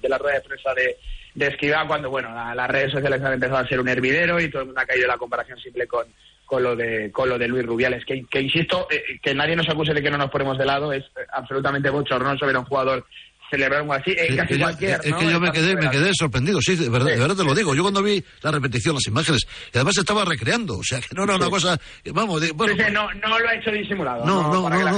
de 0.00 0.08
la 0.08 0.18
rueda 0.18 0.34
de 0.34 0.40
prensa 0.42 0.74
de, 0.74 0.96
de 1.34 1.46
Escribá, 1.48 1.86
cuando, 1.86 2.10
bueno, 2.10 2.32
la- 2.34 2.54
las 2.54 2.68
redes 2.70 2.92
sociales 2.92 3.20
han 3.22 3.32
empezado 3.34 3.58
a 3.58 3.66
ser 3.66 3.80
un 3.80 3.88
hervidero 3.88 4.40
y 4.40 4.48
todo 4.50 4.62
el 4.62 4.66
mundo 4.66 4.80
ha 4.80 4.86
caído 4.86 5.04
en 5.04 5.10
la 5.10 5.16
comparación 5.18 5.58
simple 5.58 5.86
con, 5.86 6.06
con 6.46 6.62
lo 6.62 6.76
de, 6.76 7.10
con 7.10 7.28
lo 7.28 7.38
de 7.38 7.48
Luis 7.48 7.66
Rubiales, 7.66 8.04
que, 8.04 8.24
que 8.30 8.40
insisto, 8.40 8.86
eh, 8.90 9.02
que 9.22 9.34
nadie 9.34 9.56
nos 9.56 9.68
acuse 9.68 9.92
de 9.94 10.02
que 10.02 10.10
no 10.10 10.18
nos 10.18 10.30
ponemos 10.30 10.56
de 10.58 10.64
lado, 10.66 10.92
es 10.92 11.02
eh, 11.04 11.26
absolutamente 11.32 11.90
bochornoso 11.90 12.46
ver 12.46 12.56
a 12.56 12.60
un 12.60 12.64
jugador 12.66 13.04
celebrar 13.50 13.80
algo 13.80 13.92
así, 13.92 14.10
eh, 14.12 14.26
Es 14.30 14.36
casi 14.36 14.48
que 14.54 14.58
yo, 14.58 14.64
cualquier, 14.64 15.00
es 15.04 15.10
¿no? 15.10 15.18
que 15.18 15.30
yo 15.30 15.40
me 15.40 15.52
quedé, 15.52 15.76
me 15.76 15.90
quedé 15.90 16.10
sorprendido, 16.14 16.60
sí, 16.60 16.76
de 16.76 16.88
verdad, 16.88 17.08
Sí. 17.08 17.14
de 17.14 17.20
verdad 17.20 17.36
te 17.36 17.44
lo 17.44 17.54
digo. 17.54 17.74
Yo 17.74 17.82
cuando 17.82 18.02
vi 18.02 18.22
la 18.42 18.50
repetición, 18.50 18.94
las 18.94 19.06
imágenes, 19.06 19.42
y 19.72 19.76
además 19.78 19.96
estaba 19.98 20.24
recreando, 20.24 20.78
o 20.78 20.82
sea, 20.82 21.00
que 21.00 21.14
no 21.14 21.24
era 21.24 21.36
una 21.36 21.44
Sí. 21.46 21.50
cosa, 21.50 21.78
vamos, 22.12 22.40
de- 22.40 22.52
bueno, 22.52 22.74
no, 22.90 23.12
no 23.14 23.38
lo 23.38 23.48
ha 23.48 23.54
hecho 23.54 23.70
disimulado. 23.70 24.24
No, 24.24 24.42
no, 24.52 24.68
no, 24.68 24.70
nada, 24.70 24.92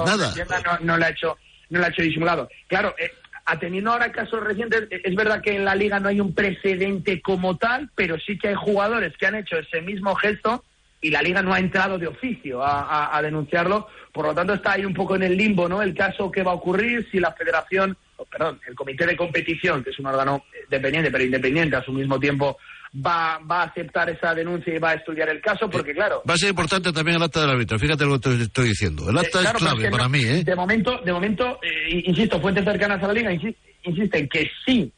lo 0.00 0.06
nada. 0.06 0.34
no, 0.64 0.78
no 0.80 0.96
lo 0.96 1.04
ha 1.04 1.08
hecho, 1.10 1.36
no 1.68 1.78
lo 1.78 1.84
ha 1.84 1.88
hecho 1.88 2.02
disimulado. 2.02 2.48
Claro, 2.68 2.94
eh, 2.98 3.10
atendiendo 3.50 3.90
ahora 3.90 4.12
casos 4.12 4.42
recientes, 4.44 4.86
eh, 4.90 5.02
es 5.04 5.14
verdad 5.14 5.42
que 5.42 5.56
en 5.56 5.64
la 5.64 5.74
liga 5.74 5.98
no 5.98 6.08
hay 6.08 6.20
un 6.20 6.34
precedente 6.34 7.20
como 7.20 7.56
tal, 7.56 7.90
pero 7.94 8.18
sí 8.18 8.38
que 8.38 8.48
hay 8.48 8.54
jugadores 8.54 9.16
que 9.16 9.26
han 9.26 9.34
hecho 9.34 9.56
ese 9.58 9.80
mismo 9.80 10.14
gesto 10.14 10.64
y 11.00 11.10
la 11.10 11.22
liga 11.22 11.42
no 11.42 11.52
ha 11.52 11.58
entrado 11.58 11.98
de 11.98 12.06
oficio 12.06 12.60
a, 12.62 13.18
denunciarlo. 13.22 13.88
Por 14.12 14.26
lo 14.26 14.34
tanto, 14.34 14.54
está 14.54 14.72
ahí 14.72 14.84
un 14.84 14.94
poco 14.94 15.16
en 15.16 15.22
el 15.22 15.36
limbo, 15.36 15.68
¿no? 15.68 15.82
El 15.82 15.94
caso 15.94 16.30
que 16.30 16.42
va 16.42 16.52
a 16.52 16.54
ocurrir 16.54 17.08
si 17.10 17.18
la 17.18 17.32
federación, 17.32 17.96
oh, 18.16 18.24
perdón, 18.26 18.60
el 18.68 18.74
comité 18.74 19.06
de 19.06 19.16
competición, 19.16 19.82
que 19.82 19.90
es 19.90 19.98
un 19.98 20.06
órgano 20.06 20.44
eh, 20.52 20.66
dependiente, 20.68 21.10
pero 21.10 21.24
independiente 21.24 21.76
a 21.76 21.82
su 21.82 21.92
mismo 21.92 22.20
tiempo 22.20 22.58
va, 22.94 23.38
va 23.48 23.62
a 23.62 23.64
aceptar 23.66 24.10
esa 24.10 24.34
denuncia 24.34 24.74
y 24.74 24.78
va 24.78 24.90
a 24.90 24.94
estudiar 24.94 25.28
el 25.28 25.40
caso, 25.40 25.68
porque 25.70 25.92
claro... 25.94 26.22
Va 26.28 26.34
a 26.34 26.36
ser 26.38 26.50
importante 26.50 26.92
también 26.92 27.16
el 27.16 27.22
acta 27.22 27.40
del 27.42 27.50
árbitro, 27.50 27.78
fíjate 27.78 28.04
lo 28.04 28.18
que 28.20 28.28
te 28.30 28.42
estoy 28.42 28.68
diciendo. 28.68 29.08
El 29.10 29.18
acta 29.18 29.38
Eh, 29.38 29.42
claro, 29.42 29.58
es 29.58 29.64
clave 29.64 29.82
que 29.84 29.90
para 29.90 30.02
no- 30.04 30.08
mí, 30.10 30.20
¿eh? 30.24 30.44
De 30.44 30.56
momento, 30.56 30.98
de 31.04 31.12
momento 31.12 31.58
eh, 31.62 32.02
insisto, 32.06 32.40
fuentes 32.40 32.64
cercanas 32.64 33.02
a 33.02 33.06
la 33.06 33.12
liga 33.12 33.32
insi- 33.32 33.56
insisten 33.84 34.28
que 34.28 34.50
sí 34.66 34.92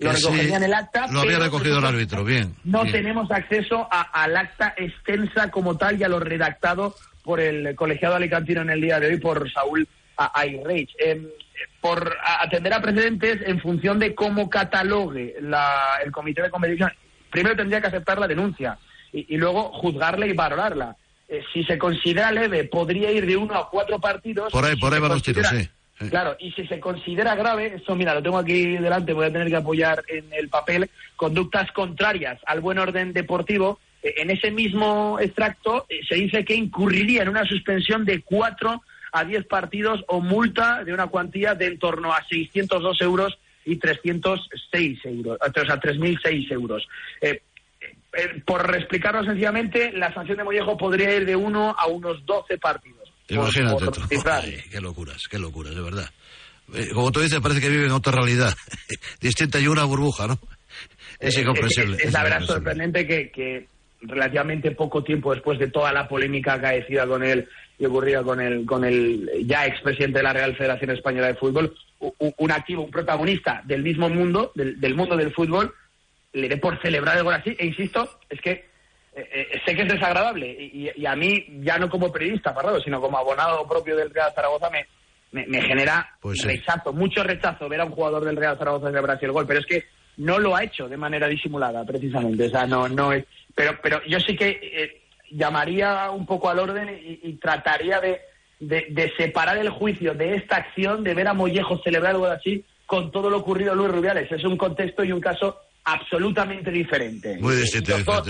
lo 0.00 0.12
sí, 0.14 0.24
recogerían 0.26 0.62
el 0.62 0.74
acta. 0.74 1.06
Lo 1.12 1.20
había 1.20 1.38
recogido 1.38 1.78
el 1.78 1.84
árbitro, 1.84 2.24
bien. 2.24 2.54
No 2.64 2.82
bien. 2.82 2.92
tenemos 2.94 3.30
acceso 3.30 3.86
a- 3.90 4.22
al 4.22 4.36
acta 4.36 4.74
extensa 4.76 5.50
como 5.50 5.76
tal 5.76 6.00
y 6.00 6.04
a 6.04 6.08
lo 6.08 6.18
redactado 6.20 6.94
por 7.22 7.40
el 7.40 7.74
colegiado 7.76 8.16
alicantino 8.16 8.62
en 8.62 8.70
el 8.70 8.80
día 8.80 8.98
de 9.00 9.06
hoy, 9.08 9.18
por 9.18 9.50
Saúl 9.52 9.86
A- 10.16 10.38
Ayreich. 10.40 10.90
Em, 10.98 11.26
por 11.80 12.16
atender 12.40 12.72
a 12.72 12.80
precedentes 12.82 13.38
en 13.46 13.60
función 13.60 13.98
de 13.98 14.14
cómo 14.14 14.50
catalogue 14.50 15.36
la- 15.40 15.98
el 16.04 16.10
comité 16.10 16.42
de 16.42 16.50
competición. 16.50 16.90
Primero 17.34 17.56
tendría 17.56 17.80
que 17.80 17.88
aceptar 17.88 18.16
la 18.20 18.28
denuncia 18.28 18.78
y, 19.12 19.34
y 19.34 19.36
luego 19.38 19.64
juzgarla 19.72 20.24
y 20.24 20.32
valorarla. 20.34 20.94
Eh, 21.28 21.42
si 21.52 21.64
se 21.64 21.76
considera 21.78 22.30
leve, 22.30 22.62
podría 22.64 23.10
ir 23.10 23.26
de 23.26 23.36
uno 23.36 23.54
a 23.56 23.68
cuatro 23.68 23.98
partidos. 23.98 24.52
Por 24.52 24.64
ahí, 24.64 24.74
Si 24.74 24.80
por 24.80 24.94
ahí 24.94 25.00
van 25.00 25.10
los 25.10 25.22
tiros, 25.22 25.42
considera- 25.42 25.64
sí. 25.98 26.08
Claro, 26.10 26.36
y 26.38 26.52
si 26.52 26.64
se 26.68 26.78
considera 26.78 27.34
grave, 27.34 27.74
esto 27.76 27.96
mira, 27.96 28.14
lo 28.14 28.22
tengo 28.22 28.38
aquí 28.38 28.76
delante, 28.76 29.12
voy 29.12 29.26
a 29.26 29.32
tener 29.32 29.48
que 29.48 29.56
apoyar 29.56 30.04
en 30.08 30.24
el 30.32 30.48
papel, 30.48 30.88
conductas 31.16 31.72
contrarias 31.72 32.38
al 32.46 32.60
buen 32.60 32.78
orden 32.78 33.12
deportivo, 33.12 33.80
eh, 34.02 34.14
en 34.18 34.30
ese 34.30 34.50
mismo 34.52 35.18
extracto 35.20 35.86
eh, 35.88 36.00
se 36.08 36.14
dice 36.14 36.44
que 36.44 36.54
incurriría 36.54 37.22
en 37.22 37.30
una 37.30 37.44
suspensión 37.44 38.04
de 38.04 38.22
4 38.22 38.80
a 39.12 39.24
10 39.24 39.46
partidos 39.46 40.04
o 40.08 40.20
multa 40.20 40.84
de 40.84 40.92
una 40.94 41.08
cuantía 41.08 41.54
de 41.54 41.66
en 41.66 41.78
torno 41.80 42.12
a 42.12 42.22
602 42.28 43.00
euros 43.00 43.38
y 43.64 43.76
306 43.76 44.98
euros, 45.04 45.38
o 45.40 45.52
sea, 45.66 45.80
3.006 45.80 46.52
euros. 46.52 46.86
Eh, 47.20 47.40
eh, 48.16 48.42
por 48.46 48.74
explicarlo 48.76 49.24
sencillamente, 49.24 49.92
la 49.92 50.12
sanción 50.14 50.36
de 50.38 50.44
Mollejo 50.44 50.76
podría 50.76 51.14
ir 51.16 51.26
de 51.26 51.34
1 51.36 51.74
a 51.78 51.86
unos 51.86 52.24
12 52.24 52.58
partidos. 52.58 53.12
Imagínate 53.28 53.84
por 53.86 53.94
tú. 53.94 54.00
cifrar. 54.08 54.44
Ay, 54.44 54.60
qué 54.70 54.80
locuras, 54.80 55.22
qué 55.30 55.38
locuras, 55.38 55.74
de 55.74 55.80
verdad. 55.82 56.08
Eh, 56.74 56.88
como 56.94 57.10
tú 57.10 57.20
dices, 57.20 57.40
parece 57.40 57.60
que 57.60 57.68
viven 57.68 57.86
en 57.86 57.92
otra 57.92 58.12
realidad. 58.12 58.54
Distinta 59.20 59.58
y 59.58 59.66
una 59.66 59.84
burbuja, 59.84 60.26
¿no? 60.26 60.38
Es 61.18 61.36
Eh, 61.36 61.40
incomprensible. 61.40 61.96
Es, 61.96 62.04
es 62.06 62.12
la 62.12 62.22
verdad 62.22 62.40
sorprendente 62.42 63.06
que, 63.06 63.30
que 63.30 63.66
relativamente 64.02 64.70
poco 64.72 65.02
tiempo 65.02 65.32
después 65.34 65.58
de 65.58 65.68
toda 65.68 65.92
la 65.92 66.06
polémica 66.06 66.54
acaecida 66.54 67.06
con 67.06 67.22
él 67.24 67.48
y 67.78 67.86
ocurrida 67.86 68.22
con 68.22 68.40
el, 68.40 68.64
con 68.66 68.84
el 68.84 69.28
ya 69.46 69.66
expresidente 69.66 70.18
de 70.18 70.22
la 70.24 70.32
Real 70.32 70.56
Federación 70.56 70.90
Española 70.90 71.28
de 71.28 71.34
Fútbol, 71.34 71.74
un 71.98 72.50
activo, 72.52 72.82
un 72.82 72.90
protagonista 72.90 73.62
del 73.64 73.82
mismo 73.82 74.08
mundo, 74.08 74.52
del, 74.54 74.80
del 74.80 74.94
mundo 74.94 75.16
del 75.16 75.32
fútbol, 75.32 75.74
le 76.32 76.48
dé 76.48 76.56
por 76.56 76.80
celebrar 76.82 77.16
algo 77.16 77.30
así. 77.30 77.56
E 77.58 77.66
insisto, 77.66 78.18
es 78.28 78.40
que 78.40 78.50
eh, 79.16 79.28
eh, 79.32 79.60
sé 79.64 79.74
que 79.74 79.82
es 79.82 79.88
desagradable 79.88 80.50
y, 80.50 80.90
y 80.94 81.06
a 81.06 81.14
mí, 81.16 81.46
ya 81.62 81.78
no 81.78 81.88
como 81.88 82.12
periodista, 82.12 82.54
Parrado, 82.54 82.80
sino 82.80 83.00
como 83.00 83.16
abonado 83.16 83.66
propio 83.68 83.96
del 83.96 84.10
Real 84.10 84.32
Zaragoza, 84.34 84.68
me, 84.70 84.86
me, 85.32 85.46
me 85.46 85.62
genera 85.62 86.16
Pues 86.20 86.40
sí. 86.40 86.48
rechazo, 86.48 86.92
mucho 86.92 87.22
rechazo 87.22 87.68
ver 87.68 87.80
a 87.80 87.84
un 87.84 87.92
jugador 87.92 88.24
del 88.24 88.36
Real 88.36 88.58
Zaragoza 88.58 88.88
celebrarse 88.88 89.26
el 89.26 89.32
gol, 89.32 89.46
pero 89.46 89.60
es 89.60 89.66
que 89.66 89.84
no 90.16 90.38
lo 90.38 90.54
ha 90.54 90.62
hecho 90.64 90.88
de 90.88 90.96
manera 90.96 91.26
disimulada, 91.26 91.84
precisamente. 91.84 92.46
O 92.46 92.50
sea, 92.50 92.66
no, 92.66 92.88
no 92.88 93.12
es. 93.12 93.24
Pero, 93.54 93.78
pero 93.82 94.00
yo 94.06 94.20
sí 94.20 94.36
que 94.36 94.48
eh, 94.62 95.02
llamaría 95.36 96.10
un 96.10 96.26
poco 96.26 96.48
al 96.50 96.58
orden 96.58 96.88
y, 96.88 97.20
y 97.28 97.32
trataría 97.34 98.00
de, 98.00 98.20
de, 98.60 98.86
de 98.90 99.12
separar 99.16 99.58
el 99.58 99.70
juicio 99.70 100.14
de 100.14 100.36
esta 100.36 100.56
acción, 100.56 101.02
de 101.04 101.14
ver 101.14 101.28
a 101.28 101.34
Mollejo 101.34 101.80
celebrar 101.82 102.12
algo 102.12 102.26
así, 102.26 102.64
con 102.86 103.10
todo 103.10 103.30
lo 103.30 103.38
ocurrido 103.38 103.72
a 103.72 103.74
Luis 103.74 103.90
Rubiales. 103.90 104.30
Es 104.30 104.44
un 104.44 104.56
contexto 104.56 105.02
y 105.04 105.12
un 105.12 105.20
caso 105.20 105.56
absolutamente 105.86 106.70
diferente. 106.70 107.36
Muy 107.40 107.56
distinto, 107.56 107.94
Los 107.98 108.04
dos, 108.06 108.26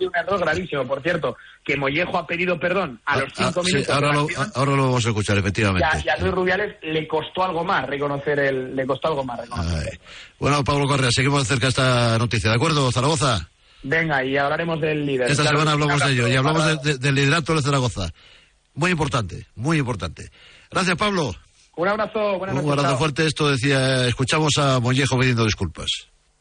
un 0.00 0.10
error 0.16 0.38
gravísimo, 0.40 0.86
por 0.86 1.02
cierto, 1.02 1.36
que 1.62 1.76
Mollejo 1.76 2.16
ha 2.16 2.26
pedido 2.26 2.58
perdón 2.58 2.98
a 3.04 3.18
los 3.18 3.28
Ah, 3.36 3.44
cinco 3.48 3.62
sí, 3.62 3.74
minutos. 3.74 3.94
ahora, 3.94 4.08
de 4.08 4.14
la 4.14 4.20
lo, 4.20 4.24
acción. 4.26 4.52
ahora 4.54 4.70
lo 4.72 4.82
vamos 4.84 5.04
a 5.04 5.08
escuchar, 5.10 5.36
Y 5.36 5.40
efectivamente. 5.40 5.86
a, 5.86 6.00
y 6.02 6.08
a 6.08 6.16
Luis 6.16 6.32
Rubiales 6.32 6.76
le 6.82 7.06
costó 7.06 7.44
algo 7.44 7.62
más 7.62 7.86
reconocer 7.86 8.38
el, 8.38 8.74
le 8.74 8.86
costó 8.86 9.08
algo 9.08 9.22
más 9.24 9.38
reconocer. 9.40 10.00
Bueno, 10.38 10.64
Pablo 10.64 10.86
Correa, 10.86 11.10
seguimos 11.10 11.40
de 11.42 11.54
cerca 11.54 11.68
esta 11.68 12.16
noticia, 12.16 12.48
¿de 12.48 12.56
acuerdo, 12.56 12.90
Zaragoza? 12.90 13.50
Venga, 13.82 14.24
y 14.24 14.36
hablaremos 14.36 14.80
del 14.80 15.06
líder. 15.06 15.30
Esta 15.30 15.42
Claro, 15.42 15.58
semana 15.58 15.72
hablamos 15.72 16.00
de 16.04 16.12
ello 16.12 16.28
y 16.28 16.34
hablamos 16.36 16.62
un 16.64 16.82
de- 16.82 16.92
de- 16.92 16.98
del 16.98 17.14
liderato 17.14 17.54
de 17.54 17.62
Zaragoza. 17.62 18.10
Muy 18.74 18.90
importante, 18.90 19.46
muy 19.54 19.78
importante. 19.78 20.30
Gracias, 20.70 20.96
Pablo. 20.96 21.34
Un 21.76 21.88
abrazo, 21.88 22.38
buenas 22.38 22.56
Un 22.56 22.70
abrazo 22.70 22.88
chao. 22.88 22.98
fuerte. 22.98 23.26
Esto 23.26 23.48
decía, 23.50 24.06
escuchamos 24.08 24.52
a 24.58 24.80
Mollejo 24.80 25.16
pidiendo 25.18 25.44
disculpas. 25.44 25.86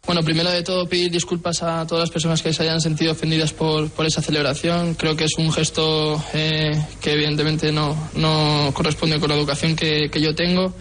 Bueno, 0.05 0.23
primero 0.23 0.49
de 0.49 0.63
todo 0.63 0.87
pedir 0.87 1.11
disculpas 1.11 1.61
a 1.63 1.85
todas 1.85 2.03
las 2.03 2.11
personas 2.11 2.41
que 2.41 2.53
se 2.53 2.63
hayan 2.63 2.79
sentido 2.81 3.11
ofendidas 3.11 3.51
por, 3.53 3.89
por 3.91 4.05
esa 4.05 4.21
celebración. 4.21 4.95
Creo 4.95 5.15
que 5.15 5.25
es 5.25 5.33
un 5.37 5.51
gesto 5.51 6.23
eh, 6.33 6.71
que 7.01 7.11
evidentemente 7.13 7.71
no, 7.71 8.09
no 8.15 8.71
corresponde 8.73 9.19
con 9.19 9.29
la 9.29 9.35
educación 9.35 9.75
que, 9.75 10.09
que 10.09 10.21
yo 10.21 10.33
tengo. 10.33 10.73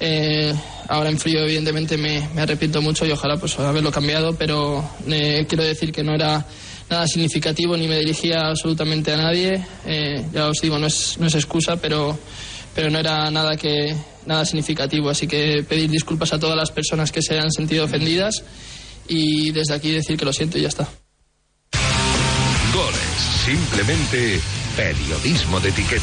Eh, 0.00 0.54
ahora 0.88 1.10
en 1.10 1.18
frío 1.18 1.40
evidentemente 1.40 1.96
me, 1.96 2.28
me 2.34 2.42
arrepiento 2.42 2.82
mucho 2.82 3.06
y 3.06 3.12
ojalá 3.12 3.36
pues 3.36 3.58
haberlo 3.58 3.90
cambiado, 3.90 4.36
pero 4.36 4.84
eh, 5.08 5.46
quiero 5.48 5.64
decir 5.64 5.92
que 5.92 6.02
no 6.02 6.14
era 6.14 6.44
nada 6.90 7.06
significativo 7.06 7.76
ni 7.76 7.88
me 7.88 7.98
dirigía 7.98 8.48
absolutamente 8.48 9.12
a 9.12 9.16
nadie. 9.16 9.64
Eh, 9.86 10.24
ya 10.32 10.48
os 10.48 10.60
digo, 10.60 10.78
no 10.78 10.86
es, 10.86 11.16
no 11.18 11.26
es 11.26 11.34
excusa, 11.34 11.76
pero, 11.76 12.18
pero 12.74 12.90
no 12.90 12.98
era 12.98 13.30
nada 13.30 13.56
que 13.56 13.94
nada 14.26 14.44
significativo. 14.44 15.10
Así 15.10 15.26
que 15.26 15.64
pedir 15.68 15.90
disculpas 15.90 16.32
a 16.32 16.38
todas 16.38 16.56
las 16.56 16.70
personas 16.70 17.12
que 17.12 17.22
se 17.22 17.34
hayan 17.34 17.50
sentido 17.50 17.84
ofendidas 17.84 18.42
y 19.08 19.50
desde 19.52 19.74
aquí 19.74 19.90
decir 19.90 20.16
que 20.16 20.24
lo 20.24 20.32
siento 20.32 20.58
y 20.58 20.62
ya 20.62 20.68
está. 20.68 20.88
Goles, 22.72 23.44
simplemente 23.44 24.40
periodismo 24.76 25.60
de 25.60 25.68
etiqueta. 25.68 26.02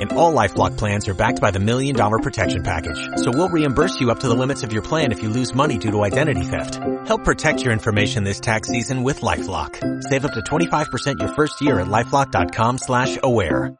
And 0.00 0.12
all 0.12 0.32
LifeLock 0.32 0.76
plans 0.76 1.08
are 1.08 1.14
backed 1.14 1.40
by 1.40 1.50
the 1.50 1.58
Million 1.58 1.94
Dollar 1.96 2.18
Protection 2.18 2.62
Package. 2.62 2.98
So 3.16 3.30
we'll 3.30 3.48
reimburse 3.48 4.00
you 4.00 4.10
up 4.10 4.20
to 4.20 4.28
the 4.28 4.34
limits 4.34 4.62
of 4.62 4.72
your 4.72 4.82
plan 4.82 5.12
if 5.12 5.22
you 5.22 5.28
lose 5.30 5.54
money 5.54 5.78
due 5.78 5.90
to 5.90 6.02
identity 6.04 6.42
theft. 6.42 6.80
Help 7.06 7.24
protect 7.24 7.62
your 7.62 7.72
information 7.72 8.24
this 8.24 8.40
tax 8.40 8.68
season 8.68 9.02
with 9.04 9.20
LifeLock. 9.22 10.02
Save 10.04 10.24
up 10.24 10.32
to 10.34 10.40
25% 10.40 11.18
your 11.20 11.28
first 11.34 11.60
year 11.60 11.80
at 11.80 11.86
LifeLock.com 11.86 12.78
slash 12.78 13.18
aware. 13.22 13.74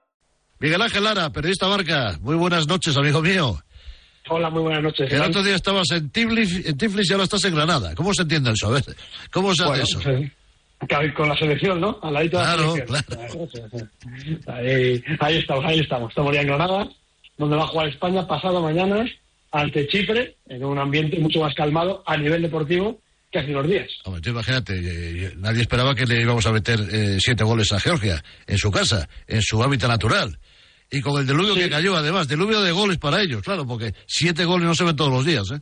Miguel 0.60 0.80
Ángel 0.82 1.02
Lara, 1.02 1.28
periodista 1.30 1.68
Barca. 1.68 2.18
Muy 2.22 2.36
buenas 2.36 2.66
noches, 2.66 2.96
amigo 2.96 3.20
mío. 3.20 3.58
Hola, 4.28 4.50
muy 4.50 4.62
buenas 4.62 4.82
noches. 4.82 5.12
El 5.12 5.20
otro 5.22 5.42
día 5.42 5.54
estabas 5.54 5.90
en 5.92 6.10
Tiflis, 6.10 6.66
en 6.66 6.76
Tiflis 6.78 7.10
y 7.10 7.12
ahora 7.12 7.24
estás 7.24 7.44
en 7.44 7.54
Granada. 7.54 7.94
¿Cómo 7.94 8.12
se 8.14 8.22
entiende 8.22 8.50
eso? 8.52 8.68
A 8.68 8.70
ver, 8.70 8.84
¿cómo 9.30 9.54
se 9.54 9.62
hace 9.62 9.68
Bueno, 9.70 9.84
eso? 9.84 10.00
sí. 10.00 10.32
Claro, 10.88 11.14
Con 11.14 11.28
la 11.28 11.36
selección, 11.36 11.80
¿no? 11.80 11.98
Al 12.02 12.12
ladito 12.14 12.38
de 12.38 12.44
la 12.44 12.54
Claro, 12.54 13.48
selección. 13.48 13.90
Ahí, 14.46 15.02
ahí 15.20 15.36
estamos, 15.38 15.64
ahí 15.64 15.80
estamos. 15.80 16.10
Estamos 16.10 16.34
ya 16.34 16.40
en 16.42 16.46
Granada, 16.48 16.88
donde 17.38 17.56
va 17.56 17.64
a 17.64 17.66
jugar 17.68 17.88
España 17.88 18.26
pasado 18.26 18.60
mañana 18.62 19.04
ante 19.52 19.86
Chipre, 19.88 20.36
en 20.48 20.64
un 20.64 20.78
ambiente 20.78 21.18
mucho 21.18 21.40
más 21.40 21.54
calmado 21.54 22.02
a 22.06 22.16
nivel 22.16 22.42
deportivo 22.42 23.00
que 23.32 23.38
hace 23.38 23.50
unos 23.52 23.68
días. 23.68 23.88
Hombre, 24.04 24.20
tú 24.20 24.30
imagínate, 24.30 24.74
eh, 24.78 25.32
nadie 25.38 25.62
esperaba 25.62 25.94
que 25.94 26.04
le 26.04 26.20
íbamos 26.20 26.46
a 26.46 26.52
meter 26.52 26.78
eh, 26.92 27.16
siete 27.20 27.42
goles 27.42 27.72
a 27.72 27.80
Georgia, 27.80 28.22
en 28.46 28.58
su 28.58 28.70
casa, 28.70 29.08
en 29.26 29.40
su 29.42 29.62
hábitat 29.62 29.88
natural. 29.88 30.38
Y 30.90 31.00
con 31.00 31.18
el 31.20 31.26
diluvio 31.26 31.54
que 31.54 31.68
cayó, 31.70 31.96
además, 31.96 32.28
diluvio 32.28 32.60
de 32.60 32.70
goles 32.70 32.98
para 32.98 33.20
ellos, 33.22 33.42
claro, 33.42 33.66
porque 33.66 33.94
siete 34.06 34.44
goles 34.44 34.66
no 34.66 34.74
se 34.74 34.84
ven 34.84 34.94
todos 34.94 35.10
los 35.10 35.24
días, 35.24 35.50
¿eh? 35.50 35.60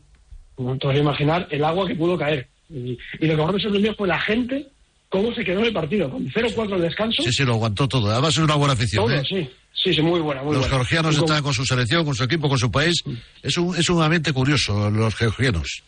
No 0.59 0.77
te 0.77 0.99
imaginar 0.99 1.49
el 1.51 1.65
agua 1.65 1.87
que 1.87 1.95
pudo 1.95 2.19
caer. 2.19 2.49
Y, 2.69 2.99
y 3.21 3.27
lo 3.27 3.37
que 3.37 3.43
más 3.43 3.55
me 3.55 3.61
sorprendió 3.61 3.95
fue 3.95 4.09
la 4.09 4.21
gente, 4.21 4.69
cómo 5.15 5.33
se 5.33 5.45
quedó 5.45 5.61
en 5.61 5.67
el 5.67 5.73
partido, 5.73 6.11
con 6.11 6.27
0-4 6.29 6.75
el 6.75 6.83
descanso. 6.83 7.23
Sí, 7.23 7.31
sí, 7.33 7.45
lo 7.45 7.53
aguantó 7.55 7.87
todo. 7.87 8.11
Además 8.11 8.35
es 8.37 8.43
una 8.43 8.57
buena 8.57 8.75
afición, 8.75 9.05
todo, 9.07 9.15
¿eh? 9.15 9.23
sí. 9.29 9.49
Sí, 9.73 9.95
sí, 9.95 10.03
muy 10.03 10.19
buena, 10.19 10.43
muy 10.43 10.55
los 10.55 10.63
buena. 10.63 10.75
georgianos 10.77 11.15
con- 11.17 11.25
están 11.25 11.43
con 11.45 11.55
su 11.55 11.65
selección, 11.65 12.05
con 12.05 12.17
su 12.17 12.25
equipo, 12.25 12.49
con 12.49 12.59
su 12.59 12.69
país. 12.69 12.95
Es 13.41 13.57
un, 13.57 13.77
es 13.77 13.89
un 13.89 14.03
ambiente 14.03 14.33
curioso, 14.33 14.91
los 14.91 15.15
georgianos. 15.15 15.83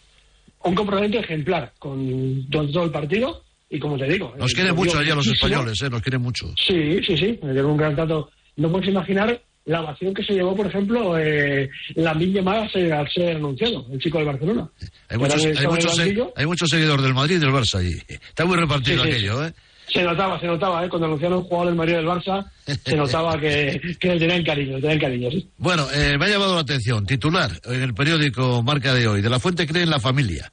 un 0.62 0.74
comportamiento 0.76 1.18
ejemplar 1.18 1.72
con 1.80 2.46
todo 2.50 2.84
el 2.84 2.90
partido 2.92 3.42
y 3.68 3.80
como 3.80 3.98
te 3.98 4.04
digo... 4.06 4.32
Nos 4.38 4.52
eh, 4.52 4.54
quieren 4.54 4.76
mucho 4.76 4.96
allá 4.98 5.16
los 5.16 5.26
españoles, 5.26 5.82
¿eh? 5.82 5.90
Nos 5.90 6.02
quieren 6.02 6.22
mucho. 6.22 6.46
Sí, 6.56 7.00
sí, 7.04 7.16
sí, 7.16 7.40
me 7.42 7.52
dio 7.52 7.66
un 7.66 7.76
gran 7.76 7.96
trato. 7.96 8.30
No 8.56 8.70
puedes 8.70 8.88
imaginar 8.88 9.42
la 9.66 9.82
ovación 9.82 10.14
que 10.14 10.22
se 10.22 10.32
llevó, 10.32 10.54
por 10.56 10.66
ejemplo, 10.66 11.18
eh, 11.18 11.68
la 11.96 12.14
llamada 12.14 12.68
ser, 12.70 12.92
al 12.92 13.08
ser 13.10 13.36
anunciado, 13.36 13.84
el 13.92 13.98
chico 14.00 14.18
del 14.18 14.28
Barcelona. 14.28 14.68
Hay 15.08 15.18
muchos, 15.18 15.44
hay 15.44 15.66
muchos, 15.66 16.00
muchos 16.46 16.68
seguidores 16.70 17.02
del 17.02 17.14
Madrid 17.14 17.36
y 17.36 17.38
del 17.40 17.50
Barça 17.50 17.78
allí. 17.80 18.00
Está 18.08 18.44
muy 18.44 18.56
repartido 18.56 19.02
Sí, 19.02 19.10
sí, 19.10 19.14
aquello, 19.16 19.44
¿eh? 19.44 19.52
Se 19.92 20.02
notaba, 20.02 20.38
se 20.40 20.46
notaba, 20.46 20.84
¿eh? 20.84 20.88
cuando 20.88 21.06
anunciaron 21.06 21.38
un 21.38 21.44
jugador 21.44 21.66
del 21.68 21.76
Madrid 21.76 21.92
y 21.92 21.96
del 21.96 22.06
Barça, 22.06 22.50
se 22.84 22.96
notaba 22.96 23.38
que, 23.38 23.80
que 23.98 24.08
le 24.08 24.18
tenían 24.18 24.44
cariño, 24.44 24.76
le 24.76 24.80
tenían 24.80 24.98
cariño, 25.00 25.30
sí. 25.30 25.48
Bueno, 25.58 25.86
eh, 25.92 26.16
me 26.18 26.26
ha 26.26 26.28
llamado 26.28 26.54
la 26.54 26.60
atención. 26.60 27.04
Titular 27.04 27.50
en 27.64 27.82
el 27.82 27.94
periódico 27.94 28.62
Marca 28.62 28.94
de 28.94 29.06
hoy. 29.06 29.20
De 29.20 29.30
la 29.30 29.40
Fuente 29.40 29.66
cree 29.66 29.82
en 29.82 29.90
la 29.90 30.00
familia. 30.00 30.52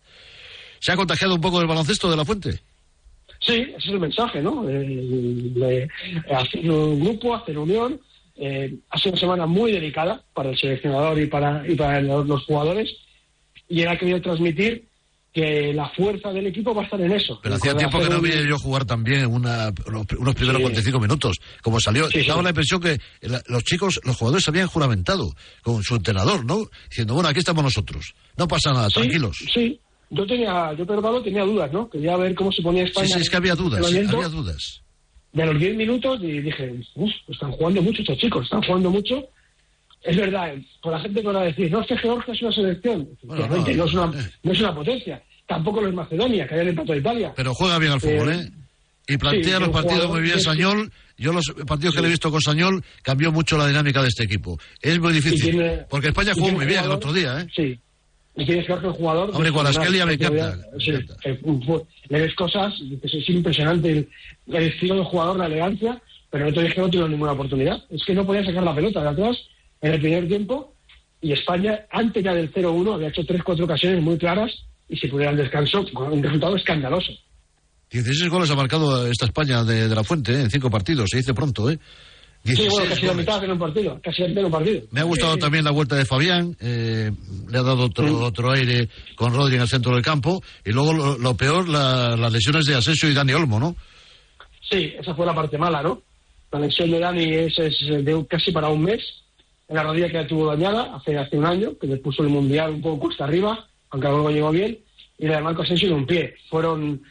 ¿Se 0.79 0.91
ha 0.91 0.95
contagiado 0.95 1.35
un 1.35 1.41
poco 1.41 1.59
del 1.59 1.67
baloncesto 1.67 2.09
de 2.09 2.17
la 2.17 2.25
Fuente? 2.25 2.61
Sí, 3.45 3.53
ese 3.53 3.77
es 3.77 3.87
el 3.87 3.99
mensaje, 3.99 4.41
¿no? 4.41 4.65
Eh, 4.69 5.87
hacer 6.31 6.69
un 6.69 6.99
grupo, 6.99 7.35
hacer 7.35 7.57
unión. 7.57 7.99
Eh, 8.35 8.75
ha 8.89 8.97
sido 8.97 9.11
una 9.13 9.19
semana 9.19 9.45
muy 9.45 9.71
delicada 9.71 10.23
para 10.33 10.49
el 10.49 10.57
seleccionador 10.57 11.19
y 11.19 11.27
para, 11.27 11.63
y 11.69 11.75
para 11.75 12.01
los, 12.01 12.27
los 12.27 12.43
jugadores. 12.45 12.89
Y 13.69 13.81
él 13.81 13.87
ha 13.87 13.97
querido 13.97 14.21
transmitir 14.21 14.87
que 15.31 15.73
la 15.73 15.89
fuerza 15.89 16.31
del 16.31 16.45
equipo 16.47 16.75
va 16.75 16.81
a 16.83 16.85
estar 16.85 17.01
en 17.01 17.11
eso. 17.11 17.39
Pero 17.41 17.55
hacía 17.55 17.75
tiempo 17.75 17.99
que 17.99 18.07
no 18.09 18.17
un- 18.17 18.21
veía 18.21 18.41
yo 18.47 18.57
jugar 18.59 18.85
también 18.85 19.21
en 19.21 19.31
una, 19.33 19.73
unos, 19.87 20.05
unos 20.19 20.35
primeros 20.35 20.57
Sí. 20.59 20.63
45 20.63 20.99
minutos. 20.99 21.37
Como 21.63 21.79
salió, 21.79 22.07
Sí, 22.09 22.21
sí. 22.21 22.27
daba 22.27 22.43
la 22.43 22.49
impresión 22.49 22.79
que 22.79 22.99
los 23.47 23.63
chicos, 23.63 23.99
los 24.03 24.15
jugadores 24.15 24.43
se 24.43 24.51
habían 24.51 24.67
juramentado 24.67 25.31
con 25.63 25.81
su 25.81 25.95
entrenador, 25.95 26.45
¿no? 26.45 26.65
Diciendo, 26.89 27.15
bueno, 27.15 27.29
aquí 27.29 27.39
estamos 27.39 27.63
nosotros. 27.63 28.13
No 28.37 28.47
pasa 28.47 28.73
nada, 28.73 28.89
Sí, 28.89 28.95
tranquilos. 28.99 29.37
Sí, 29.51 29.79
yo 30.11 30.27
tenía, 30.27 30.71
yo 30.77 30.85
Pablo 30.85 31.23
tenía 31.23 31.43
dudas, 31.43 31.71
¿no? 31.73 31.89
Quería 31.89 32.15
ver 32.17 32.35
cómo 32.35 32.51
se 32.51 32.61
ponía 32.61 32.83
Sí, 32.83 32.89
España. 32.89 33.07
sí, 33.15 33.19
es 33.21 33.29
que 33.29 33.37
había 33.37 33.55
dudas, 33.55 33.83
había 33.87 34.27
dudas. 34.29 34.81
De 35.33 35.45
los 35.45 35.59
10 35.59 35.75
minutos 35.75 36.19
y 36.23 36.39
dije, 36.41 36.73
"Uf, 36.95 37.11
están 37.27 37.51
jugando 37.51 37.81
mucho 37.81 38.01
estos 38.01 38.17
chicos, 38.17 38.43
están 38.45 38.61
jugando 38.63 38.89
mucho. 38.91 39.27
Es 40.03 40.15
verdad, 40.17 40.53
por 40.81 40.91
la 40.91 40.99
gente 40.99 41.21
que 41.21 41.27
van 41.27 41.35
a 41.37 41.41
decir, 41.43 41.71
no, 41.71 41.81
es 41.81 41.87
que 41.87 41.97
Georgia 41.97 42.33
es 42.33 42.41
una 42.41 42.51
selección. 42.51 43.09
No, 43.23 43.35
no, 43.35 43.67
es 43.67 43.93
una, 43.93 44.11
no 44.43 44.51
es 44.51 44.59
una 44.59 44.75
potencia. 44.75 45.21
Tampoco 45.47 45.81
lo 45.81 45.87
es 45.89 45.93
Macedonia, 45.93 46.47
que 46.47 46.55
ayer 46.55 46.67
empató 46.69 46.93
a 46.93 46.97
Italia. 46.97 47.33
Pero 47.35 47.53
juega 47.53 47.77
bien 47.79 47.91
al 47.93 48.01
fútbol, 48.01 48.31
¿eh? 48.31 48.49
Y 49.07 49.17
plantea 49.17 49.57
sí, 49.57 49.59
los 49.59 49.69
partidos 49.69 50.09
muy 50.09 50.21
bien 50.21 50.39
Sañol. 50.39 50.91
Yo 51.17 51.33
los 51.33 51.45
partidos 51.67 51.93
que 51.95 52.01
le 52.01 52.07
he 52.07 52.11
visto 52.11 52.31
con 52.31 52.41
Sañol 52.41 52.83
cambió 53.01 53.31
mucho 53.31 53.57
la 53.57 53.67
dinámica 53.67 54.01
de 54.01 54.07
este 54.07 54.23
equipo. 54.23 54.57
Es 54.81 54.99
muy 54.99 55.13
difícil. 55.13 55.39
Y 55.39 55.51
tiene- 55.51 55.85
porque 55.89 56.07
España 56.09 56.31
y 56.35 56.39
jugó 56.39 56.51
muy 56.53 56.65
bien 56.65 56.83
el 56.85 56.91
otro 56.91 57.11
día, 57.13 57.41
¿eh? 57.41 57.47
Sí. 57.55 57.79
Y 58.35 58.45
tienes 58.45 58.65
que 58.65 58.73
ver 58.73 58.81
que 58.81 58.87
el 58.87 58.93
jugador... 58.93 59.29
Hombre, 59.33 59.51
encanta, 60.13 60.57
Sí, 60.79 60.91
eh, 61.25 61.39
fue- 61.65 61.83
le 62.09 62.21
ves 62.21 62.33
cosas, 62.35 62.73
dices, 62.81 63.13
es 63.13 63.29
impresionante 63.29 63.91
el, 63.91 64.09
el 64.47 64.63
estilo 64.63 64.95
del 64.95 65.03
jugador, 65.03 65.37
la 65.37 65.45
elegancia, 65.45 66.01
pero 66.31 66.45
día 66.51 66.65
es 66.69 66.73
que 66.73 66.81
no 66.81 66.89
tuvo 66.89 67.07
ninguna 67.07 67.33
oportunidad. 67.33 67.83
Es 67.91 68.03
que 68.03 68.15
no 68.15 68.25
podía 68.25 68.43
sacar 68.43 68.63
la 68.63 68.73
pelota 68.73 69.01
de 69.03 69.09
atrás 69.09 69.37
en 69.81 69.93
el 69.93 69.99
primer 70.01 70.27
tiempo 70.27 70.73
y 71.21 71.31
España, 71.31 71.85
antes 71.91 72.23
ya 72.23 72.33
del 72.33 72.51
0-1, 72.51 72.95
había 72.95 73.09
hecho 73.09 73.21
3-4 73.21 73.63
ocasiones 73.63 74.01
muy 74.01 74.17
claras 74.17 74.51
y 74.89 74.97
se 74.97 75.07
pudiera 75.07 75.31
al 75.31 75.37
descanso 75.37 75.85
con 75.93 76.11
un 76.11 76.23
resultado 76.23 76.55
escandaloso. 76.55 77.11
16 77.91 78.29
goles 78.31 78.49
ha 78.49 78.55
marcado 78.55 79.05
esta 79.07 79.25
España 79.25 79.63
de, 79.63 79.87
de 79.87 79.95
la 79.95 80.03
Fuente, 80.03 80.33
¿eh? 80.33 80.41
En 80.41 80.49
cinco 80.49 80.71
partidos, 80.71 81.09
se 81.11 81.17
dice 81.17 81.33
pronto, 81.35 81.69
¿eh? 81.69 81.77
Sí, 82.43 82.49
16 82.51 82.69
bueno, 82.71 82.89
casi 82.89 83.05
la 83.05 83.13
mitad 83.13 83.43
en 83.43 83.51
un 83.51 83.59
partido, 83.59 83.99
casi 84.03 84.23
en 84.23 84.37
un 84.45 84.51
partido. 84.51 84.81
Me 84.91 84.99
ha 84.99 85.03
gustado 85.03 85.33
Sí, 85.35 85.39
también 85.39 85.63
la 85.63 85.71
vuelta 85.71 85.95
de 85.95 86.03
Fabián, 86.05 86.57
eh, 86.59 87.09
le 87.49 87.57
ha 87.57 87.63
dado 87.63 87.85
otro, 87.85 88.19
otro 88.19 88.51
aire 88.51 88.89
con 89.15 89.33
Rodri 89.33 89.55
en 89.55 89.61
el 89.61 89.67
centro 89.69 89.93
del 89.93 90.03
campo. 90.03 90.43
Y 90.65 90.71
luego 90.71 90.91
lo, 90.93 91.17
lo 91.17 91.37
peor, 91.37 91.69
la- 91.69 92.17
las 92.17 92.33
lesiones 92.33 92.65
de 92.65 92.75
Asensio 92.75 93.09
y 93.09 93.13
Dani 93.13 93.31
Olmo, 93.33 93.59
¿no? 93.61 93.75
Sí, 94.69 94.93
esa 94.99 95.15
fue 95.15 95.25
la 95.25 95.33
parte 95.33 95.57
mala, 95.57 95.81
¿no? 95.81 96.01
La 96.51 96.59
lesión 96.59 96.91
de 96.91 96.99
Dani 96.99 97.23
es, 97.33 97.57
es 97.59 97.75
de 98.03 98.25
casi 98.29 98.51
para 98.51 98.67
un 98.67 98.83
mes, 98.83 99.01
en 99.69 99.75
la 99.77 99.83
rodilla 99.83 100.07
que 100.09 100.17
la 100.17 100.27
tuvo 100.27 100.47
dañada 100.47 100.95
hace, 100.95 101.17
hace 101.17 101.37
un 101.37 101.45
año, 101.45 101.77
que 101.79 101.87
le 101.87 101.97
puso 101.97 102.23
el 102.23 102.29
Mundial 102.29 102.71
un 102.71 102.81
poco 102.81 102.99
cuesta 103.07 103.23
arriba, 103.23 103.67
aunque 103.89 104.07
luego 104.09 104.29
llegó 104.31 104.51
bien, 104.51 104.77
y 105.17 105.27
la 105.27 105.37
de 105.37 105.41
Marco 105.43 105.61
Asensio 105.61 105.87
en 105.87 105.93
un 105.95 106.05
pie. 106.05 106.35
Fueron, 106.49 107.01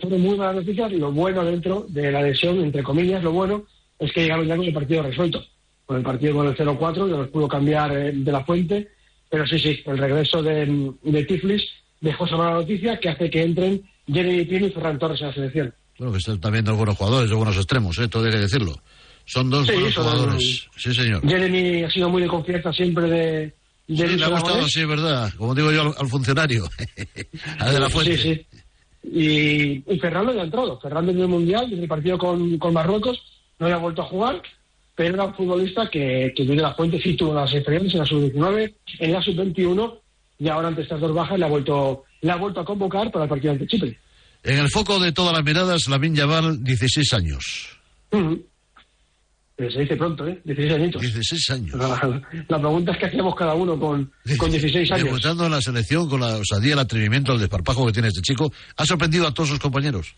fueron 0.00 0.20
muy 0.20 0.36
malas 0.36 0.56
noticias, 0.56 0.90
lo 0.92 1.12
bueno 1.12 1.44
dentro 1.44 1.86
de 1.88 2.10
la 2.10 2.20
lesión, 2.22 2.60
entre 2.60 2.82
comillas, 2.82 3.22
lo 3.22 3.30
bueno 3.30 3.64
es 3.98 4.12
que 4.12 4.22
llegaron 4.22 4.46
ya 4.46 4.56
con 4.56 4.64
el 4.66 4.74
partido 4.74 5.02
resuelto, 5.02 5.44
con 5.86 5.96
el 5.98 6.02
partido 6.02 6.34
con 6.34 6.46
el 6.48 6.56
0-4, 6.56 6.94
que 7.06 7.10
los 7.18 7.28
pudo 7.28 7.48
cambiar 7.48 7.96
eh, 7.96 8.12
de 8.14 8.32
la 8.32 8.44
fuente, 8.44 8.88
pero 9.30 9.46
sí, 9.46 9.58
sí, 9.58 9.80
el 9.86 9.98
regreso 9.98 10.42
de, 10.42 10.92
de 11.02 11.24
Tiflis 11.24 11.62
dejó 12.00 12.26
esa 12.26 12.36
mala 12.36 12.52
noticia 12.54 12.98
que 13.00 13.08
hace 13.08 13.30
que 13.30 13.42
entren 13.42 13.82
Jeremy 14.06 14.44
Pino 14.44 14.66
y 14.66 14.70
Ferran 14.70 14.98
Torres 14.98 15.20
en 15.20 15.26
la 15.28 15.32
selección. 15.34 15.74
Bueno, 15.98 16.12
que 16.12 16.18
están 16.18 16.40
también 16.40 16.64
dos 16.64 16.76
buenos 16.76 16.96
jugadores, 16.96 17.28
dos 17.30 17.38
buenos 17.38 17.56
extremos, 17.56 17.98
¿eh? 17.98 18.08
Todo 18.08 18.24
hay 18.26 18.32
que 18.32 18.38
decirlo. 18.38 18.74
Son 19.24 19.48
dos 19.50 19.66
Sí, 19.66 19.72
buenos 19.72 19.94
son- 19.94 20.04
jugadores. 20.04 20.66
Sí, 20.76 20.94
señor. 20.94 21.26
Jeremy 21.26 21.82
ha 21.84 21.90
sido 21.90 22.08
muy 22.10 22.22
de 22.22 22.28
confianza 22.28 22.72
siempre 22.72 23.08
de, 23.08 23.54
de 23.88 24.08
Sí, 24.08 24.16
le 24.16 24.24
ha 24.24 24.28
gustado, 24.28 24.36
Aragonés. 24.54 24.72
sí, 24.72 24.80
es 24.82 24.86
verdad. 24.88 25.32
Como 25.36 25.54
digo 25.54 25.72
yo 25.72 25.80
al, 25.82 25.94
al 25.98 26.08
funcionario, 26.08 26.68
al 27.58 27.72
de 27.74 27.80
la 27.80 27.88
fuente. 27.90 28.16
Sí, 28.18 28.34
sí. 28.34 28.46
Y, 29.08 29.94
y 29.94 29.98
Ferran 29.98 30.24
no 30.26 30.30
había 30.30 30.42
entrado. 30.44 30.78
Ferran 30.80 31.06
desde 31.06 31.22
el 31.22 31.28
Mundial, 31.28 31.68
desde 31.70 31.82
el 31.82 31.88
partido 31.88 32.18
con, 32.18 32.58
con 32.58 32.72
Marruecos, 32.74 33.20
no 33.58 33.66
había 33.66 33.78
vuelto 33.78 34.02
a 34.02 34.06
jugar, 34.06 34.42
pero 34.94 35.14
era 35.14 35.24
un 35.24 35.34
futbolista 35.34 35.88
que, 35.90 36.32
que 36.34 36.44
de 36.44 36.56
la 36.56 36.74
Fuente 36.74 37.00
sí 37.00 37.14
tuvo 37.14 37.34
las 37.34 37.52
experiencias 37.52 37.94
en 37.94 38.00
la 38.00 38.06
sub-19, 38.06 38.74
en 39.00 39.12
la 39.12 39.22
sub-21, 39.22 39.98
y 40.38 40.48
ahora 40.48 40.68
ante 40.68 40.82
estas 40.82 41.00
dos 41.00 41.14
bajas 41.14 41.38
le 41.38 41.44
ha 41.44 41.48
vuelto, 41.48 42.04
le 42.20 42.30
ha 42.30 42.36
vuelto 42.36 42.60
a 42.60 42.64
convocar 42.64 43.10
para 43.10 43.24
el 43.24 43.28
partido 43.28 43.52
ante 43.52 43.66
Chipre. 43.66 43.98
En 44.42 44.58
el 44.58 44.70
foco 44.70 45.00
de 45.00 45.12
todas 45.12 45.32
las 45.32 45.44
miradas, 45.44 45.88
Lamin 45.88 46.14
Yaval, 46.14 46.62
16 46.62 47.12
años. 47.14 47.78
Pero 49.56 49.70
se 49.70 49.80
dice 49.80 49.96
pronto, 49.96 50.26
¿eh? 50.26 50.40
16 50.44 50.74
añitos. 50.74 51.00
16 51.02 51.50
años. 51.50 51.74
La, 51.74 52.22
la 52.46 52.58
pregunta 52.58 52.92
es 52.92 52.98
qué 52.98 53.06
hacíamos 53.06 53.34
cada 53.34 53.54
uno 53.54 53.80
con, 53.80 54.12
con 54.38 54.50
16 54.50 54.92
años. 54.92 55.04
Debutando 55.04 55.46
en 55.46 55.52
la 55.52 55.60
selección 55.62 56.08
con 56.08 56.20
la 56.20 56.36
osadía, 56.36 56.74
el 56.74 56.78
atrevimiento, 56.78 57.32
el 57.32 57.40
desparpajo 57.40 57.86
que 57.86 57.92
tiene 57.92 58.08
este 58.08 58.20
chico, 58.20 58.52
ha 58.76 58.84
sorprendido 58.84 59.26
a 59.26 59.32
todos 59.32 59.48
sus 59.48 59.58
compañeros. 59.58 60.14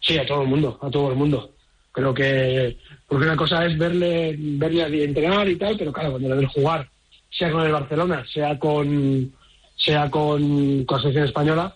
Sí, 0.00 0.18
a 0.18 0.26
todo 0.26 0.42
el 0.42 0.48
mundo, 0.48 0.78
a 0.82 0.90
todo 0.90 1.10
el 1.10 1.16
mundo. 1.16 1.55
Creo 1.96 2.12
que, 2.12 2.76
porque 3.08 3.24
una 3.24 3.38
cosa 3.38 3.64
es 3.64 3.78
verle, 3.78 4.36
verle 4.38 5.02
entrenar 5.02 5.48
y 5.48 5.56
tal, 5.56 5.78
pero 5.78 5.90
claro, 5.90 6.10
cuando 6.10 6.28
le 6.28 6.42
ves 6.42 6.50
jugar, 6.50 6.86
sea 7.30 7.50
con 7.50 7.64
el 7.64 7.72
Barcelona, 7.72 8.22
sea 8.30 8.58
con, 8.58 9.32
sea 9.76 10.10
con, 10.10 10.84
con 10.84 10.96
la 10.98 11.00
selección 11.00 11.24
española, 11.24 11.74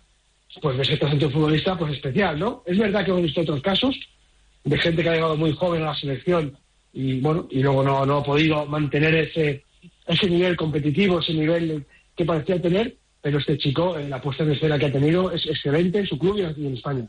pues 0.60 0.76
ves 0.76 0.90
que 0.90 1.24
un 1.24 1.32
futbolista 1.32 1.78
pues 1.78 1.94
especial, 1.94 2.38
¿no? 2.38 2.62
Es 2.66 2.76
verdad 2.76 3.02
que 3.02 3.12
hemos 3.12 3.22
visto 3.22 3.40
otros 3.40 3.62
casos 3.62 3.98
de 4.62 4.78
gente 4.78 5.02
que 5.02 5.08
ha 5.08 5.14
llegado 5.14 5.38
muy 5.38 5.54
joven 5.54 5.84
a 5.84 5.86
la 5.86 5.94
selección 5.94 6.54
y 6.92 7.18
bueno, 7.20 7.48
y 7.50 7.62
luego 7.62 7.82
no, 7.82 8.04
no 8.04 8.18
ha 8.18 8.22
podido 8.22 8.66
mantener 8.66 9.14
ese, 9.14 9.64
ese 10.06 10.28
nivel 10.28 10.54
competitivo, 10.54 11.20
ese 11.20 11.32
nivel 11.32 11.86
que 12.14 12.26
parecía 12.26 12.60
tener, 12.60 12.94
pero 13.22 13.38
este 13.38 13.56
chico, 13.56 13.96
eh, 13.96 14.06
la 14.06 14.20
puesta 14.20 14.42
en 14.42 14.52
escena 14.52 14.78
que 14.78 14.84
ha 14.84 14.92
tenido 14.92 15.32
es 15.32 15.46
excelente 15.46 16.00
en 16.00 16.06
su 16.06 16.18
club 16.18 16.36
y 16.36 16.66
en 16.66 16.74
España. 16.74 17.08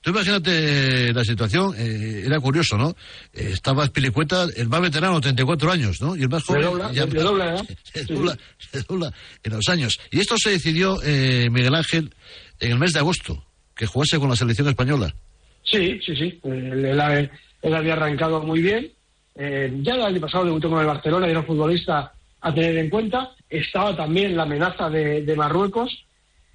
Tú 0.00 0.10
imagínate 0.10 1.12
la 1.12 1.24
situación, 1.24 1.74
eh, 1.76 2.22
era 2.24 2.40
curioso, 2.40 2.78
¿no? 2.78 2.90
Eh, 3.34 3.50
estaba 3.52 3.84
Spilicueta, 3.86 4.46
el 4.56 4.68
más 4.68 4.80
veterano, 4.80 5.20
34 5.20 5.70
años, 5.72 6.00
¿no? 6.00 6.16
Y 6.16 6.22
el 6.22 6.28
más 6.30 6.42
joven... 6.44 6.62
Le 6.62 6.66
dobla, 6.68 6.92
ya- 6.92 7.06
dobla, 7.06 7.54
¿eh? 7.56 7.76
se, 7.92 8.04
dobla, 8.14 8.38
se 8.58 8.82
dobla 8.82 9.12
en 9.42 9.52
los 9.52 9.68
años. 9.68 10.00
Y 10.10 10.20
esto 10.20 10.36
se 10.38 10.50
decidió, 10.50 10.98
eh, 11.04 11.48
Miguel 11.50 11.74
Ángel, 11.74 12.14
en 12.60 12.72
el 12.72 12.78
mes 12.78 12.92
de 12.94 13.00
agosto, 13.00 13.44
que 13.76 13.84
jugase 13.86 14.18
con 14.18 14.30
la 14.30 14.36
selección 14.36 14.68
española. 14.68 15.14
Sí, 15.64 16.00
sí, 16.04 16.16
sí. 16.16 16.40
Él, 16.44 16.84
él 16.84 17.00
ha- 17.00 17.18
él 17.20 17.74
había 17.74 17.92
arrancado 17.92 18.42
muy 18.42 18.62
bien. 18.62 18.90
Eh, 19.36 19.70
ya 19.82 19.94
el 19.96 20.02
año 20.02 20.20
pasado 20.20 20.46
debutó 20.46 20.70
con 20.70 20.80
el 20.80 20.86
Barcelona 20.86 21.26
y 21.26 21.30
era 21.30 21.40
un 21.40 21.46
futbolista 21.46 22.12
a 22.40 22.54
tener 22.54 22.76
en 22.78 22.88
cuenta. 22.88 23.30
Estaba 23.50 23.94
también 23.94 24.34
la 24.36 24.44
amenaza 24.44 24.88
de, 24.88 25.22
de 25.22 25.36
Marruecos. 25.36 26.06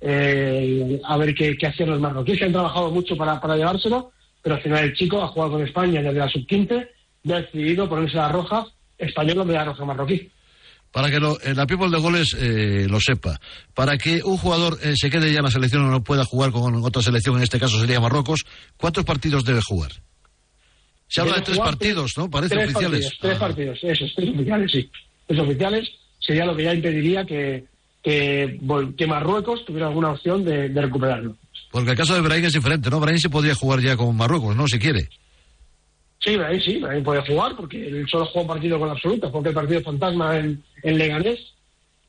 Eh, 0.08 1.02
a 1.04 1.18
ver 1.18 1.34
qué, 1.34 1.58
qué 1.58 1.68
hacían 1.68 1.90
los 1.90 2.00
marroquíes, 2.00 2.38
que 2.40 2.46
han 2.46 2.52
trabajado 2.54 2.92
mucho 2.92 3.18
para, 3.18 3.42
para 3.42 3.58
llevárselo, 3.58 4.12
pero 4.42 4.56
al 4.56 4.62
final 4.62 4.84
el 4.84 4.94
chico 4.94 5.22
ha 5.24 5.28
jugado 5.28 5.54
con 5.54 5.64
España 5.64 6.02
desde 6.02 6.20
la 6.20 6.30
sub-15 6.30 6.88
y 7.24 7.32
ha 7.32 7.42
decidido 7.42 7.90
ponerse 7.90 8.18
la 8.18 8.30
roja 8.30 8.66
española 8.98 9.44
de 9.44 9.54
la 9.54 9.66
roja 9.66 9.84
marroquí. 9.86 10.30
Para 10.92 11.10
que 11.10 11.20
lo- 11.20 11.40
eh, 11.42 11.54
la 11.56 11.66
People 11.66 11.90
de 11.90 11.98
Goles 12.00 12.36
eh, 12.40 12.86
lo 12.90 13.02
sepa, 13.02 13.40
para 13.74 13.98
que 13.98 14.22
un 14.24 14.38
jugador 14.38 14.78
eh, 14.84 14.94
se 14.96 15.10
quede 15.10 15.32
ya 15.34 15.40
en 15.40 15.46
la 15.46 15.52
selección 15.52 15.84
o 15.86 15.90
no 15.90 16.04
pueda 16.04 16.24
jugar 16.24 16.52
con 16.52 16.76
otra 16.86 17.02
selección, 17.02 17.36
en 17.38 17.44
este 17.44 17.60
caso 17.60 17.80
sería 17.80 18.00
Marruecos, 18.00 18.46
¿cuántos 18.78 19.04
partidos 19.04 19.44
debe 19.44 19.60
jugar? 19.62 19.92
Se 21.08 21.22
habla 21.22 21.36
de 21.36 21.42
tres 21.42 21.58
partidos, 21.60 22.14
¿no? 22.18 22.30
Parece 22.30 22.56
tres 22.56 22.70
oficiales. 22.76 23.06
Partidos, 23.06 23.20
tres 23.22 23.36
Ah. 23.36 23.40
partidos, 23.40 23.80
esos, 23.84 24.14
tres 24.16 24.30
oficiales, 24.30 24.72
sí. 24.72 24.90
Tres 25.28 25.40
oficiales 25.40 25.90
sería 26.20 26.46
lo 26.46 26.56
que 26.56 26.64
ya 26.64 26.74
impediría 26.74 27.26
que, 27.26 27.66
que, 28.06 29.08
Marruecos 29.08 29.66
tuviera 29.66 29.88
alguna 29.88 30.12
opción 30.12 30.46
de, 30.46 30.70
de 30.70 30.82
recuperarlo. 30.82 31.36
Porque 31.72 31.92
el 31.92 31.98
caso 31.98 32.14
de 32.14 32.22
Brahim 32.22 32.46
es 32.46 32.54
diferente, 32.54 32.90
¿no? 32.90 33.00
Brahim 33.02 33.18
se 33.20 33.30
podría 33.30 33.56
jugar 33.56 33.82
ya 33.82 33.98
con 33.98 34.16
Marruecos, 34.16 34.56
¿no? 34.56 34.68
Si 34.68 34.80
quiere. 34.80 35.10
Sí, 36.20 36.36
ahí 36.36 36.62
sí, 36.62 36.82
ahí 36.90 37.02
puede 37.02 37.22
jugar 37.26 37.56
porque 37.56 37.86
él 37.88 38.06
solo 38.10 38.26
juega 38.28 38.42
un 38.42 38.48
partido 38.48 38.80
con 38.80 38.88
la 38.88 38.94
absoluta, 38.94 39.30
porque 39.32 39.50
el 39.50 39.56
partido 39.56 39.82
fantasma 39.82 40.38
en, 40.38 40.64
en 40.84 40.98
Leganés. 40.98 41.40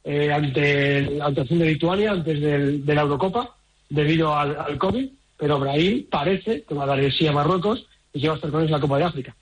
eh, 0.05 0.31
ante 0.33 1.01
la 1.17 1.27
actuación 1.27 1.59
de 1.59 1.67
Lituania 1.67 2.13
antes 2.13 2.41
del- 2.41 2.87
de 2.87 2.95
la 2.95 3.01
Eurocopa 3.03 3.57
debido 3.91 4.37
al, 4.37 4.57
al 4.57 4.79
COVID, 4.79 5.05
pero 5.37 5.59
Brahim 5.59 6.07
parece 6.09 6.63
que 6.63 6.75
va 6.75 6.85
a 6.85 6.87
dar 6.87 7.01
el 7.01 7.13
sí 7.13 7.27
a 7.27 7.33
Marruecos 7.33 7.85
y 8.15 8.21
que 8.21 8.29
va 8.29 8.35
a 8.35 8.37
estar 8.37 8.51
con 8.53 8.61
ellos 8.61 8.69
en 8.71 8.75
la 8.77 8.81
Copa 8.81 8.99
de 8.99 9.05
África. 9.05 9.35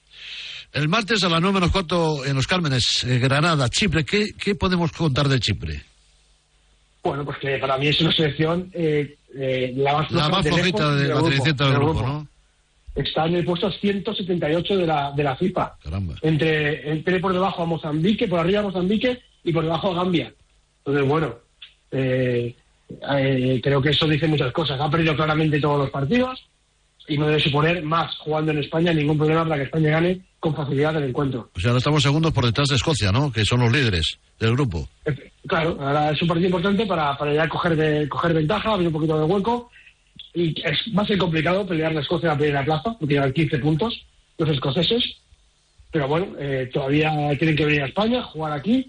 El 0.73 0.89
martes 0.89 1.23
a 1.23 1.29
las 1.29 1.41
9 1.43 1.55
menos 1.55 1.71
cuarto 1.71 2.25
en 2.25 2.35
Los 2.35 2.47
Cármenes, 2.47 3.05
eh, 3.07 3.19
Granada, 3.19 3.69
Chipre. 3.69 4.05
¿Qué, 4.05 4.31
¿Qué 4.43 4.55
podemos 4.55 4.91
contar 4.93 5.29
de 5.29 5.39
Chipre? 5.39 5.83
Bueno, 7.05 7.25
pues 7.25 7.37
que 7.39 7.59
para 7.59 7.77
mí 7.77 7.89
es 7.89 8.01
una 8.01 8.13
selección 8.13 8.71
eh, 8.73 9.17
eh, 9.37 9.75
la 9.77 9.93
más, 9.93 10.11
La 10.11 10.29
más 10.31 10.43
de 10.43 10.51
lejos 10.51 10.81
la 10.81 11.15
grupo, 11.15 11.29
del 11.29 11.75
grupo, 11.75 12.03
¿no? 12.03 12.29
Está 12.95 13.27
en 13.27 13.35
el 13.35 13.45
puesto 13.45 13.71
178 13.71 14.77
de 14.77 14.87
la, 14.87 15.13
de 15.13 15.23
la 15.25 15.37
FIFA. 15.37 15.77
Caramba. 15.83 16.15
Entre, 16.23 16.91
entre 16.91 17.21
por 17.21 17.33
debajo 17.33 17.63
a 17.63 17.67
Mozambique, 17.67 18.29
por 18.29 18.39
arriba 18.39 18.61
a 18.61 18.65
Mozambique 18.65 19.21
y 19.43 19.53
por 19.53 19.65
debajo 19.65 19.91
a 19.91 19.97
Gambia. 19.97 20.33
Entonces, 20.79 21.09
bueno, 21.09 21.35
eh, 21.91 22.55
eh, 23.17 23.61
creo 23.63 23.83
que 23.83 23.91
eso 23.91 24.07
dice 24.07 24.29
muchas 24.29 24.53
cosas. 24.53 24.81
Ha 24.81 24.91
perdido 24.91 25.17
claramente 25.17 25.61
todos 25.61 25.79
los 25.79 25.91
partidos 25.91 26.47
y 27.09 27.19
no 27.19 27.27
debe 27.27 27.41
suponer 27.41 27.83
más 27.83 28.17
jugando 28.17 28.53
en 28.53 28.59
España 28.59 28.93
ningún 28.93 29.19
problema 29.19 29.45
para 29.45 29.57
que 29.57 29.65
España 29.65 29.91
gane 29.91 30.21
con 30.45 30.55
facilidad 30.55 30.95
el 30.97 31.05
encuentro. 31.09 31.49
O 31.57 31.59
sea, 31.59 31.71
ahora 31.71 31.79
estamos 31.79 32.03
segundos 32.03 32.31
por 32.35 32.45
detrás 32.45 32.69
de 32.69 32.77
Escocia, 32.77 33.11
¿no? 33.11 33.33
Que 33.33 33.47
son 33.47 33.61
los 33.61 33.73
líderes 33.73 34.19
del 34.39 34.53
grupo. 34.53 34.87
Claro, 35.47 35.79
ahora 35.81 36.11
es 36.11 36.21
un 36.21 36.29
partido 36.29 36.49
importante 36.49 36.85
para, 36.85 37.17
para 37.17 37.33
ya 37.33 37.49
coger, 37.49 37.75
de, 37.75 38.07
coger 38.11 38.35
ventaja, 38.35 38.73
abrir 38.73 38.89
un 38.89 38.93
poquito 38.93 39.19
de 39.19 39.25
hueco. 39.25 39.71
Y 40.35 40.51
es, 40.63 40.79
va 40.95 41.03
a 41.03 41.07
ser 41.07 41.17
complicado 41.17 41.67
pelear 41.67 41.95
la 41.95 42.03
Escocia 42.03 42.27
en 42.27 42.33
la 42.35 42.39
primera 42.39 42.63
plaza, 42.63 42.95
porque 43.01 43.15
llevan 43.15 43.33
15 43.33 43.59
puntos 43.59 44.05
los 44.37 44.51
escoceses. 44.51 45.17
Pero 45.91 46.09
bueno, 46.09 46.27
eh, 46.39 46.69
todavía 46.71 47.11
tienen 47.39 47.57
que 47.57 47.65
venir 47.65 47.83
a 47.83 47.87
España, 47.87 48.23
jugar 48.23 48.53
aquí. 48.53 48.87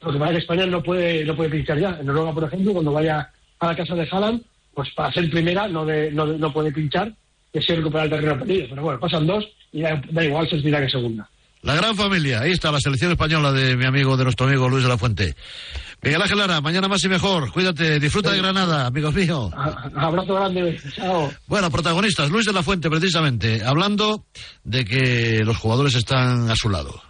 Lo 0.00 0.12
que 0.12 0.18
pasa 0.18 0.30
es 0.30 0.36
que 0.36 0.42
España 0.42 0.66
no 0.66 0.80
puede, 0.80 1.24
no 1.24 1.34
puede 1.34 1.50
pinchar 1.50 1.80
ya. 1.80 1.96
En 1.98 2.06
Noruega, 2.06 2.32
por 2.32 2.44
ejemplo, 2.44 2.72
cuando 2.72 2.92
vaya 2.92 3.32
a 3.58 3.66
la 3.66 3.74
casa 3.74 3.96
de 3.96 4.06
Haaland, 4.08 4.42
pues 4.74 4.90
para 4.94 5.12
ser 5.12 5.28
primera 5.28 5.66
no, 5.66 5.84
de- 5.84 6.12
no, 6.12 6.24
no 6.26 6.52
puede 6.52 6.70
pinchar, 6.70 7.12
que 7.52 7.62
se 7.62 7.76
recuperar 7.76 8.06
el 8.06 8.10
terreno 8.10 8.38
perdido. 8.38 8.66
Pero 8.70 8.82
bueno, 8.82 9.00
pasan 9.00 9.26
dos 9.26 9.44
y 9.72 9.82
da, 9.82 10.00
da 10.10 10.24
igual 10.24 10.48
primera 10.48 10.80
que 10.80 10.90
segunda. 10.90 11.28
La 11.62 11.74
gran 11.74 11.96
familia, 11.96 12.42
ahí 12.42 12.52
está 12.52 12.70
la 12.70 12.78
selección 12.78 13.10
española 13.10 13.50
de 13.50 13.76
mi 13.76 13.86
amigo, 13.86 14.16
de 14.16 14.24
nuestro 14.24 14.46
amigo 14.46 14.68
Luis 14.68 14.84
de 14.84 14.88
la 14.88 14.98
Fuente. 14.98 15.34
Miguel 16.02 16.22
Ángel 16.22 16.38
Lara, 16.38 16.60
mañana 16.60 16.86
más 16.86 17.02
y 17.02 17.08
mejor. 17.08 17.50
Cuídate, 17.50 17.98
disfruta 17.98 18.30
de 18.30 18.38
Granada, 18.38 18.86
amigos 18.86 19.14
míos. 19.14 19.50
Abrazo 19.96 20.34
grande, 20.34 20.78
chao. 20.94 21.32
Bueno, 21.48 21.70
protagonistas, 21.70 22.30
Luis 22.30 22.46
de 22.46 22.52
la 22.52 22.62
Fuente, 22.62 22.88
precisamente, 22.88 23.64
hablando 23.64 24.26
de 24.62 24.84
que 24.84 25.42
los 25.44 25.56
jugadores 25.56 25.96
están 25.96 26.48
a 26.50 26.54
su 26.54 26.68
lado. 26.68 27.02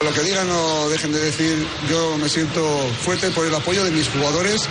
Lo 0.00 0.12
que 0.12 0.20
digan 0.22 0.48
no 0.48 0.88
dejen 0.88 1.12
de 1.12 1.20
decir, 1.20 1.66
yo 1.88 2.18
me 2.18 2.28
siento 2.28 2.62
fuerte 3.00 3.30
por 3.30 3.46
el 3.46 3.54
apoyo 3.54 3.84
de 3.84 3.90
mis 3.90 4.08
jugadores, 4.08 4.68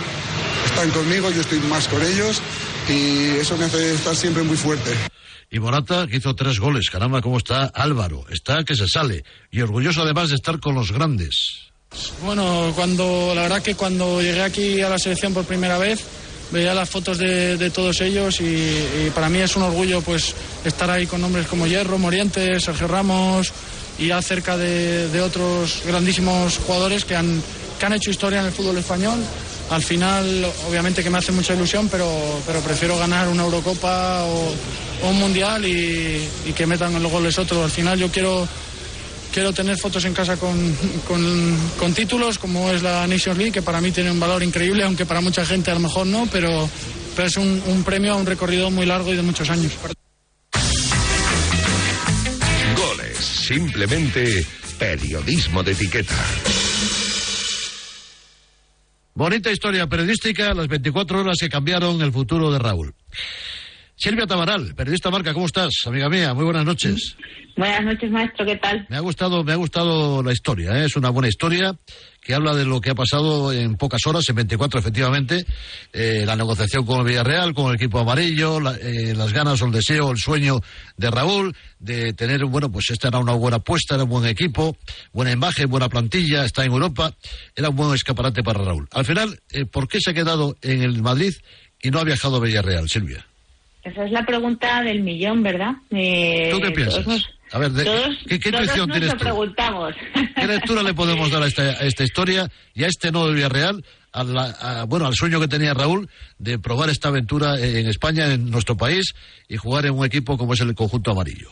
están 0.66 0.90
conmigo, 0.90 1.30
yo 1.30 1.40
estoy 1.40 1.58
más 1.60 1.88
con 1.88 2.02
ellos 2.02 2.40
y 2.88 3.30
eso 3.38 3.56
me 3.56 3.64
hace 3.64 3.94
estar 3.94 4.14
siempre 4.14 4.42
muy 4.42 4.56
fuerte. 4.56 4.92
Y 5.50 5.60
Morata, 5.60 6.06
que 6.06 6.16
hizo 6.16 6.34
tres 6.34 6.58
goles. 6.58 6.90
Caramba, 6.90 7.22
cómo 7.22 7.38
está 7.38 7.66
Álvaro. 7.66 8.24
Está 8.28 8.64
que 8.64 8.74
se 8.74 8.88
sale. 8.88 9.24
Y 9.52 9.60
orgulloso 9.60 10.02
además 10.02 10.30
de 10.30 10.34
estar 10.34 10.58
con 10.58 10.74
los 10.74 10.90
grandes. 10.90 11.70
Bueno, 12.24 12.72
cuando 12.74 13.32
la 13.34 13.42
verdad 13.42 13.62
que 13.62 13.76
cuando 13.76 14.20
llegué 14.20 14.42
aquí 14.42 14.80
a 14.80 14.88
la 14.88 14.98
selección 14.98 15.32
por 15.32 15.44
primera 15.44 15.78
vez 15.78 16.00
veía 16.50 16.74
las 16.74 16.90
fotos 16.90 17.18
de, 17.18 17.56
de 17.56 17.70
todos 17.70 18.00
ellos 18.00 18.40
y, 18.40 18.44
y 18.44 19.12
para 19.14 19.28
mí 19.28 19.38
es 19.38 19.54
un 19.56 19.62
orgullo 19.62 20.02
pues 20.02 20.34
estar 20.64 20.90
ahí 20.90 21.06
con 21.06 21.20
nombres 21.20 21.46
como 21.46 21.66
Hierro, 21.66 21.98
Morientes, 21.98 22.64
Sergio 22.64 22.88
Ramos 22.88 23.52
y 23.98 24.08
ya 24.08 24.20
cerca 24.22 24.56
de, 24.56 25.08
de 25.08 25.20
otros 25.20 25.82
grandísimos 25.86 26.58
jugadores 26.58 27.04
que 27.04 27.16
han, 27.16 27.42
que 27.78 27.86
han 27.86 27.92
hecho 27.92 28.10
historia 28.10 28.40
en 28.40 28.46
el 28.46 28.52
fútbol 28.52 28.78
español. 28.78 29.18
Al 29.70 29.82
final, 29.82 30.46
obviamente 30.68 31.02
que 31.02 31.10
me 31.10 31.18
hace 31.18 31.32
mucha 31.32 31.54
ilusión, 31.54 31.88
pero, 31.88 32.08
pero 32.46 32.60
prefiero 32.60 32.98
ganar 32.98 33.28
una 33.28 33.44
Eurocopa 33.44 34.24
o, 34.24 34.54
un 35.08 35.18
Mundial 35.18 35.66
y, 35.66 36.28
y 36.46 36.52
que 36.54 36.66
metan 36.66 37.02
los 37.02 37.12
goles 37.12 37.38
otros. 37.38 37.64
Al 37.64 37.70
final 37.70 37.98
yo 37.98 38.10
quiero 38.10 38.48
quiero 39.34 39.52
tener 39.52 39.76
fotos 39.76 40.04
en 40.04 40.14
casa 40.14 40.36
con, 40.36 40.54
con, 41.08 41.92
títulos 41.92 42.38
como 42.38 42.70
es 42.70 42.82
la 42.82 43.04
Nations 43.08 43.36
League, 43.36 43.50
que 43.50 43.62
para 43.62 43.80
mí 43.80 43.90
tiene 43.90 44.12
un 44.12 44.20
valor 44.20 44.44
increíble, 44.44 44.84
aunque 44.84 45.06
para 45.06 45.20
mucha 45.20 45.44
gente 45.44 45.72
a 45.72 45.74
lo 45.74 45.80
mejor 45.80 46.06
no, 46.06 46.28
pero, 46.30 46.70
es 47.18 47.36
un 47.36 47.82
premio 47.84 48.12
a 48.12 48.16
un 48.16 48.26
recorrido 48.26 48.70
muy 48.70 48.86
largo 48.86 49.12
y 49.12 49.16
de 49.16 49.22
muchos 49.22 49.50
años. 49.50 49.72
Simplemente 53.46 54.46
periodismo 54.78 55.62
de 55.62 55.72
etiqueta. 55.72 56.14
Bonita 59.14 59.50
historia 59.52 59.86
periodística, 59.86 60.54
las 60.54 60.66
24 60.66 61.20
horas 61.20 61.36
que 61.38 61.50
cambiaron 61.50 62.00
el 62.00 62.10
futuro 62.10 62.50
de 62.50 62.58
Raúl. 62.58 62.94
Silvia 64.04 64.26
Tamaral, 64.26 64.74
periodista 64.74 65.10
Marca, 65.10 65.32
¿cómo 65.32 65.46
estás? 65.46 65.70
Amiga 65.86 66.10
mía, 66.10 66.34
muy 66.34 66.44
buenas 66.44 66.66
noches. 66.66 67.16
Buenas 67.56 67.82
noches, 67.86 68.10
maestro, 68.10 68.44
¿qué 68.44 68.56
tal? 68.56 68.86
Me 68.90 68.96
ha 68.98 69.00
gustado, 69.00 69.42
me 69.42 69.52
ha 69.52 69.56
gustado 69.56 70.22
la 70.22 70.30
historia, 70.30 70.72
¿eh? 70.78 70.84
es 70.84 70.96
una 70.96 71.08
buena 71.08 71.26
historia 71.28 71.74
que 72.20 72.34
habla 72.34 72.54
de 72.54 72.66
lo 72.66 72.82
que 72.82 72.90
ha 72.90 72.94
pasado 72.94 73.50
en 73.50 73.76
pocas 73.76 74.02
horas, 74.06 74.28
en 74.28 74.34
24 74.36 74.78
efectivamente, 74.78 75.46
eh, 75.94 76.24
la 76.26 76.36
negociación 76.36 76.84
con 76.84 77.00
el 77.00 77.06
Villarreal, 77.06 77.54
con 77.54 77.70
el 77.70 77.76
equipo 77.76 77.98
amarillo, 77.98 78.60
la- 78.60 78.74
eh, 78.76 79.14
las 79.16 79.32
ganas 79.32 79.62
o 79.62 79.64
el 79.64 79.72
deseo, 79.72 80.10
el 80.10 80.18
sueño 80.18 80.60
de 80.98 81.10
Raúl 81.10 81.56
de 81.78 82.12
tener, 82.12 82.44
bueno, 82.44 82.70
pues 82.70 82.90
esta 82.90 83.08
era 83.08 83.20
una 83.20 83.32
buena 83.32 83.56
apuesta, 83.56 83.94
era 83.94 84.04
un 84.04 84.10
buen 84.10 84.26
equipo, 84.26 84.76
buena 85.14 85.32
imagen, 85.32 85.70
buena 85.70 85.88
plantilla, 85.88 86.44
está 86.44 86.62
en 86.62 86.72
Europa, 86.72 87.14
era 87.56 87.70
un 87.70 87.76
buen 87.76 87.94
escaparate 87.94 88.42
para 88.42 88.62
Raúl. 88.64 88.86
Al 88.92 89.06
final, 89.06 89.40
eh, 89.50 89.64
¿por 89.64 89.88
qué 89.88 89.98
se 89.98 90.10
ha 90.10 90.14
quedado 90.14 90.58
en 90.60 90.82
el 90.82 91.00
Madrid 91.00 91.32
y 91.82 91.90
no 91.90 92.00
ha 92.00 92.04
viajado 92.04 92.36
a 92.36 92.40
Villarreal, 92.40 92.86
Silvia? 92.90 93.24
Esa 93.84 94.04
es 94.06 94.10
la 94.12 94.24
pregunta 94.24 94.82
del 94.82 95.02
millón, 95.02 95.42
¿verdad? 95.42 95.72
Eh, 95.90 96.48
¿Tú 96.50 96.60
qué 96.60 96.70
piensas? 96.70 97.04
todos 97.04 97.30
A 97.52 97.58
ver, 97.58 97.70
de- 97.72 97.84
todos- 97.84 98.16
¿qué, 98.26 98.40
qué 98.40 98.50
todos 98.50 98.64
intuición 98.64 98.88
nos 98.88 98.96
tienes 98.98 99.12
lo 99.12 99.18
tú? 99.18 99.24
preguntamos. 99.24 99.94
¿Qué 100.34 100.46
lectura 100.46 100.82
le 100.82 100.94
podemos 100.94 101.30
dar 101.30 101.42
a 101.42 101.46
esta, 101.46 101.62
a 101.62 101.82
esta 101.84 102.02
historia 102.02 102.48
y 102.74 102.84
a 102.84 102.88
este 102.88 103.12
no 103.12 103.26
de 103.26 103.34
Villarreal? 103.34 103.84
A 104.12 104.24
la- 104.24 104.50
a- 104.60 104.84
bueno, 104.84 105.06
al 105.06 105.14
sueño 105.14 105.38
que 105.40 105.48
tenía 105.48 105.74
Raúl 105.74 106.08
de 106.38 106.58
probar 106.58 106.88
esta 106.88 107.08
aventura 107.08 107.58
en 107.60 107.86
España, 107.86 108.32
en 108.32 108.50
nuestro 108.50 108.76
país, 108.76 109.12
y 109.48 109.56
jugar 109.56 109.84
en 109.86 109.92
un 109.98 110.06
equipo 110.06 110.38
como 110.38 110.54
es 110.54 110.60
el 110.60 110.74
conjunto 110.74 111.10
amarillo. 111.10 111.50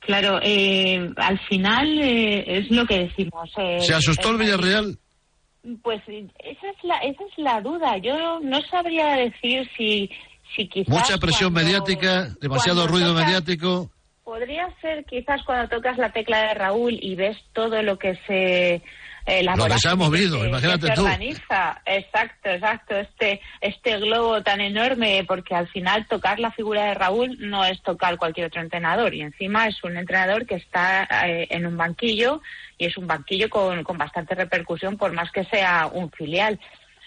Claro, 0.00 0.38
eh, 0.42 1.10
al 1.16 1.38
final 1.48 1.98
eh, 2.00 2.58
es 2.58 2.70
lo 2.70 2.86
que 2.86 2.98
decimos. 3.00 3.50
eh, 3.58 3.78
¿Se 3.80 3.94
asustó 3.94 4.30
el 4.30 4.38
Villarreal? 4.38 4.98
Pues 5.82 6.00
eh, 6.06 6.26
esa 6.44 6.68
es 6.70 6.76
la 6.84 6.96
esa 6.98 7.22
es 7.24 7.38
la 7.38 7.60
duda. 7.60 7.98
Yo 7.98 8.40
no 8.40 8.60
sabría 8.70 9.16
decir 9.16 9.68
si 9.76 10.08
si 10.54 10.68
quizás 10.68 10.88
Mucha 10.88 11.18
presión 11.18 11.52
cuando- 11.52 11.68
mediática, 11.70 12.28
demasiado 12.40 12.86
ruido 12.86 13.14
mediático. 13.14 13.90
Podría 14.24 14.68
ser 14.80 15.04
quizás 15.04 15.42
cuando 15.44 15.68
tocas 15.68 15.98
la 15.98 16.10
tecla 16.10 16.48
de 16.48 16.54
Raúl 16.54 16.98
y 17.00 17.14
ves 17.14 17.36
todo 17.52 17.82
lo 17.82 17.96
que 17.98 18.18
se 18.26 18.82
eh, 19.28 19.42
la 19.42 19.56
Lo 19.56 19.64
que 19.66 19.96
movido, 19.96 20.36
que 20.36 20.42
se- 20.42 20.48
imagínate 20.48 20.80
que 20.82 20.86
se 20.86 20.94
tú. 20.94 21.02
organiza. 21.04 21.82
Exacto, 21.84 22.48
exacto. 22.48 22.96
Este 22.96 23.40
este 23.60 23.98
globo 23.98 24.40
tan 24.42 24.60
enorme, 24.60 25.24
porque 25.26 25.54
al 25.54 25.66
final 25.68 26.06
tocar 26.06 26.38
la 26.38 26.52
figura 26.52 26.84
de 26.86 26.94
Raúl 26.94 27.36
no 27.40 27.64
es 27.64 27.82
tocar 27.82 28.18
cualquier 28.18 28.46
otro 28.46 28.60
entrenador 28.60 29.14
y 29.14 29.22
encima 29.22 29.66
es 29.66 29.82
un 29.82 29.96
entrenador 29.96 30.46
que 30.46 30.54
está 30.56 31.08
eh, 31.26 31.48
en 31.50 31.66
un 31.66 31.76
banquillo 31.76 32.40
y 32.78 32.86
es 32.86 32.96
un 32.96 33.06
banquillo 33.08 33.48
con, 33.50 33.82
con 33.82 33.98
bastante 33.98 34.34
repercusión 34.36 34.96
por 34.96 35.12
más 35.12 35.30
que 35.32 35.44
sea 35.44 35.88
un 35.92 36.10
filial. 36.12 36.60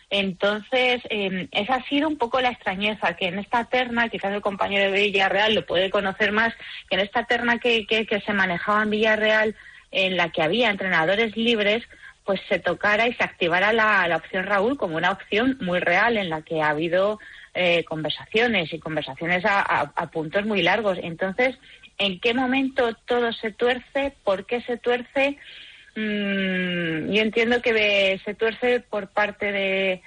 Entonces, 0.10 1.02
eh, 1.10 1.48
esa 1.52 1.76
ha 1.76 1.84
sido 1.88 2.08
un 2.08 2.18
poco 2.18 2.42
la 2.42 2.50
extrañeza, 2.50 3.16
que 3.16 3.28
en 3.28 3.40
esta 3.40 3.66
terna, 3.66 4.10
quizás 4.10 4.34
el 4.34 4.42
compañero 4.42 4.92
de 4.92 5.04
Villarreal 5.04 5.54
lo 5.54 5.66
puede 5.66 5.90
conocer 5.90 6.32
más, 6.32 6.54
que 6.90 6.96
en 6.96 7.02
esta 7.02 7.26
terna 7.26 7.60
que, 7.60 7.86
que, 7.86 8.06
que 8.06 8.20
se 8.22 8.34
manejaba 8.34 8.84
en 8.84 8.90
Villarreal, 8.90 9.56
en 9.92 10.18
la 10.18 10.30
que 10.30 10.42
había 10.42 10.70
entrenadores 10.70 11.36
libres, 11.38 11.84
pues 12.26 12.42
se 12.48 12.60
tocara 12.60 13.08
y 13.08 13.14
se 13.14 13.24
activara 13.24 13.74
la, 13.74 14.08
la 14.08 14.18
opción 14.18 14.46
Raúl 14.46 14.78
como 14.78 14.98
una 14.98 15.12
opción 15.12 15.58
muy 15.62 15.80
real 15.80 16.18
en 16.18 16.30
la 16.30 16.44
que 16.44 16.62
ha 16.62 16.70
habido 16.70 17.20
eh, 17.56 17.84
conversaciones 17.86 18.72
y 18.72 18.80
conversaciones 18.80 19.44
a, 19.46 19.92
puntos 20.12 20.46
muy 20.46 20.62
largos. 20.62 21.00
Entonces, 21.02 21.58
¿en 21.98 22.20
qué 22.20 22.34
momento 22.34 22.94
todo 23.06 23.34
se 23.34 23.52
tuerce? 23.52 24.14
¿Por 24.24 24.46
qué 24.46 24.62
se 24.62 24.78
tuerce? 24.78 25.38
Mm, 25.96 27.12
yo 27.12 27.22
entiendo 27.22 27.62
que 27.62 27.74
de- 27.74 28.22
se 28.24 28.34
tuerce 28.34 28.80
por 28.80 29.08
parte 29.10 29.52
de 29.52 30.02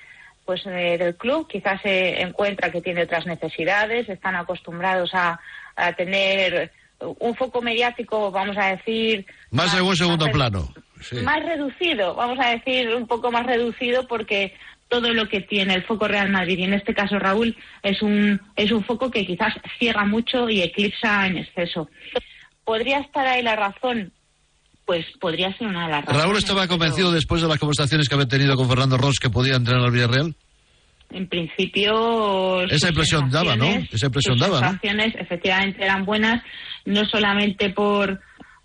pues 0.45 0.65
de- 0.65 0.99
del 0.99 1.17
club 1.17 1.47
quizás 1.49 1.81
se 1.83 2.21
encuentra 2.21 2.71
que 2.73 2.81
tiene 2.83 3.03
otras 3.03 3.27
necesidades 3.27 4.09
están 4.09 4.35
acostumbrados 4.35 5.11
a, 5.15 5.39
a 5.77 5.93
tener 5.93 6.73
un 7.21 7.35
foco 7.37 7.63
mediático 7.63 8.31
vamos 8.31 8.57
a 8.57 8.77
decir 8.77 9.25
Más 9.51 9.73
en 9.75 9.83
un 9.83 9.97
segundo 9.97 10.27
más- 10.27 10.35
plano. 10.35 10.73
Sí. 11.01 11.17
más 11.17 11.45
reducido, 11.45 12.15
vamos 12.15 12.39
a 12.41 12.51
decir 12.51 12.89
un 12.95 13.07
poco 13.09 13.33
más 13.33 13.45
reducido 13.47 14.07
porque 14.07 14.55
todo 14.89 15.13
lo 15.13 15.29
que 15.29 15.41
tiene 15.41 15.75
el 15.75 15.83
foco 15.85 16.07
Real 16.07 16.31
Madrid 16.31 16.59
y 16.59 16.65
en 16.65 16.75
este 16.75 16.95
caso 16.95 17.19
Raúl 17.19 17.57
es 17.83 18.03
un 18.03 18.41
es 18.57 18.71
un 18.71 18.85
foco 18.85 19.11
que 19.11 19.27
quizás 19.27 19.55
ciega 19.79 20.05
mucho 20.05 20.49
y 20.49 20.63
eclipsa 20.63 21.27
en 21.27 21.39
exceso. 21.39 21.89
Podría 22.65 22.99
estar 23.01 23.27
ahí 23.27 23.43
la 23.43 23.57
razón 23.57 24.13
pues 24.85 25.07
podría 25.21 25.57
ser 25.57 25.69
una 25.69 25.87
de 25.87 25.93
las 25.93 26.05
razones. 26.05 26.23
¿Raúl 26.23 26.37
estaba 26.39 26.69
convencido 26.69 27.13
después 27.13 27.43
de 27.43 27.49
las 27.49 27.59
conversaciones 27.59 28.09
que 28.09 28.15
había 28.15 28.29
tenido 28.29 28.57
con 28.57 28.69
Fernando 28.69 28.97
Ross 28.97 29.19
que 29.21 29.31
podía 29.31 29.57
entrenar 29.57 29.85
al 29.85 29.91
Villarreal? 29.91 30.35
En 31.11 31.29
principio. 31.29 32.63
Esa 32.63 32.89
impresión 32.89 33.31
daba, 33.31 33.55
¿no? 33.55 33.67
Esa 33.67 34.07
impresión 34.07 34.39
daba, 34.39 34.61
¿no? 34.61 34.69
sensaciones 34.69 35.15
efectivamente 35.19 35.85
eran 35.85 36.05
buenas, 36.05 36.43
no 36.85 37.05
solamente 37.05 37.71
por. 37.71 38.21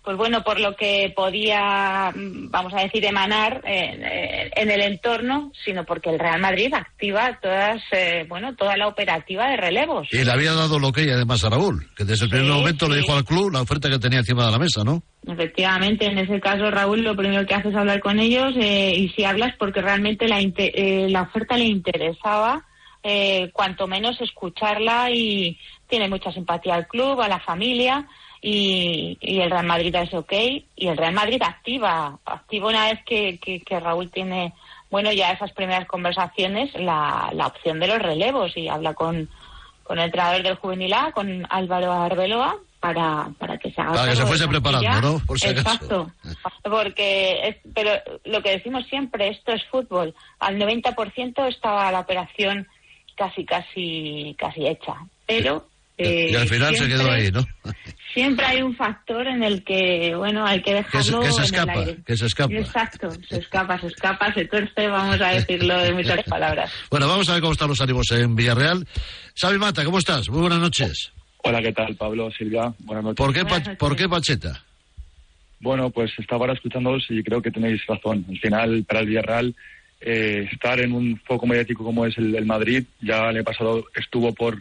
Pues 0.08 0.16
bueno, 0.16 0.42
por 0.42 0.58
lo 0.58 0.74
que 0.74 1.12
podía, 1.14 2.10
mm, 2.16 2.48
vamos 2.48 2.72
a 2.72 2.80
decir, 2.80 3.04
emanar 3.04 3.60
en, 3.66 4.02
eh, 4.02 4.50
en 4.56 4.70
el 4.70 4.80
entorno, 4.80 5.52
sino 5.66 5.84
porque 5.84 6.08
el 6.08 6.18
Real 6.18 6.40
Madrid 6.40 6.72
activa 6.72 7.38
todas, 7.42 7.82
eh, 7.92 8.24
bueno, 8.26 8.56
toda 8.56 8.78
la 8.78 8.88
operativa 8.88 9.50
de 9.50 9.58
relevos. 9.58 10.08
Y 10.10 10.24
le 10.24 10.32
había 10.32 10.54
dado 10.54 10.78
lo 10.78 10.92
que 10.92 11.02
ella 11.02 11.16
además 11.16 11.44
a 11.44 11.50
Raúl, 11.50 11.90
que 11.94 12.06
desde 12.06 12.24
el 12.24 12.30
primer 12.30 12.46
Sí, 12.46 12.52
momento 12.54 12.88
le 12.88 12.96
dijo 12.96 13.14
al 13.14 13.22
club 13.22 13.52
la 13.52 13.60
oferta 13.60 13.90
que 13.90 13.98
tenía 13.98 14.20
encima 14.20 14.46
de 14.46 14.52
la 14.52 14.58
mesa, 14.58 14.82
¿no? 14.82 15.02
Efectivamente, 15.26 16.06
en 16.06 16.16
ese 16.16 16.40
caso 16.40 16.70
Raúl 16.70 17.02
lo 17.02 17.14
primero 17.14 17.44
que 17.44 17.56
hace 17.56 17.68
es 17.68 17.76
hablar 17.76 18.00
con 18.00 18.18
ellos 18.18 18.54
eh, 18.58 18.94
y 18.96 19.10
si 19.10 19.24
hablas 19.24 19.56
porque 19.58 19.82
realmente 19.82 20.26
la, 20.26 20.40
eh, 20.40 21.06
la 21.10 21.20
oferta 21.20 21.58
le 21.58 21.64
interesaba, 21.66 22.64
eh, 23.02 23.50
cuanto 23.52 23.86
menos 23.86 24.18
escucharla 24.22 25.10
y 25.10 25.58
tiene 25.86 26.08
mucha 26.08 26.32
simpatía 26.32 26.76
al 26.76 26.86
club, 26.86 27.20
a 27.20 27.28
la 27.28 27.40
familia 27.40 28.08
y, 28.40 29.18
y 29.20 29.40
el 29.40 29.50
Real 29.50 29.66
Madrid 29.66 29.94
es 29.94 30.14
ok 30.14 30.32
y 30.76 30.86
el 30.86 30.96
Real 30.96 31.14
Madrid 31.14 31.42
activa, 31.42 32.18
activa 32.24 32.68
una 32.68 32.86
vez 32.86 33.00
que, 33.04 33.38
que, 33.38 33.60
que 33.60 33.80
Raúl 33.80 34.10
tiene, 34.10 34.54
bueno, 34.90 35.12
ya 35.12 35.32
esas 35.32 35.52
primeras 35.52 35.86
conversaciones, 35.86 36.72
la, 36.74 37.30
la 37.32 37.46
opción 37.46 37.80
de 37.80 37.88
los 37.88 37.98
relevos 37.98 38.56
y 38.56 38.68
habla 38.68 38.94
con, 38.94 39.28
con 39.82 39.98
el 39.98 40.06
entrenador 40.06 40.42
del 40.42 40.56
juvenil 40.56 40.92
A, 40.92 41.12
con 41.12 41.46
Álvaro 41.50 41.92
Arbeloa, 41.92 42.56
para, 42.80 43.30
para 43.38 43.58
que 43.58 43.72
se 43.72 43.80
haga 43.80 43.94
Para 43.94 44.10
que 44.10 44.16
se 44.16 44.26
fuese 44.26 44.46
preparando, 44.46 45.00
¿no? 45.00 45.18
Por 45.26 45.38
si. 45.38 45.48
Exacto. 45.48 46.10
Porque, 46.62 47.48
es, 47.48 47.56
pero 47.74 47.90
lo 48.24 48.42
que 48.42 48.50
decimos 48.50 48.86
siempre, 48.86 49.28
esto 49.28 49.52
es 49.52 49.64
fútbol. 49.64 50.14
Al 50.38 50.58
90% 50.58 51.48
estaba 51.48 51.90
la 51.90 52.00
operación 52.00 52.68
casi, 53.16 53.44
casi, 53.44 54.36
casi 54.38 54.66
hecha. 54.66 54.94
Pero. 55.26 55.66
Eh, 55.98 56.28
y 56.30 56.34
al 56.34 56.48
final 56.48 56.74
se 56.76 56.86
siempre- 56.86 56.96
quedó 57.04 57.10
ahí, 57.12 57.30
¿no? 57.32 57.46
Siempre 58.14 58.46
hay 58.46 58.62
un 58.62 58.74
factor 58.74 59.26
en 59.26 59.42
el 59.42 59.62
que, 59.62 60.14
bueno, 60.16 60.44
hay 60.46 60.62
que 60.62 60.72
Que 60.72 61.02
se, 61.02 61.12
dejarlo 61.12 61.20
que 61.20 61.30
se 61.32 61.38
en 61.38 61.44
escapa, 61.44 61.72
el 61.74 61.78
aire. 61.80 61.96
que 62.06 62.16
se 62.16 62.26
escapa. 62.26 62.54
Exacto, 62.54 63.10
se 63.28 63.36
escapa, 63.38 63.80
se 63.80 63.86
escapa, 63.88 64.34
se 64.34 64.44
tuerce, 64.46 64.88
vamos 64.88 65.20
a 65.20 65.28
decirlo 65.28 65.78
de 65.78 65.92
muchas 65.92 66.22
palabras. 66.24 66.72
Bueno, 66.90 67.06
vamos 67.06 67.28
a 67.28 67.32
ver 67.34 67.40
cómo 67.42 67.52
están 67.52 67.68
los 67.68 67.80
ánimos 67.80 68.10
en 68.12 68.34
Villarreal. 68.34 68.86
Xavi 69.40 69.58
Mata, 69.58 69.84
¿cómo 69.84 69.98
estás? 69.98 70.28
Muy 70.30 70.40
buenas 70.40 70.58
noches. 70.58 71.12
Hola, 71.44 71.60
¿qué 71.62 71.72
tal, 71.72 71.94
Pablo, 71.96 72.30
Silvia? 72.32 72.72
Buenas 72.80 73.04
noches. 73.04 73.16
¿Por 73.24 73.32
qué, 73.34 73.44
Pa- 73.44 73.76
¿por 73.76 73.94
qué 73.94 74.08
Pacheta? 74.08 74.64
Bueno, 75.60 75.90
pues 75.90 76.10
estaba 76.18 76.40
ahora 76.42 76.52
escuchándolos 76.54 77.04
y 77.10 77.22
creo 77.22 77.42
que 77.42 77.50
tenéis 77.50 77.84
razón. 77.86 78.24
Al 78.28 78.38
final, 78.38 78.84
para 78.86 79.00
el 79.00 79.06
Villarreal, 79.06 79.54
eh, 80.00 80.48
estar 80.52 80.78
en 80.80 80.92
un 80.92 81.20
foco 81.26 81.46
mediático 81.46 81.84
como 81.84 82.06
es 82.06 82.16
el 82.18 82.32
del 82.32 82.46
Madrid, 82.46 82.84
ya 83.00 83.18
el 83.28 83.36
año 83.36 83.44
pasado 83.44 83.84
estuvo 83.96 84.32
por 84.32 84.60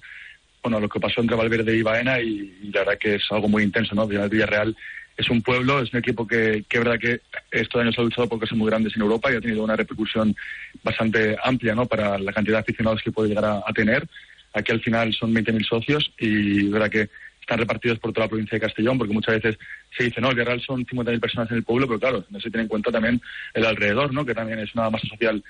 bueno 0.62 0.80
lo 0.80 0.90
que 0.90 1.00
pasó 1.00 1.22
entre 1.22 1.36
Valverde 1.36 1.76
y 1.76 1.82
Baena 1.82 2.20
y, 2.20 2.70
la 2.74 2.80
verdad 2.80 2.98
que 2.98 3.16
es 3.16 3.24
algo 3.32 3.48
muy 3.48 3.64
intenso, 3.64 3.96
¿no? 3.96 4.04
El 4.04 4.30
Villarreal 4.30 4.76
es 5.18 5.30
un 5.30 5.42
pueblo, 5.42 5.82
es 5.82 5.92
un 5.94 6.00
equipo 6.00 6.28
que, 6.28 6.64
que 6.70 6.78
verdad 6.78 7.00
que 7.00 7.22
estos 7.52 7.82
años 7.82 7.98
ha 7.98 8.04
luchado 8.04 8.30
por 8.30 8.40
cosas 8.40 8.58
muy 8.58 8.70
grandes 8.70 8.96
en 8.96 9.02
Europa 9.02 9.32
y 9.32 9.36
ha 9.36 9.42
tenido 9.42 9.64
una 9.64 9.76
repercusión 9.76 10.36
bastante 10.84 11.36
amplia, 11.44 11.74
¿no? 11.74 11.88
Para 11.88 12.20
la 12.20 12.32
cantidad 12.32 12.58
de 12.58 12.62
aficionados 12.62 13.02
que 13.02 13.12
puede 13.12 13.30
llegar 13.30 13.64
a, 13.66 13.74
tener. 13.74 14.08
Aquí 14.54 14.72
al 14.72 14.82
final 14.82 15.14
son 15.14 15.34
20.000 15.34 15.68
socios 15.68 16.14
y 16.20 16.70
verdad 16.70 16.92
que 16.92 17.10
están 17.42 17.58
repartidos 17.58 17.98
por 18.00 18.14
toda 18.14 18.26
la 18.26 18.30
provincia 18.30 18.58
de 18.58 18.66
Castellón, 18.66 18.98
porque 18.98 19.14
muchas 19.14 19.42
veces 19.42 19.58
se 19.98 20.04
dice, 20.04 20.22
no, 20.22 20.30
el 20.30 20.36
Villarreal 20.36 20.62
son 20.62 20.86
50.000 20.86 21.20
personas 21.20 21.50
en 21.50 21.58
el 21.58 21.64
pueblo, 21.64 21.88
pero 21.88 22.00
claro, 22.00 22.26
no 22.30 22.40
se 22.40 22.52
tiene 22.52 22.64
en 22.64 22.68
cuenta 22.68 22.92
también 22.92 23.20
el 23.54 23.66
alrededor, 23.66 24.14
¿no? 24.14 24.24
Que 24.24 24.36
también 24.36 24.60
es 24.60 24.74
una 24.76 24.90
masa 24.90 25.08
social 25.08 25.44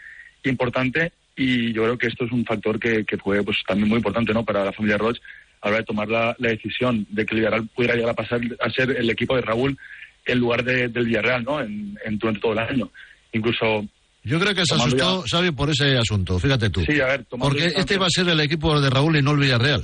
importante 0.44 1.12
y 1.38 1.72
yo 1.72 1.84
creo 1.84 1.98
que 1.98 2.08
esto 2.08 2.26
es 2.26 2.32
un 2.32 2.44
factor 2.44 2.80
que, 2.80 3.06
que 3.06 3.18
fue 3.18 3.44
pues 3.44 3.58
también 3.68 3.88
muy 3.88 3.98
importante, 3.98 4.34
¿no? 4.34 4.44
Para 4.44 4.66
la 4.66 4.74
familia 4.74 4.98
Roche 4.98 5.22
a 5.62 5.68
la 5.68 5.70
hora 5.72 5.78
de 5.80 5.86
tomar 5.86 6.08
la, 6.10 6.36
la 6.40 6.50
decisión 6.50 7.06
de 7.10 7.26
que 7.26 7.34
el 7.36 7.40
Villarreal 7.42 7.68
pudiera 7.76 7.96
llegar 7.96 8.10
a 8.12 8.16
pasar 8.16 8.42
a 8.60 8.70
ser 8.72 8.92
el 8.92 9.10
equipo 9.10 9.36
de 9.36 9.42
Raúl 9.44 9.78
en 10.26 10.40
lugar 10.40 10.64
de- 10.64 10.88
del 10.90 11.06
Villarreal, 11.06 11.44
¿no? 11.44 11.62
En, 11.62 11.98
en- 12.04 12.18
durante 12.20 12.42
todo 12.42 12.52
el 12.54 12.60
año. 12.60 12.90
Incluso 13.34 13.86
Yo 14.24 14.40
creo 14.40 14.54
que 14.54 14.66
se 14.66 14.76
asustó, 14.76 15.24
Xavi, 15.30 15.52
por 15.52 15.70
ese 15.70 15.98
asunto, 15.98 16.38
fíjate 16.40 16.70
tú. 16.70 16.82
Sí, 16.86 17.00
a 17.00 17.06
ver, 17.08 17.26
tomando 17.26 17.50
Porque 17.50 17.66
distancia- 17.66 17.80
este 17.82 17.98
va 17.98 18.06
a 18.08 18.10
ser 18.10 18.28
el 18.30 18.40
equipo 18.42 18.80
de 18.82 18.90
Raúl 18.90 19.16
y 19.18 19.22
no 19.22 19.32
el 19.32 19.40
Villarreal. 19.40 19.84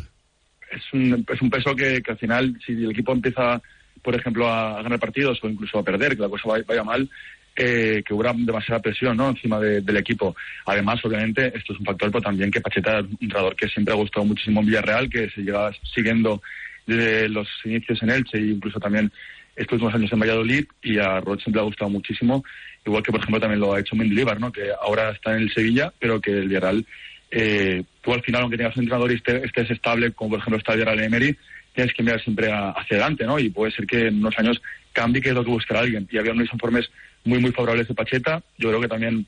es 0.71 0.81
un, 0.91 1.25
es 1.31 1.41
un 1.41 1.49
peso 1.49 1.75
que, 1.75 2.01
que 2.01 2.11
al 2.11 2.17
final, 2.17 2.57
si 2.65 2.71
el 2.73 2.91
equipo 2.91 3.11
empieza, 3.13 3.61
por 4.01 4.15
ejemplo, 4.15 4.47
a, 4.51 4.81
ganar 4.81 4.99
partidos 4.99 5.39
o 5.43 5.47
incluso 5.47 5.77
a 5.79 5.83
perder, 5.83 6.15
que 6.15 6.21
la 6.23 6.29
cosa 6.29 6.49
vaya, 6.49 6.65
vaya 6.67 6.83
mal, 6.83 7.09
eh, 7.55 8.01
que 8.05 8.13
hubiera 8.13 8.33
demasiada 8.35 8.81
presión 8.81 9.15
¿no? 9.17 9.29
encima 9.29 9.59
de- 9.59 9.81
del 9.81 9.97
equipo. 9.97 10.35
Además, 10.65 11.03
obviamente, 11.05 11.47
esto 11.55 11.73
es 11.73 11.79
un 11.79 11.85
factor, 11.85 12.11
pero 12.11 12.21
también 12.23 12.49
que 12.51 12.61
Pacheta 12.61 12.99
es 12.99 13.05
un 13.05 13.17
entrenador 13.21 13.55
que 13.55 13.67
siempre 13.67 13.93
ha 13.93 13.97
gustado 13.97 14.25
muchísimo 14.25 14.61
en 14.61 14.67
Villarreal, 14.67 15.09
que 15.09 15.29
se 15.29 15.41
lleva 15.41 15.71
siguiendo 15.93 16.41
desde 16.87 17.29
los 17.29 17.47
inicios 17.65 18.01
en 18.03 18.09
Elche 18.09 18.37
e 18.37 18.41
incluso 18.47 18.79
también 18.79 19.11
estos 19.55 19.73
últimos 19.73 19.93
años 19.93 20.11
en 20.11 20.19
Valladolid 20.19 20.65
y 20.81 20.97
a 20.97 21.19
Rod 21.21 21.39
siempre 21.39 21.59
le 21.59 21.61
ha 21.61 21.65
gustado 21.65 21.89
muchísimo, 21.91 22.43
igual 22.85 23.03
que 23.03 23.11
por 23.11 23.19
ejemplo 23.21 23.39
también 23.39 23.59
lo 23.59 23.73
ha 23.73 23.79
hecho 23.79 23.95
Mendilibar, 23.95 24.39
¿no? 24.39 24.51
que 24.51 24.69
ahora 24.81 25.11
está 25.11 25.35
en 25.35 25.43
el 25.43 25.53
Sevilla, 25.53 25.93
pero 25.99 26.19
que 26.19 26.31
el 26.31 26.47
Villarreal, 26.47 26.85
eh, 27.29 27.83
tú 28.01 28.13
al 28.13 28.23
final, 28.23 28.41
aunque 28.41 28.57
tengas 28.57 28.75
un 28.75 28.83
entrenador 28.83 29.11
y 29.11 29.15
esté- 29.15 29.45
estés 29.45 29.69
estable, 29.69 30.11
como 30.11 30.31
por 30.31 30.39
ejemplo 30.39 30.57
está 30.57 30.73
el 30.73 30.79
Villarreal 30.79 31.03
Emery, 31.05 31.37
tienes 31.73 31.93
que 31.93 32.03
mirar 32.03 32.21
siempre 32.21 32.51
a- 32.51 32.71
hacia 32.71 32.97
adelante, 32.97 33.25
¿no? 33.25 33.39
Y 33.39 33.49
puede 33.49 33.71
ser 33.71 33.85
que 33.87 34.07
en 34.07 34.17
unos 34.17 34.37
años 34.37 34.61
cambie, 34.91 35.21
que 35.21 35.29
es 35.29 35.35
lo 35.35 35.43
que 35.43 35.49
buscará 35.51 35.79
alguien. 35.79 36.07
Y 36.11 36.17
había 36.19 36.31
unos 36.33 36.51
informes 36.53 36.89
muy, 37.25 37.39
muy 37.39 37.51
favorables 37.51 37.87
de 37.87 37.93
Pacheta. 37.93 38.41
Yo 38.57 38.69
creo 38.69 38.81
que 38.81 38.87
también 38.87 39.25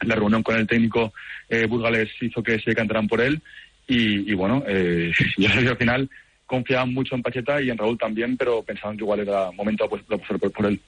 la 0.00 0.14
reunión 0.16 0.42
con 0.42 0.56
el 0.56 0.66
técnico 0.66 1.12
eh, 1.48 1.66
burgalés 1.66 2.10
hizo 2.20 2.42
que 2.42 2.58
se 2.58 2.70
decantaran 2.70 3.06
por 3.08 3.20
él. 3.20 3.40
Y, 3.86 4.30
y 4.30 4.34
bueno, 4.34 4.62
eh, 4.66 5.12
yo 5.38 5.48
creo 5.48 5.62
que 5.62 5.68
al 5.68 5.76
final 5.78 6.10
confiaban 6.46 6.92
mucho 6.92 7.14
en 7.14 7.22
Pacheta 7.22 7.60
y 7.62 7.70
en 7.70 7.78
Raúl 7.78 7.98
también, 7.98 8.36
pero 8.36 8.62
pensaban 8.62 8.96
que 8.96 9.02
igual 9.04 9.20
era 9.20 9.50
momento 9.52 9.84
de 9.84 9.86
apostar 10.16 10.38
por, 10.38 10.52
por 10.52 10.66
él. 10.66 10.80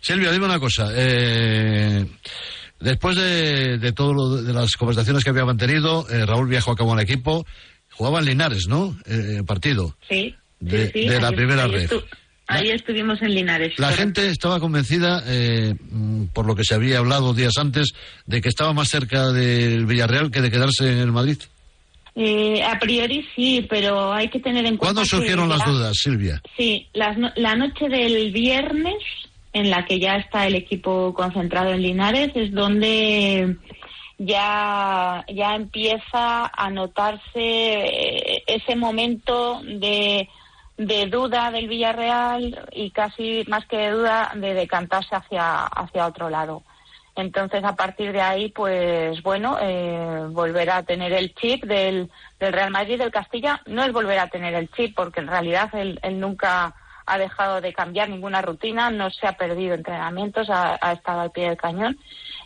Silvia, 0.00 0.30
dime 0.30 0.44
una 0.46 0.58
cosa. 0.60 0.88
eh, 0.94 2.04
después 2.80 3.16
de, 3.16 3.78
de 3.78 3.92
todo 3.92 4.12
lo 4.12 4.42
de 4.42 4.52
las 4.52 4.72
conversaciones 4.76 5.24
que 5.24 5.30
había 5.30 5.44
mantenido, 5.44 6.06
eh, 6.10 6.26
Raúl 6.26 6.48
viajó 6.48 6.72
a 6.72 6.76
cabo 6.76 6.92
al 6.92 7.00
equipo. 7.00 7.44
Jugaba 7.92 8.18
en 8.18 8.26
Linares, 8.26 8.66
¿no? 8.68 8.96
Eh, 9.06 9.42
partido 9.46 9.96
Sí. 10.08 10.34
de, 10.60 10.86
sí, 10.88 11.02
sí, 11.02 11.08
de 11.08 11.20
la 11.20 11.28
ahí- 11.28 11.36
primera 11.36 11.64
ahí 11.64 11.70
red. 11.70 11.90
Ahí 12.46 12.68
estuvimos 12.70 13.20
en 13.22 13.34
Linares. 13.34 13.78
La 13.78 13.88
correcto. 13.88 14.02
gente 14.20 14.28
estaba 14.30 14.60
convencida, 14.60 15.22
eh, 15.26 15.74
mm, 15.90 16.26
por 16.34 16.46
lo 16.46 16.54
que 16.54 16.64
se 16.64 16.74
había 16.74 16.98
hablado 16.98 17.32
días 17.32 17.56
antes, 17.58 17.94
de 18.26 18.40
que 18.42 18.48
estaba 18.50 18.72
más 18.74 18.88
cerca 18.88 19.32
del 19.32 19.86
Villarreal 19.86 20.30
que 20.30 20.42
de 20.42 20.50
quedarse 20.50 20.92
en 20.92 20.98
el 20.98 21.12
Madrid. 21.12 21.38
Eh, 22.16 22.62
a 22.62 22.78
priori 22.78 23.26
sí, 23.34 23.66
pero 23.68 24.12
hay 24.12 24.28
que 24.28 24.38
tener 24.40 24.66
en 24.66 24.76
cuenta. 24.76 24.94
¿Cuándo 24.94 25.02
que 25.02 25.08
surgieron 25.08 25.48
las 25.48 25.64
dudas, 25.64 25.96
Silvia? 25.96 26.40
Sí, 26.56 26.86
no- 26.94 27.32
la 27.34 27.56
noche 27.56 27.88
del 27.88 28.30
viernes, 28.30 29.02
en 29.52 29.70
la 29.70 29.84
que 29.84 29.98
ya 29.98 30.16
está 30.16 30.46
el 30.46 30.54
equipo 30.54 31.12
concentrado 31.14 31.70
en 31.72 31.82
Linares, 31.82 32.30
es 32.34 32.52
donde 32.52 33.56
ya, 34.18 35.24
ya 35.32 35.54
empieza 35.56 36.46
a 36.54 36.70
notarse 36.70 37.20
eh, 37.36 38.42
ese 38.46 38.76
momento 38.76 39.60
de, 39.64 40.28
de 40.76 41.06
duda 41.06 41.50
del 41.50 41.68
Villarreal 41.68 42.68
y 42.72 42.90
casi 42.90 43.44
más 43.48 43.66
que 43.66 43.76
de 43.76 43.90
duda 43.90 44.32
de 44.34 44.54
decantarse 44.54 45.14
hacia, 45.14 45.64
hacia 45.66 46.06
otro 46.06 46.30
lado. 46.30 46.62
Entonces, 47.16 47.62
a 47.62 47.76
partir 47.76 48.12
de 48.12 48.20
ahí, 48.20 48.48
pues 48.48 49.22
bueno, 49.22 49.56
eh, 49.60 50.26
volver 50.30 50.70
a 50.70 50.82
tener 50.82 51.12
el 51.12 51.32
chip 51.34 51.64
del, 51.64 52.10
del 52.40 52.52
Real 52.52 52.72
Madrid, 52.72 52.98
del 52.98 53.12
Castilla, 53.12 53.60
no 53.66 53.84
es 53.84 53.92
volver 53.92 54.18
a 54.18 54.28
tener 54.28 54.52
el 54.54 54.68
chip, 54.72 54.96
porque 54.96 55.20
en 55.20 55.28
realidad 55.28 55.70
él, 55.74 56.00
nunca 56.18 56.74
ha 57.06 57.18
dejado 57.18 57.60
de 57.60 57.72
cambiar 57.72 58.08
ninguna 58.08 58.42
rutina, 58.42 58.90
no 58.90 59.10
se 59.10 59.28
ha 59.28 59.36
perdido 59.36 59.74
entrenamientos, 59.74 60.48
ha 60.50 60.92
estado 60.92 61.20
al 61.20 61.30
pie 61.30 61.48
del 61.48 61.56
cañón. 61.56 61.98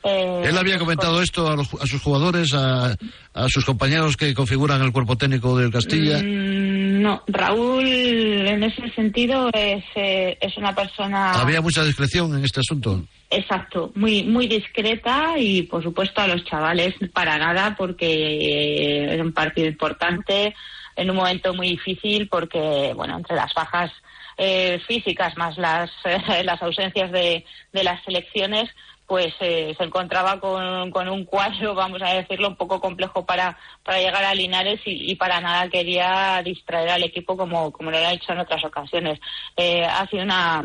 Eh, 0.04 0.42
¿Él 0.44 0.56
había 0.56 0.74
pues, 0.74 0.84
comentado 0.84 1.20
esto 1.22 1.48
a, 1.50 1.56
los- 1.56 1.74
a 1.74 1.86
sus 1.86 2.00
jugadores, 2.02 2.54
a, 2.54 2.94
a 3.34 3.48
sus 3.48 3.64
compañeros 3.64 4.16
que 4.16 4.34
configuran 4.34 4.80
el 4.82 4.92
cuerpo 4.92 5.16
técnico 5.16 5.56
del 5.58 5.70
Castilla? 5.70 6.18
Mm, 6.18 7.02
no, 7.02 7.22
Raúl 7.26 7.84
en 7.86 8.62
ese 8.62 8.88
sentido 8.94 9.50
es, 9.52 9.84
eh, 9.96 10.36
es 10.40 10.56
una 10.56 10.74
persona... 10.74 11.32
¿Había 11.32 11.60
mucha 11.60 11.84
discreción 11.84 12.36
en 12.36 12.44
este 12.44 12.60
asunto? 12.60 13.04
Exacto, 13.30 13.92
muy 13.94 14.22
muy 14.24 14.46
discreta 14.46 15.34
y 15.38 15.62
por 15.62 15.82
supuesto 15.82 16.20
a 16.22 16.26
los 16.28 16.44
chavales 16.46 16.94
para 17.12 17.36
nada 17.36 17.74
porque 17.76 18.06
eh, 18.06 19.12
era 19.12 19.22
un 19.22 19.32
partido 19.34 19.68
importante 19.68 20.54
en 20.96 21.10
un 21.10 21.16
momento 21.16 21.52
muy 21.52 21.68
difícil 21.68 22.26
porque 22.28 22.92
bueno 22.96 23.18
entre 23.18 23.36
las 23.36 23.52
bajas 23.52 23.92
eh, 24.38 24.80
físicas 24.88 25.36
más 25.36 25.58
las 25.58 25.90
las 26.44 26.62
ausencias 26.62 27.12
de, 27.12 27.44
de 27.72 27.84
las 27.84 28.02
selecciones 28.02 28.70
pues 29.08 29.34
eh, 29.40 29.74
se 29.76 29.84
encontraba 29.84 30.38
con, 30.38 30.90
con 30.90 31.08
un 31.08 31.24
cuadro, 31.24 31.74
vamos 31.74 32.02
a 32.02 32.12
decirlo, 32.12 32.48
un 32.48 32.56
poco 32.56 32.78
complejo 32.78 33.24
para, 33.24 33.56
para 33.82 33.98
llegar 33.98 34.22
a 34.22 34.34
Linares 34.34 34.80
y, 34.84 35.14
para 35.16 35.40
nada 35.40 35.68
quería 35.70 36.40
distraer 36.44 36.90
al 36.90 37.02
equipo 37.02 37.36
como, 37.36 37.72
como 37.72 37.90
lo 37.90 37.96
ha 37.96 38.12
hecho 38.12 38.32
en 38.32 38.40
otras 38.40 38.62
ocasiones. 38.64 39.18
Eh, 39.56 39.82
ha 39.82 40.06
sido 40.08 40.22
una, 40.22 40.62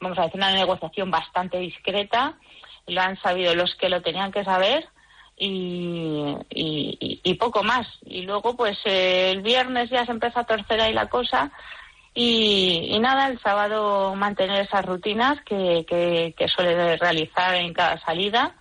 vamos 0.00 0.18
a 0.18 0.22
decir, 0.22 0.38
una 0.38 0.52
negociación 0.52 1.10
bastante 1.10 1.58
discreta. 1.58 2.38
Lo 2.86 3.02
han 3.02 3.20
sabido 3.20 3.54
los 3.54 3.74
que 3.76 3.90
lo 3.90 4.00
tenían 4.00 4.32
que 4.32 4.42
saber 4.42 4.88
y, 5.36 6.34
y, 6.48 7.34
poco 7.34 7.62
más. 7.62 7.86
Y 8.06 8.22
luego, 8.22 8.56
pues 8.56 8.78
el 8.84 9.42
viernes 9.42 9.90
ya 9.90 10.06
se 10.06 10.12
empezó 10.12 10.40
a 10.40 10.44
torcer 10.44 10.80
ahí 10.80 10.94
la 10.94 11.10
cosa. 11.10 11.52
Y, 12.18 12.98
nada, 12.98 13.28
el 13.28 13.38
sábado 13.40 14.14
mantener 14.14 14.62
esas 14.62 14.86
rutinas 14.86 15.38
que, 15.42 15.84
que, 15.86 16.48
suele 16.48 16.96
realizar 16.96 17.54
en 17.56 17.74
cada 17.74 18.00
salida 18.00 18.54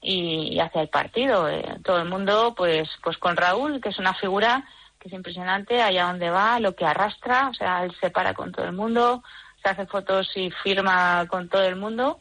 y, 0.00 0.58
hacia 0.58 0.80
el 0.80 0.88
partido. 0.88 1.46
Eh, 1.46 1.76
todo 1.84 1.98
el 1.98 2.08
mundo, 2.08 2.54
pues, 2.56 2.88
pues 3.04 3.18
con 3.18 3.36
Raúl, 3.36 3.82
que 3.82 3.90
es 3.90 3.98
una 3.98 4.14
figura 4.14 4.64
que 4.98 5.08
es 5.08 5.14
impresionante, 5.14 5.82
allá 5.82 6.06
donde 6.06 6.30
va, 6.30 6.58
lo 6.58 6.74
que 6.74 6.86
arrastra, 6.86 7.50
o 7.50 7.54
sea, 7.54 7.84
él 7.84 7.94
se 8.00 8.08
para 8.08 8.32
con 8.32 8.50
todo 8.50 8.64
el 8.64 8.72
mundo, 8.72 9.22
se 9.62 9.68
hace 9.68 9.84
fotos 9.84 10.30
y 10.34 10.50
firma 10.62 11.26
con 11.28 11.50
todo 11.50 11.64
el 11.64 11.76
mundo. 11.76 12.18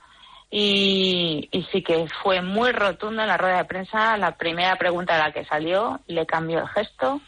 Y, 0.50 1.50
sí 1.72 1.82
que 1.84 2.06
fue 2.22 2.42
muy 2.42 2.74
rotundo 2.74 3.22
en 3.22 3.30
la 3.30 3.38
rueda 3.38 3.60
de 3.60 3.66
prensa. 3.66 4.18
La 4.18 4.36
primera 4.36 4.76
pregunta 4.76 5.16
a 5.16 5.28
la 5.28 5.32
que 5.32 5.46
salió 5.46 6.02
le 6.08 6.26
cambió 6.26 6.60
el 6.60 6.68
gesto. 6.68 7.22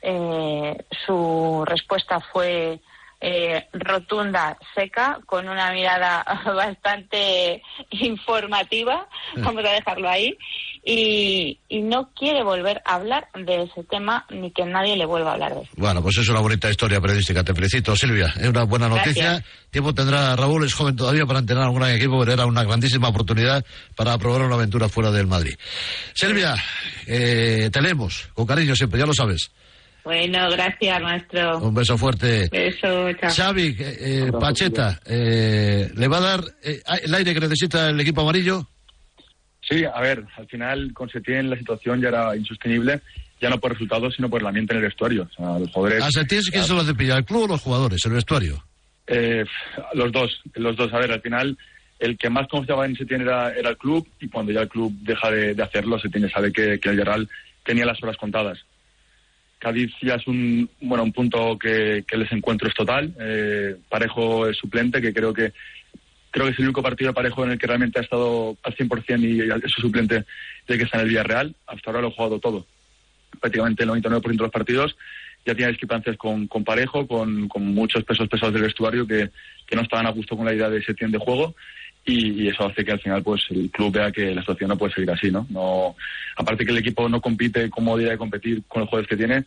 Eh, 0.00 0.82
su 1.04 1.62
respuesta 1.66 2.18
fue 2.20 2.80
eh, 3.24 3.68
rotunda, 3.72 4.58
seca, 4.74 5.20
con 5.26 5.48
una 5.48 5.70
mirada 5.72 6.24
bastante 6.44 7.62
informativa, 7.90 9.06
vamos 9.36 9.64
a 9.64 9.70
dejarlo 9.70 10.08
ahí, 10.08 10.36
y, 10.84 11.60
no 11.84 12.10
quiere 12.14 12.42
volver 12.42 12.82
a 12.84 12.96
hablar 12.96 13.28
de 13.34 13.62
ese 13.62 13.84
tema 13.84 14.26
ni 14.30 14.50
que 14.50 14.64
nadie 14.64 14.96
le 14.96 15.06
vuelva 15.06 15.30
a 15.30 15.32
hablar 15.34 15.54
de 15.54 15.62
eso. 15.62 15.70
Bueno, 15.76 16.02
pues 16.02 16.18
es 16.18 16.28
una 16.28 16.40
bonita 16.40 16.68
historia 16.68 17.00
periodística, 17.00 17.44
te 17.44 17.54
felicito, 17.54 17.94
Silvia, 17.94 18.32
es 18.40 18.48
una 18.48 18.64
buena 18.64 18.88
noticia. 18.88 19.44
Tiempo 19.70 19.94
tendrá 19.94 20.34
Raúl, 20.34 20.64
es 20.64 20.74
joven 20.74 20.96
todavía 20.96 21.24
para 21.24 21.38
entrenar 21.38 21.66
a 21.66 21.70
un 21.70 21.76
gran 21.76 21.90
equipo, 21.90 22.18
pero 22.18 22.32
era 22.32 22.46
una 22.46 22.64
grandísima 22.64 23.08
oportunidad 23.08 23.64
para 23.94 24.18
probar 24.18 24.42
una 24.42 24.56
aventura 24.56 24.88
fuera 24.88 25.12
del 25.12 25.28
Madrid. 25.28 25.54
Silvia, 26.14 26.56
eh, 27.06 27.70
te 27.72 27.80
leemos, 27.80 28.30
con 28.34 28.46
cariño 28.46 28.74
siempre, 28.74 28.98
ya 28.98 29.06
lo 29.06 29.14
sabes. 29.14 29.52
Bueno, 30.04 30.50
gracias, 30.50 31.00
maestro. 31.00 31.58
Un 31.58 31.74
beso 31.74 31.96
fuerte. 31.96 32.48
Beso, 32.50 33.12
chao. 33.12 33.30
Xavi, 33.30 33.76
eh, 33.78 33.96
eh, 34.00 34.32
Pacheta, 34.32 35.00
eh, 35.06 35.90
¿le 35.94 36.08
va 36.08 36.18
a 36.18 36.20
dar 36.20 36.44
el 37.02 37.14
aire 37.14 37.34
que 37.34 37.40
necesita 37.40 37.90
el 37.90 38.00
equipo 38.00 38.22
amarillo? 38.22 38.66
Sí, 39.60 39.84
a 39.84 40.00
ver, 40.00 40.24
al 40.36 40.46
final 40.48 40.92
con 40.92 41.08
Setién 41.08 41.48
la 41.48 41.56
situación 41.56 42.00
ya 42.00 42.08
era 42.08 42.36
insostenible, 42.36 43.00
ya 43.40 43.48
no 43.48 43.60
por 43.60 43.72
resultados, 43.72 44.14
sino 44.16 44.28
por 44.28 44.40
el 44.40 44.46
ambiente 44.48 44.72
en 44.72 44.78
el 44.78 44.86
vestuario. 44.86 45.22
O 45.22 45.34
sea, 45.34 45.58
los 45.60 45.70
jugadores... 45.70 46.02
¿A 46.02 46.10
Setién 46.10 46.42
quién 46.50 46.64
se 46.64 46.74
lo 46.74 46.84
cepilla, 46.84 47.16
el 47.16 47.24
club 47.24 47.44
o 47.44 47.48
los 47.48 47.60
jugadores, 47.60 48.04
el 48.04 48.12
vestuario? 48.12 48.64
los 49.94 50.10
dos, 50.10 50.40
los 50.54 50.74
dos. 50.74 50.92
A 50.94 50.98
ver, 50.98 51.12
al 51.12 51.20
final 51.20 51.58
el 51.98 52.16
que 52.16 52.30
más 52.30 52.48
confiaba 52.48 52.86
en 52.86 52.96
Setién 52.96 53.20
era, 53.20 53.52
era 53.52 53.70
el 53.70 53.76
club 53.76 54.08
y 54.20 54.28
cuando 54.28 54.52
ya 54.52 54.62
el 54.62 54.68
club 54.68 54.92
deja 55.02 55.30
de, 55.30 55.62
hacerlo, 55.62 55.98
Setién 55.98 56.28
sabe 56.30 56.52
que, 56.52 56.80
que 56.80 56.88
el 56.88 56.96
Gerald 56.96 57.28
tenía 57.64 57.84
las 57.84 58.02
horas 58.02 58.16
contadas. 58.16 58.58
Cádiz 59.62 59.92
ya 60.02 60.16
es 60.16 60.26
un 60.26 60.68
bueno 60.80 61.04
un 61.04 61.12
punto 61.12 61.56
que, 61.56 62.04
que 62.04 62.16
les 62.16 62.32
encuentro 62.32 62.68
es 62.68 62.74
total. 62.74 63.14
Eh, 63.20 63.76
Parejo 63.88 64.48
es 64.48 64.56
suplente, 64.56 65.00
que 65.00 65.14
creo 65.14 65.32
que 65.32 65.52
creo 66.32 66.46
que 66.46 66.52
es 66.52 66.58
el 66.58 66.64
único 66.64 66.82
partido 66.82 67.10
de 67.10 67.14
Parejo 67.14 67.44
en 67.44 67.52
el 67.52 67.58
que 67.58 67.68
realmente 67.68 68.00
ha 68.00 68.02
estado 68.02 68.56
al 68.60 68.74
100% 68.74 69.20
y 69.20 69.64
es 69.64 69.70
su 69.70 69.82
suplente 69.82 70.24
de 70.66 70.76
que 70.78 70.82
está 70.82 70.98
en 70.98 71.02
el 71.04 71.10
Villarreal. 71.10 71.54
Hasta 71.68 71.90
ahora 71.90 72.00
lo 72.00 72.08
ha 72.08 72.10
jugado 72.10 72.40
todo. 72.40 72.66
Prácticamente 73.38 73.84
el 73.84 73.90
99% 73.90 74.20
de 74.22 74.36
los 74.36 74.50
partidos 74.50 74.96
ya 75.46 75.54
tiene 75.54 75.70
discrepancias 75.70 76.16
con, 76.16 76.48
con 76.48 76.64
Parejo, 76.64 77.06
con, 77.06 77.48
con, 77.48 77.64
muchos 77.64 78.02
pesos 78.02 78.28
pesados 78.28 78.54
del 78.54 78.64
vestuario 78.64 79.06
que, 79.06 79.30
que 79.64 79.76
no 79.76 79.82
estaban 79.82 80.06
a 80.06 80.10
gusto 80.10 80.36
con 80.36 80.44
la 80.44 80.54
idea 80.54 80.70
de 80.70 80.78
ese 80.78 80.94
tiempo 80.94 81.18
de 81.18 81.24
juego 81.24 81.54
y, 82.04 82.48
eso 82.48 82.66
hace 82.66 82.84
que 82.84 82.92
al 82.92 83.00
final 83.00 83.22
pues 83.22 83.42
el 83.50 83.70
club 83.70 83.92
vea 83.92 84.10
que 84.10 84.34
la 84.34 84.42
situación 84.42 84.68
no 84.68 84.78
puede 84.78 84.94
seguir 84.94 85.10
así, 85.10 85.30
¿no? 85.30 85.46
no 85.50 85.96
aparte 86.36 86.64
que 86.64 86.72
el 86.72 86.78
equipo 86.78 87.08
no 87.08 87.20
compite 87.20 87.70
como 87.70 87.96
debería 87.96 88.18
competir 88.18 88.62
con 88.66 88.80
los 88.80 88.88
jugadores 88.88 89.08
que 89.08 89.16
tiene, 89.16 89.44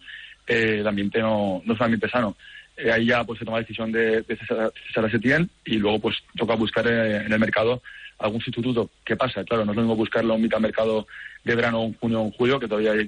eh, 0.47 0.77
el 0.79 0.87
ambiente 0.87 1.19
no, 1.19 1.61
no 1.65 1.73
es 1.73 1.79
un 1.79 1.85
ambiente 1.85 2.09
sano. 2.09 2.35
Eh, 2.77 2.91
ahí 2.91 3.05
ya 3.05 3.23
pues 3.23 3.39
se 3.39 3.45
toma 3.45 3.57
la 3.57 3.63
decisión 3.63 3.91
de, 3.91 4.21
de 4.21 4.37
cesar, 4.37 5.05
a 5.05 5.09
Setién 5.09 5.49
y 5.65 5.77
luego 5.77 5.99
pues 5.99 6.17
toca 6.37 6.55
buscar 6.55 6.85
eh, 6.87 7.25
en 7.25 7.31
el 7.31 7.39
mercado 7.39 7.81
algún 8.19 8.41
sustituto. 8.41 8.89
¿Qué 9.03 9.15
pasa? 9.15 9.43
Claro, 9.43 9.65
no 9.65 9.71
es 9.71 9.75
lo 9.75 9.81
mismo 9.83 9.95
buscarlo 9.95 10.35
en 10.35 10.41
mitad 10.41 10.59
mercado 10.59 11.07
de 11.43 11.55
verano, 11.55 11.83
en 11.83 11.93
junio 11.95 12.21
o 12.21 12.25
en 12.25 12.31
julio, 12.31 12.59
que 12.59 12.67
todavía 12.67 12.91
hay, 12.91 13.07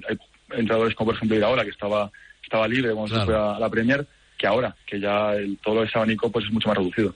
entradores 0.50 0.94
como 0.94 1.08
por 1.08 1.16
ejemplo 1.16 1.46
ahora 1.46 1.64
que 1.64 1.70
estaba, 1.70 2.10
estaba 2.42 2.66
libre 2.66 2.92
cuando 2.92 3.18
se 3.18 3.24
fue 3.26 3.36
a, 3.36 3.58
la 3.58 3.68
Premier, 3.68 4.06
que 4.38 4.46
ahora, 4.46 4.74
que 4.86 5.00
ya 5.00 5.32
el, 5.32 5.58
todo 5.58 5.82
ese 5.82 5.98
abanico 5.98 6.30
pues 6.30 6.46
es 6.46 6.52
mucho 6.52 6.68
más 6.68 6.78
reducido. 6.78 7.14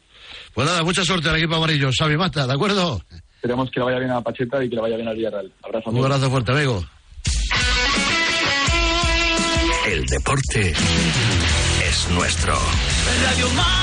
Pues 0.53 0.67
nada, 0.67 0.83
mucha 0.83 1.05
suerte 1.05 1.29
al 1.29 1.37
equipo 1.37 1.55
amarillo. 1.55 1.91
Xavi 1.97 2.17
Mata, 2.17 2.47
¿de 2.47 2.53
acuerdo? 2.53 3.01
Esperemos 3.37 3.71
que 3.71 3.81
le 3.81 3.87
vaya 3.87 3.99
bien 3.99 4.11
a 4.11 4.21
Pacheta 4.21 4.63
y 4.63 4.69
que 4.69 4.77
le 4.77 4.83
vaya 4.83 4.97
bien 4.97 5.09
al 5.09 5.17
Villarreal. 5.17 5.53
Abrazo. 5.63 5.91
Un 5.91 6.05
abrazo 6.05 6.31
fuerte, 6.31 6.53
amigo. 6.53 6.85
El 9.87 10.07
deporte 10.07 10.71
es 10.71 12.11
nuestro. 12.11 12.55
Radio 12.55 13.49
Marca. 13.51 13.82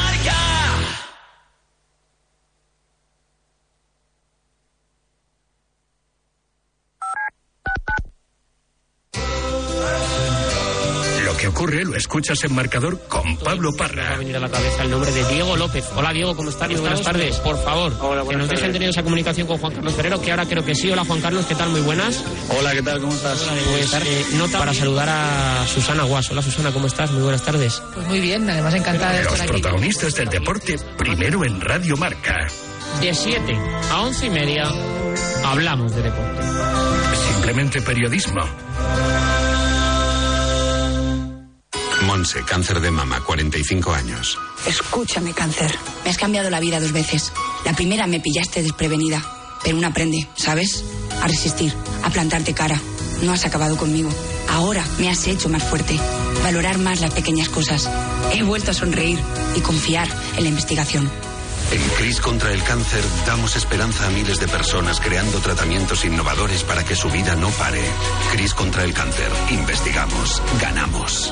Que 11.40 11.48
ocurre 11.48 11.86
lo 11.86 11.96
escuchas 11.96 12.44
en 12.44 12.54
marcador 12.54 13.00
con 13.08 13.38
Pablo 13.38 13.74
Parra. 13.74 14.10
Me 14.10 14.16
ha 14.16 14.18
venido 14.18 14.38
a 14.38 14.42
la 14.42 14.50
cabeza 14.50 14.84
el 14.84 14.92
nombre 14.92 15.10
de 15.10 15.24
Diego 15.30 15.56
López. 15.56 15.86
Hola 15.96 16.12
Diego, 16.12 16.36
¿cómo 16.36 16.50
estás? 16.50 16.70
Muy 16.70 16.82
buenas 16.82 17.02
tardes. 17.02 17.38
Por 17.38 17.64
favor, 17.64 17.94
que 18.28 18.36
nos 18.36 18.50
dejen 18.50 18.74
tener 18.74 18.90
esa 18.90 19.04
comunicación 19.04 19.48
con 19.48 19.58
Juan 19.58 19.74
Carlos 19.74 19.94
Ferrero, 19.94 20.22
que 20.22 20.32
ahora 20.32 20.46
creo 20.46 20.66
que 20.66 20.76
sí. 20.76 20.92
Hola 20.92 21.06
Juan 21.06 21.22
Carlos, 21.22 21.46
¿qué 21.46 21.56
tal? 21.56 21.70
Muy 21.70 21.80
buenas. 21.82 22.22
Hola, 22.58 22.74
¿qué 22.74 22.82
tal? 22.82 23.00
¿Cómo 23.00 23.14
estás? 23.14 23.40
Pues 23.72 23.94
eh, 23.94 24.26
nota 24.34 24.60
para 24.60 24.74
saludar 24.74 25.08
a 25.10 25.66
Susana 25.66 26.04
Guas. 26.04 26.30
Hola 26.30 26.42
Susana, 26.42 26.74
¿cómo 26.74 26.88
estás? 26.88 27.10
Muy 27.12 27.24
buenas 27.24 27.44
tardes. 27.44 27.82
Pues 27.94 28.06
muy 28.08 28.20
bien, 28.20 28.50
además 28.50 28.74
encantada 28.74 29.14
de 29.14 29.22
estar 29.22 29.38
Los 29.38 29.48
protagonistas 29.48 30.16
del 30.16 30.30
deporte, 30.30 30.78
primero 30.98 31.46
en 31.46 31.62
Radio 31.62 31.96
Marca. 31.96 32.48
De 33.00 33.14
7 33.14 33.58
a 33.92 34.02
11 34.02 34.26
y 34.26 34.30
media, 34.30 34.70
hablamos 35.46 35.96
de 35.96 36.02
deporte. 36.02 36.44
Simplemente 37.34 37.82
periodismo. 37.82 38.42
Monse, 42.02 42.44
cáncer 42.44 42.80
de 42.80 42.92
mama, 42.92 43.22
45 43.22 43.94
años. 43.94 44.38
Escúchame, 44.66 45.34
cáncer. 45.34 45.76
Me 46.04 46.10
has 46.10 46.18
cambiado 46.18 46.50
la 46.50 46.60
vida 46.60 46.80
dos 46.80 46.92
veces. 46.92 47.32
La 47.66 47.74
primera 47.74 48.08
me 48.08 48.20
pillaste 48.20 48.64
desprevenida, 48.64 49.22
pero 49.64 49.78
uno 49.78 49.88
aprende, 49.88 50.28
¿sabes? 50.36 50.84
A 51.22 51.28
resistir, 51.28 51.74
a 52.04 52.10
plantarte 52.10 52.54
cara. 52.54 52.80
No 53.22 53.34
has 53.34 53.46
acabado 53.46 53.76
conmigo. 53.78 54.10
Ahora 54.50 54.86
me 54.98 55.10
has 55.10 55.28
hecho 55.28 55.50
más 55.50 55.64
fuerte, 55.64 56.00
valorar 56.44 56.78
más 56.78 57.02
las 57.02 57.14
pequeñas 57.14 57.50
cosas. 57.50 57.90
He 58.34 58.44
vuelto 58.44 58.72
a 58.72 58.74
sonreír 58.74 59.20
y 59.56 59.62
confiar 59.62 60.08
en 60.38 60.44
la 60.44 60.50
investigación. 60.50 61.10
En 61.72 61.82
CRIS 61.98 62.20
contra 62.22 62.52
el 62.52 62.64
cáncer 62.64 63.04
damos 63.28 63.56
esperanza 63.56 64.08
a 64.08 64.10
miles 64.10 64.40
de 64.40 64.48
personas 64.48 65.00
creando 65.00 65.40
tratamientos 65.40 66.04
innovadores 66.04 66.64
para 66.64 66.84
que 66.84 66.96
su 66.96 67.10
vida 67.12 67.36
no 67.36 67.50
pare. 67.50 67.84
CRIS 68.32 68.56
contra 68.56 68.84
el 68.84 68.94
cáncer. 68.94 69.30
Investigamos. 69.52 70.42
Ganamos. 70.60 71.32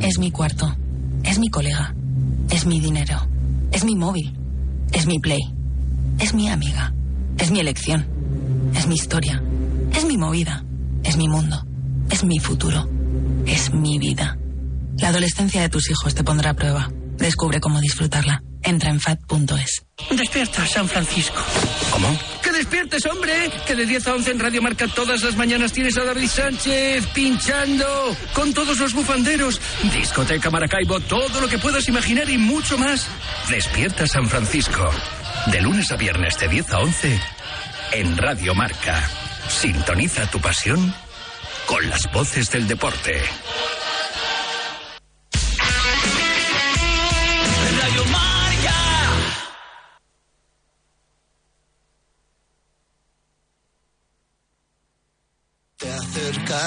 Es 0.00 0.18
mi 0.18 0.30
cuarto. 0.30 0.74
Es 1.24 1.38
mi 1.38 1.48
colega. 1.48 1.94
Es 2.50 2.66
mi 2.66 2.80
dinero. 2.80 3.26
Es 3.72 3.84
mi 3.84 3.94
móvil. 3.96 4.36
Es 4.92 5.06
mi 5.06 5.18
play. 5.18 5.40
Es 6.18 6.34
mi 6.34 6.48
amiga. 6.48 6.92
Es 7.38 7.50
mi 7.50 7.60
elección. 7.60 8.06
Es 8.74 8.86
mi 8.86 8.94
historia. 8.94 9.42
Es 9.92 10.04
mi 10.04 10.16
movida. 10.16 10.64
Es 11.04 11.16
mi 11.16 11.28
mundo. 11.28 11.64
Es 12.10 12.24
mi 12.24 12.38
futuro. 12.38 12.88
Es 13.46 13.72
mi 13.72 13.98
vida. 13.98 14.38
La 14.98 15.08
adolescencia 15.08 15.60
de 15.60 15.68
tus 15.68 15.90
hijos 15.90 16.14
te 16.14 16.24
pondrá 16.24 16.50
a 16.50 16.54
prueba. 16.54 16.90
Descubre 17.18 17.60
cómo 17.60 17.80
disfrutarla. 17.80 18.42
Entra 18.62 18.90
en 18.90 19.00
fat.es. 19.00 19.86
Despierta, 20.16 20.66
San 20.66 20.88
Francisco. 20.88 21.40
¿Cómo? 21.90 22.08
¡Que 22.56 22.60
despiertes, 22.60 23.04
hombre! 23.04 23.50
Que 23.66 23.74
de 23.74 23.84
10 23.84 24.06
a 24.06 24.14
11 24.14 24.30
en 24.30 24.40
Radio 24.40 24.62
Marca 24.62 24.88
todas 24.88 25.22
las 25.22 25.36
mañanas 25.36 25.72
tienes 25.72 25.94
a 25.98 26.04
David 26.04 26.26
Sánchez 26.26 27.06
pinchando 27.08 28.16
con 28.32 28.54
todos 28.54 28.78
los 28.78 28.94
bufanderos. 28.94 29.60
Discoteca 29.92 30.48
Maracaibo, 30.48 30.98
todo 31.00 31.42
lo 31.42 31.48
que 31.48 31.58
puedas 31.58 31.86
imaginar 31.86 32.30
y 32.30 32.38
mucho 32.38 32.78
más. 32.78 33.08
Despierta, 33.50 34.06
San 34.06 34.26
Francisco. 34.26 34.90
De 35.48 35.60
lunes 35.60 35.92
a 35.92 35.96
viernes 35.96 36.38
de 36.38 36.48
10 36.48 36.72
a 36.72 36.78
11 36.78 37.20
en 37.92 38.16
Radio 38.16 38.54
Marca. 38.54 39.06
Sintoniza 39.48 40.30
tu 40.30 40.40
pasión 40.40 40.94
con 41.66 41.86
las 41.90 42.10
voces 42.10 42.50
del 42.50 42.66
deporte. 42.66 43.20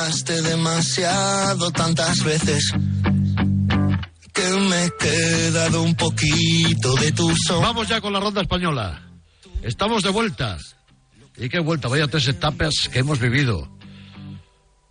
Demasiado 0.10 1.70
tantas 1.70 2.24
veces 2.24 2.72
que 4.34 4.43
me 4.60 4.86
he 4.86 4.91
quedado 4.99 5.84
un 5.84 5.93
poquito 5.93 6.95
de 6.95 7.12
tu 7.12 7.32
son. 7.36 7.62
Vamos 7.62 7.88
ya 7.88 8.01
con 8.01 8.14
la 8.14 8.20
ronda 8.20 8.41
española. 8.41 9.03
Estamos 9.62 10.01
de 10.01 10.10
vuelta. 10.10 10.57
¿Y 11.38 11.47
qué 11.47 11.60
vuelta? 11.60 11.89
Vaya 11.89 12.07
tres 12.07 12.28
etapas 12.28 12.89
que 12.91 12.99
hemos 12.99 13.20
vivido. 13.20 13.70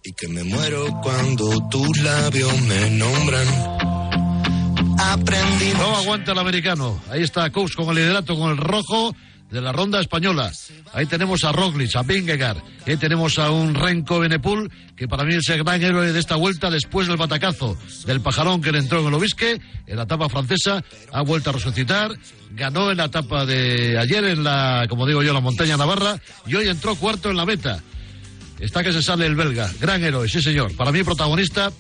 Y 0.05 0.13
que 0.13 0.29
me 0.29 0.45
muero 0.45 0.87
cuando 1.03 1.69
tus 1.69 1.99
labios 1.99 2.61
me 2.63 2.91
nombran. 2.91 3.49
Aprendí. 5.01 5.73
No 5.73 5.97
aguanta 5.97 6.31
el 6.31 6.39
americano. 6.39 7.03
Ahí 7.11 7.25
está 7.25 7.51
Cous 7.51 7.75
con 7.75 7.89
el 7.89 7.97
liderato, 7.97 8.39
con 8.39 8.53
el 8.53 8.57
rojo 8.57 9.17
de 9.51 9.61
la 9.61 9.73
ronda 9.73 10.01
española. 10.01 10.53
Ahí 10.93 11.07
tenemos 11.07 11.45
a 11.45 11.53
Roglic, 11.53 11.97
a 11.97 12.03
Vingegaard, 12.03 12.59
ahí 12.87 12.97
tenemos 12.97 13.39
a 13.39 13.51
un 13.51 13.75
Renko 13.75 14.21
Benepul, 14.21 14.71
que 14.97 15.09
para 15.09 15.25
mí 15.25 15.35
es 15.35 15.49
el 15.49 15.63
gran 15.65 15.83
héroe 15.83 16.13
de 16.13 16.19
esta 16.19 16.37
vuelta 16.37 16.71
después 16.71 17.09
del 17.09 17.17
batacazo 17.17 17.77
del 18.07 18.21
pajarón 18.21 18.61
que 18.61 18.73
le 18.73 18.79
entró 18.79 19.01
en 19.01 19.07
el 19.07 19.15
Obisque, 19.15 19.61
en 19.87 19.97
la 19.97 20.03
etapa 20.03 20.29
francesa, 20.29 20.83
ha 21.13 21.23
vuelto 21.23 21.51
a 21.51 21.55
resucitar, 21.55 22.11
ganó 22.51 22.91
en 22.91 22.99
la 22.99 23.07
etapa 23.07 23.47
de 23.47 23.99
ayer 23.99 24.25
en 24.25 24.45
la, 24.45 24.87
como 24.89 25.07
digo 25.07 25.23
yo, 25.23 25.33
la 25.33 25.41
montaña 25.41 25.77
Navarra, 25.77 26.21
y 26.47 26.55
hoy 26.55 26.69
entró 26.69 26.95
cuarto 26.97 27.31
en 27.31 27.37
la 27.37 27.47
meta. 27.47 27.83
Está 28.61 28.83
que 28.83 28.93
se 28.93 29.03
sale 29.03 29.25
el 29.27 29.37
belga, 29.37 29.71
gran 29.81 30.03
héroe, 30.03 30.29
sí 30.29 30.43
señor, 30.43 30.75
para 30.77 30.91
mí 30.91 31.03
protagonista 31.05 31.71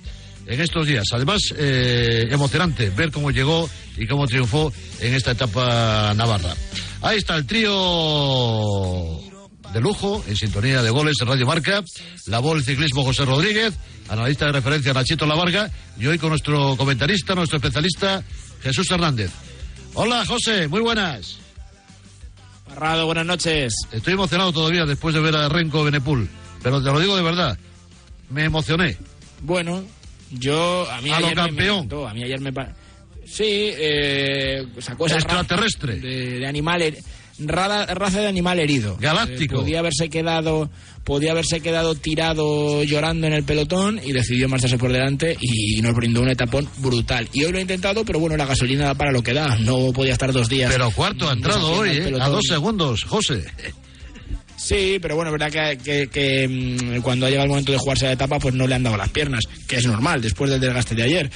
en 0.47 0.61
estos 0.61 0.87
días. 0.87 1.05
Además, 1.12 1.41
eh, 1.57 2.27
emocionante 2.31 2.91
ver 2.91 3.11
cómo 3.11 3.31
llegó 3.31 3.69
y 3.97 4.07
cómo 4.07 4.27
triunfó 4.27 4.73
en 5.01 5.14
esta 5.14 5.33
etapa 5.33 6.14
navarra. 6.14 6.55
Ahí 7.01 7.18
está 7.18 7.36
el 7.36 7.46
trío 7.46 7.70
de 9.72 9.80
lujo, 9.80 10.24
en 10.26 10.34
sintonía 10.34 10.82
de 10.82 10.90
goles 10.90 11.14
en 11.20 11.28
Radio 11.28 11.46
Marca, 11.46 11.82
la 12.26 12.40
voz 12.40 12.64
ciclismo 12.64 13.05
José 13.05 13.24
Rodríguez, 13.24 13.74
analista 14.09 14.46
de 14.46 14.53
referencia 14.53 14.92
Nachito 14.92 15.24
Lavarga, 15.24 15.70
y 15.99 16.07
hoy 16.07 16.18
con 16.18 16.30
nuestro 16.30 16.76
comentarista, 16.76 17.34
nuestro 17.34 17.59
especialista, 17.59 18.24
Jesús 18.62 18.90
Hernández. 18.90 19.30
Hola, 19.94 20.24
José, 20.26 20.66
muy 20.66 20.80
buenas. 20.80 21.38
Parrado, 22.68 23.07
buenas 23.07 23.26
noches. 23.26 23.72
Estoy 23.92 24.14
emocionado 24.14 24.53
todavía 24.53 24.84
después 24.84 25.14
de 25.14 25.20
ver 25.20 25.36
a 25.36 25.49
Renko 25.49 25.84
Benepul, 25.84 26.28
pero 26.62 26.82
te 26.82 26.90
lo 26.90 26.99
digo 26.99 27.16
de 27.16 27.22
verdad, 27.22 27.57
me 28.30 28.44
emocioné. 28.44 28.96
Bueno, 29.42 29.84
yo, 30.32 30.90
a 30.90 31.01
mí 31.01 31.11
a 31.11 31.20
lo 31.20 31.26
ayer 31.26 31.36
campeón. 31.36 31.88
Me, 31.88 32.09
a 32.09 32.14
mí 32.14 32.24
ayer 32.24 32.40
me... 32.40 32.53
Sí, 33.31 33.45
eh, 33.47 34.66
esa 34.76 34.93
extraterrestre 34.93 35.97
de, 35.97 36.39
de 36.39 36.47
animal 36.47 36.83
raza 37.47 38.20
de 38.20 38.26
animal 38.26 38.59
herido. 38.59 38.97
Galáctico. 38.99 39.57
Eh, 39.57 39.59
podía 39.61 39.79
haberse 39.79 40.09
quedado 40.09 40.70
podía 41.05 41.31
haberse 41.31 41.61
quedado 41.61 41.95
tirado 41.95 42.85
llorando 42.85 43.26
en 43.26 43.33
el 43.33 43.45
pelotón 43.45 44.01
y 44.05 44.12
decidió 44.12 44.49
marcharse 44.49 44.76
por 44.76 44.93
delante 44.93 45.37
y 45.41 45.81
nos 45.81 45.95
brindó 45.95 46.20
un 46.20 46.29
etapón 46.29 46.68
brutal. 46.79 47.29
Y 47.33 47.45
hoy 47.45 47.53
lo 47.53 47.59
he 47.59 47.62
intentado, 47.62 48.05
pero 48.05 48.18
bueno, 48.18 48.37
la 48.37 48.45
gasolina 48.45 48.87
da 48.87 48.95
para 48.95 49.12
lo 49.12 49.22
que 49.22 49.33
da. 49.33 49.57
No 49.59 49.93
podía 49.93 50.12
estar 50.12 50.33
dos 50.33 50.49
días. 50.49 50.70
Pero 50.70 50.91
cuarto 50.91 51.31
ha 51.31 51.33
entrado 51.33 51.70
hoy, 51.70 51.91
eh, 51.91 52.12
a 52.20 52.29
dos 52.29 52.45
segundos, 52.47 53.05
José. 53.05 53.45
Sí, 54.57 54.99
pero 55.01 55.14
bueno, 55.14 55.31
verdad 55.31 55.51
que, 55.51 55.79
que, 55.79 56.09
que, 56.09 56.47
mm, 56.49 57.01
cuando 57.01 57.24
ha 57.24 57.31
llegado 57.31 57.45
el 57.45 57.51
momento 57.51 57.72
de 57.72 57.79
jugarse 57.79 58.07
la 58.07 58.12
etapa, 58.12 58.39
pues 58.39 58.55
no 58.55 58.66
le 58.66 58.74
han 58.74 58.83
dado 58.83 58.97
las 58.97 59.09
piernas, 59.09 59.45
que 59.66 59.76
es 59.76 59.87
normal 59.87 60.20
después 60.20 60.51
del 60.51 60.61
desgaste 60.61 60.95
de 60.95 61.05
ayer. 61.05 61.31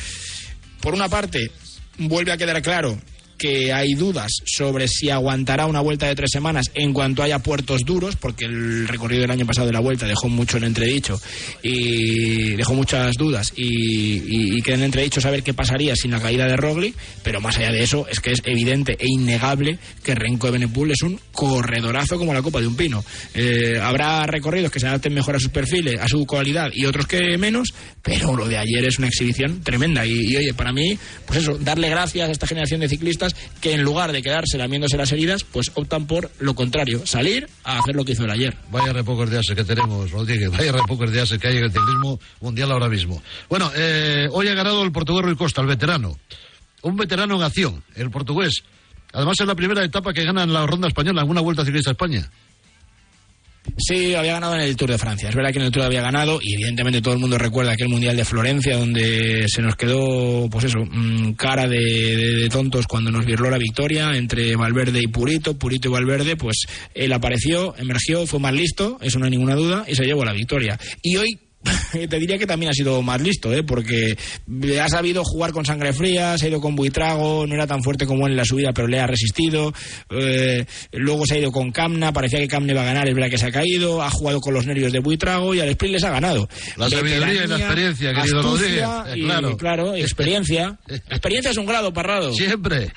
Por 0.82 0.92
una 0.92 1.08
parte, 1.08 1.50
vuelve 1.98 2.32
a 2.32 2.36
quedar 2.36 2.60
claro 2.62 2.98
que 3.42 3.72
hay 3.72 3.94
dudas 3.94 4.30
sobre 4.44 4.86
si 4.86 5.10
aguantará 5.10 5.66
una 5.66 5.80
vuelta 5.80 6.06
de 6.06 6.14
tres 6.14 6.30
semanas 6.32 6.70
en 6.74 6.92
cuanto 6.92 7.24
haya 7.24 7.40
puertos 7.40 7.80
duros, 7.84 8.14
porque 8.14 8.44
el 8.44 8.86
recorrido 8.86 9.22
del 9.22 9.32
año 9.32 9.44
pasado 9.44 9.66
de 9.66 9.72
la 9.72 9.80
vuelta 9.80 10.06
dejó 10.06 10.28
mucho 10.28 10.58
en 10.58 10.64
entredicho 10.64 11.20
y 11.60 12.54
dejó 12.54 12.74
muchas 12.74 13.16
dudas 13.16 13.52
y, 13.56 14.56
y, 14.56 14.62
queda 14.62 14.76
en 14.76 14.84
entredicho 14.84 15.20
saber 15.20 15.42
qué 15.42 15.54
pasaría 15.54 15.96
sin 15.96 16.12
la 16.12 16.20
caída 16.20 16.46
de 16.46 16.56
Rogli, 16.56 16.94
pero 17.24 17.40
más 17.40 17.58
allá 17.58 17.72
de 17.72 17.82
eso 17.82 18.06
es 18.06 18.20
que 18.20 18.30
es 18.30 18.42
evidente 18.44 18.92
e 18.92 19.08
innegable 19.08 19.76
que 20.04 20.14
Renko 20.14 20.46
de 20.46 20.52
Benepul 20.52 20.92
es 20.92 21.02
un 21.02 21.18
corredorazo 21.32 22.18
como 22.18 22.32
la 22.32 22.42
copa 22.42 22.60
de 22.60 22.68
un 22.68 22.76
pino. 22.76 23.04
Eh, 23.34 23.76
habrá 23.82 24.24
recorridos 24.24 24.70
que 24.70 24.78
se 24.78 24.86
adapten 24.86 25.14
mejor 25.14 25.34
a 25.34 25.40
sus 25.40 25.50
perfiles, 25.50 25.98
a 26.00 26.06
su 26.06 26.24
cualidad 26.26 26.70
y 26.72 26.86
otros 26.86 27.08
que 27.08 27.36
menos, 27.38 27.74
pero 28.02 28.36
lo 28.36 28.46
de 28.46 28.58
ayer 28.58 28.84
es 28.84 29.00
una 29.00 29.08
exhibición 29.08 29.64
tremenda 29.64 30.06
y, 30.06 30.12
y 30.30 30.36
oye, 30.36 30.54
para 30.54 30.72
mí, 30.72 30.96
pues 31.26 31.40
eso, 31.40 31.58
darle 31.58 31.90
gracias 31.90 32.28
a 32.28 32.30
esta 32.30 32.46
generación 32.46 32.78
de 32.78 32.88
ciclistas 32.88 33.31
que 33.60 33.74
en 33.74 33.82
lugar 33.82 34.12
de 34.12 34.22
quedarse 34.22 34.58
lamiéndose 34.58 34.96
las 34.96 35.12
heridas, 35.12 35.44
pues 35.44 35.70
optan 35.74 36.06
por 36.06 36.30
lo 36.38 36.54
contrario, 36.54 37.06
salir 37.06 37.48
a 37.64 37.78
hacer 37.78 37.94
lo 37.94 38.04
que 38.04 38.12
hizo 38.12 38.24
el 38.24 38.30
ayer. 38.30 38.56
Vaya 38.70 38.92
repocos 38.92 39.30
de 39.30 39.38
ases 39.38 39.56
que 39.56 39.64
tenemos, 39.64 40.10
Rodríguez, 40.10 40.50
vaya 40.50 40.72
repocos 40.72 41.10
de 41.12 41.20
ases 41.20 41.38
que 41.38 41.48
hay 41.48 41.56
en 41.58 41.64
el 41.64 41.72
ciclismo 41.72 42.18
mundial 42.40 42.72
ahora 42.72 42.88
mismo. 42.88 43.22
Bueno, 43.48 43.70
eh, 43.74 44.28
hoy 44.30 44.48
ha 44.48 44.54
ganado 44.54 44.82
el 44.82 44.92
portugués 44.92 45.24
Rui 45.24 45.36
Costa, 45.36 45.60
el 45.60 45.66
veterano. 45.66 46.18
Un 46.82 46.96
veterano 46.96 47.36
en 47.36 47.42
acción, 47.42 47.84
el 47.94 48.10
portugués. 48.10 48.64
Además 49.12 49.38
es 49.38 49.46
la 49.46 49.54
primera 49.54 49.84
etapa 49.84 50.12
que 50.12 50.24
gana 50.24 50.42
en 50.42 50.52
la 50.52 50.66
ronda 50.66 50.88
española 50.88 51.22
en 51.22 51.28
una 51.28 51.40
vuelta 51.40 51.64
ciclista 51.64 51.90
a 51.90 51.92
España. 51.92 52.30
Sí, 53.78 54.14
había 54.14 54.34
ganado 54.34 54.54
en 54.54 54.62
el 54.62 54.76
Tour 54.76 54.90
de 54.90 54.98
Francia. 54.98 55.28
Es 55.28 55.34
verdad 55.34 55.52
que 55.52 55.58
en 55.58 55.66
el 55.66 55.70
Tour 55.70 55.84
había 55.84 56.02
ganado 56.02 56.40
y 56.42 56.54
evidentemente 56.54 57.00
todo 57.00 57.14
el 57.14 57.20
mundo 57.20 57.38
recuerda 57.38 57.72
aquel 57.72 57.88
Mundial 57.88 58.16
de 58.16 58.24
Florencia 58.24 58.76
donde 58.76 59.46
se 59.48 59.62
nos 59.62 59.76
quedó, 59.76 60.48
pues 60.50 60.64
eso, 60.64 60.80
mm, 60.80 61.32
cara 61.34 61.68
de, 61.68 61.78
de, 61.78 62.48
tontos 62.48 62.86
cuando 62.86 63.10
nos 63.10 63.24
virló 63.24 63.50
la 63.50 63.58
victoria 63.58 64.16
entre 64.16 64.56
Valverde 64.56 65.00
y 65.00 65.06
Purito. 65.06 65.56
Purito 65.56 65.88
y 65.88 65.92
Valverde, 65.92 66.36
pues 66.36 66.66
él 66.94 67.12
apareció, 67.12 67.74
emergió, 67.76 68.26
fue 68.26 68.40
más 68.40 68.52
listo, 68.52 68.98
eso 69.00 69.18
no 69.18 69.26
hay 69.26 69.30
ninguna 69.30 69.54
duda, 69.54 69.84
y 69.86 69.94
se 69.94 70.04
llevó 70.04 70.24
la 70.24 70.32
victoria. 70.32 70.78
Y 71.02 71.16
hoy 71.16 71.38
te 71.92 72.18
diría 72.18 72.38
que 72.38 72.46
también 72.46 72.70
ha 72.70 72.74
sido 72.74 73.02
más 73.02 73.20
listo, 73.20 73.52
¿eh? 73.52 73.62
porque 73.62 74.16
ha 74.80 74.88
sabido 74.88 75.22
jugar 75.24 75.52
con 75.52 75.64
sangre 75.64 75.92
fría, 75.92 76.36
se 76.38 76.46
ha 76.46 76.48
ido 76.48 76.60
con 76.60 76.74
Buitrago, 76.74 77.46
no 77.46 77.54
era 77.54 77.66
tan 77.66 77.82
fuerte 77.82 78.06
como 78.06 78.26
él 78.26 78.32
en 78.32 78.38
la 78.38 78.44
subida, 78.44 78.72
pero 78.72 78.88
le 78.88 79.00
ha 79.00 79.06
resistido. 79.06 79.72
Eh, 80.10 80.64
luego 80.92 81.26
se 81.26 81.34
ha 81.34 81.38
ido 81.38 81.52
con 81.52 81.70
Camna, 81.70 82.12
parecía 82.12 82.40
que 82.40 82.48
Camna 82.48 82.72
iba 82.72 82.82
a 82.82 82.86
ganar, 82.86 83.08
es 83.08 83.14
verdad 83.14 83.30
que 83.30 83.38
se 83.38 83.46
ha 83.46 83.52
caído, 83.52 84.02
ha 84.02 84.10
jugado 84.10 84.40
con 84.40 84.54
los 84.54 84.66
nervios 84.66 84.92
de 84.92 85.00
Buitrago 85.00 85.54
y 85.54 85.60
al 85.60 85.68
sprint 85.68 85.94
les 85.94 86.04
ha 86.04 86.10
ganado. 86.10 86.48
La 86.76 86.90
sabiduría 86.90 87.44
y 87.44 87.46
la 87.46 87.58
experiencia, 87.58 88.14
querido 88.14 88.42
Rodríguez. 88.42 88.88
Y, 89.14 89.22
claro. 89.22 89.56
claro, 89.56 89.94
experiencia. 89.94 90.78
experiencia 90.88 91.50
es 91.50 91.56
un 91.56 91.66
grado, 91.66 91.92
Parrado. 91.92 92.32
Siempre, 92.32 92.92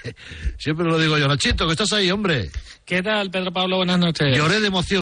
siempre 0.58 0.86
lo 0.86 0.98
digo 0.98 1.18
yo. 1.18 1.28
Nachito, 1.28 1.66
que 1.66 1.74
estás 1.74 1.92
ahí, 1.94 2.10
hombre. 2.10 2.50
¿Qué 2.86 3.02
tal, 3.02 3.32
Pedro 3.32 3.52
Pablo? 3.52 3.78
Buenas 3.78 4.00
noches. 4.00 4.38
Lloré 4.38 4.60
de 4.60 4.68
emoción. 4.68 5.02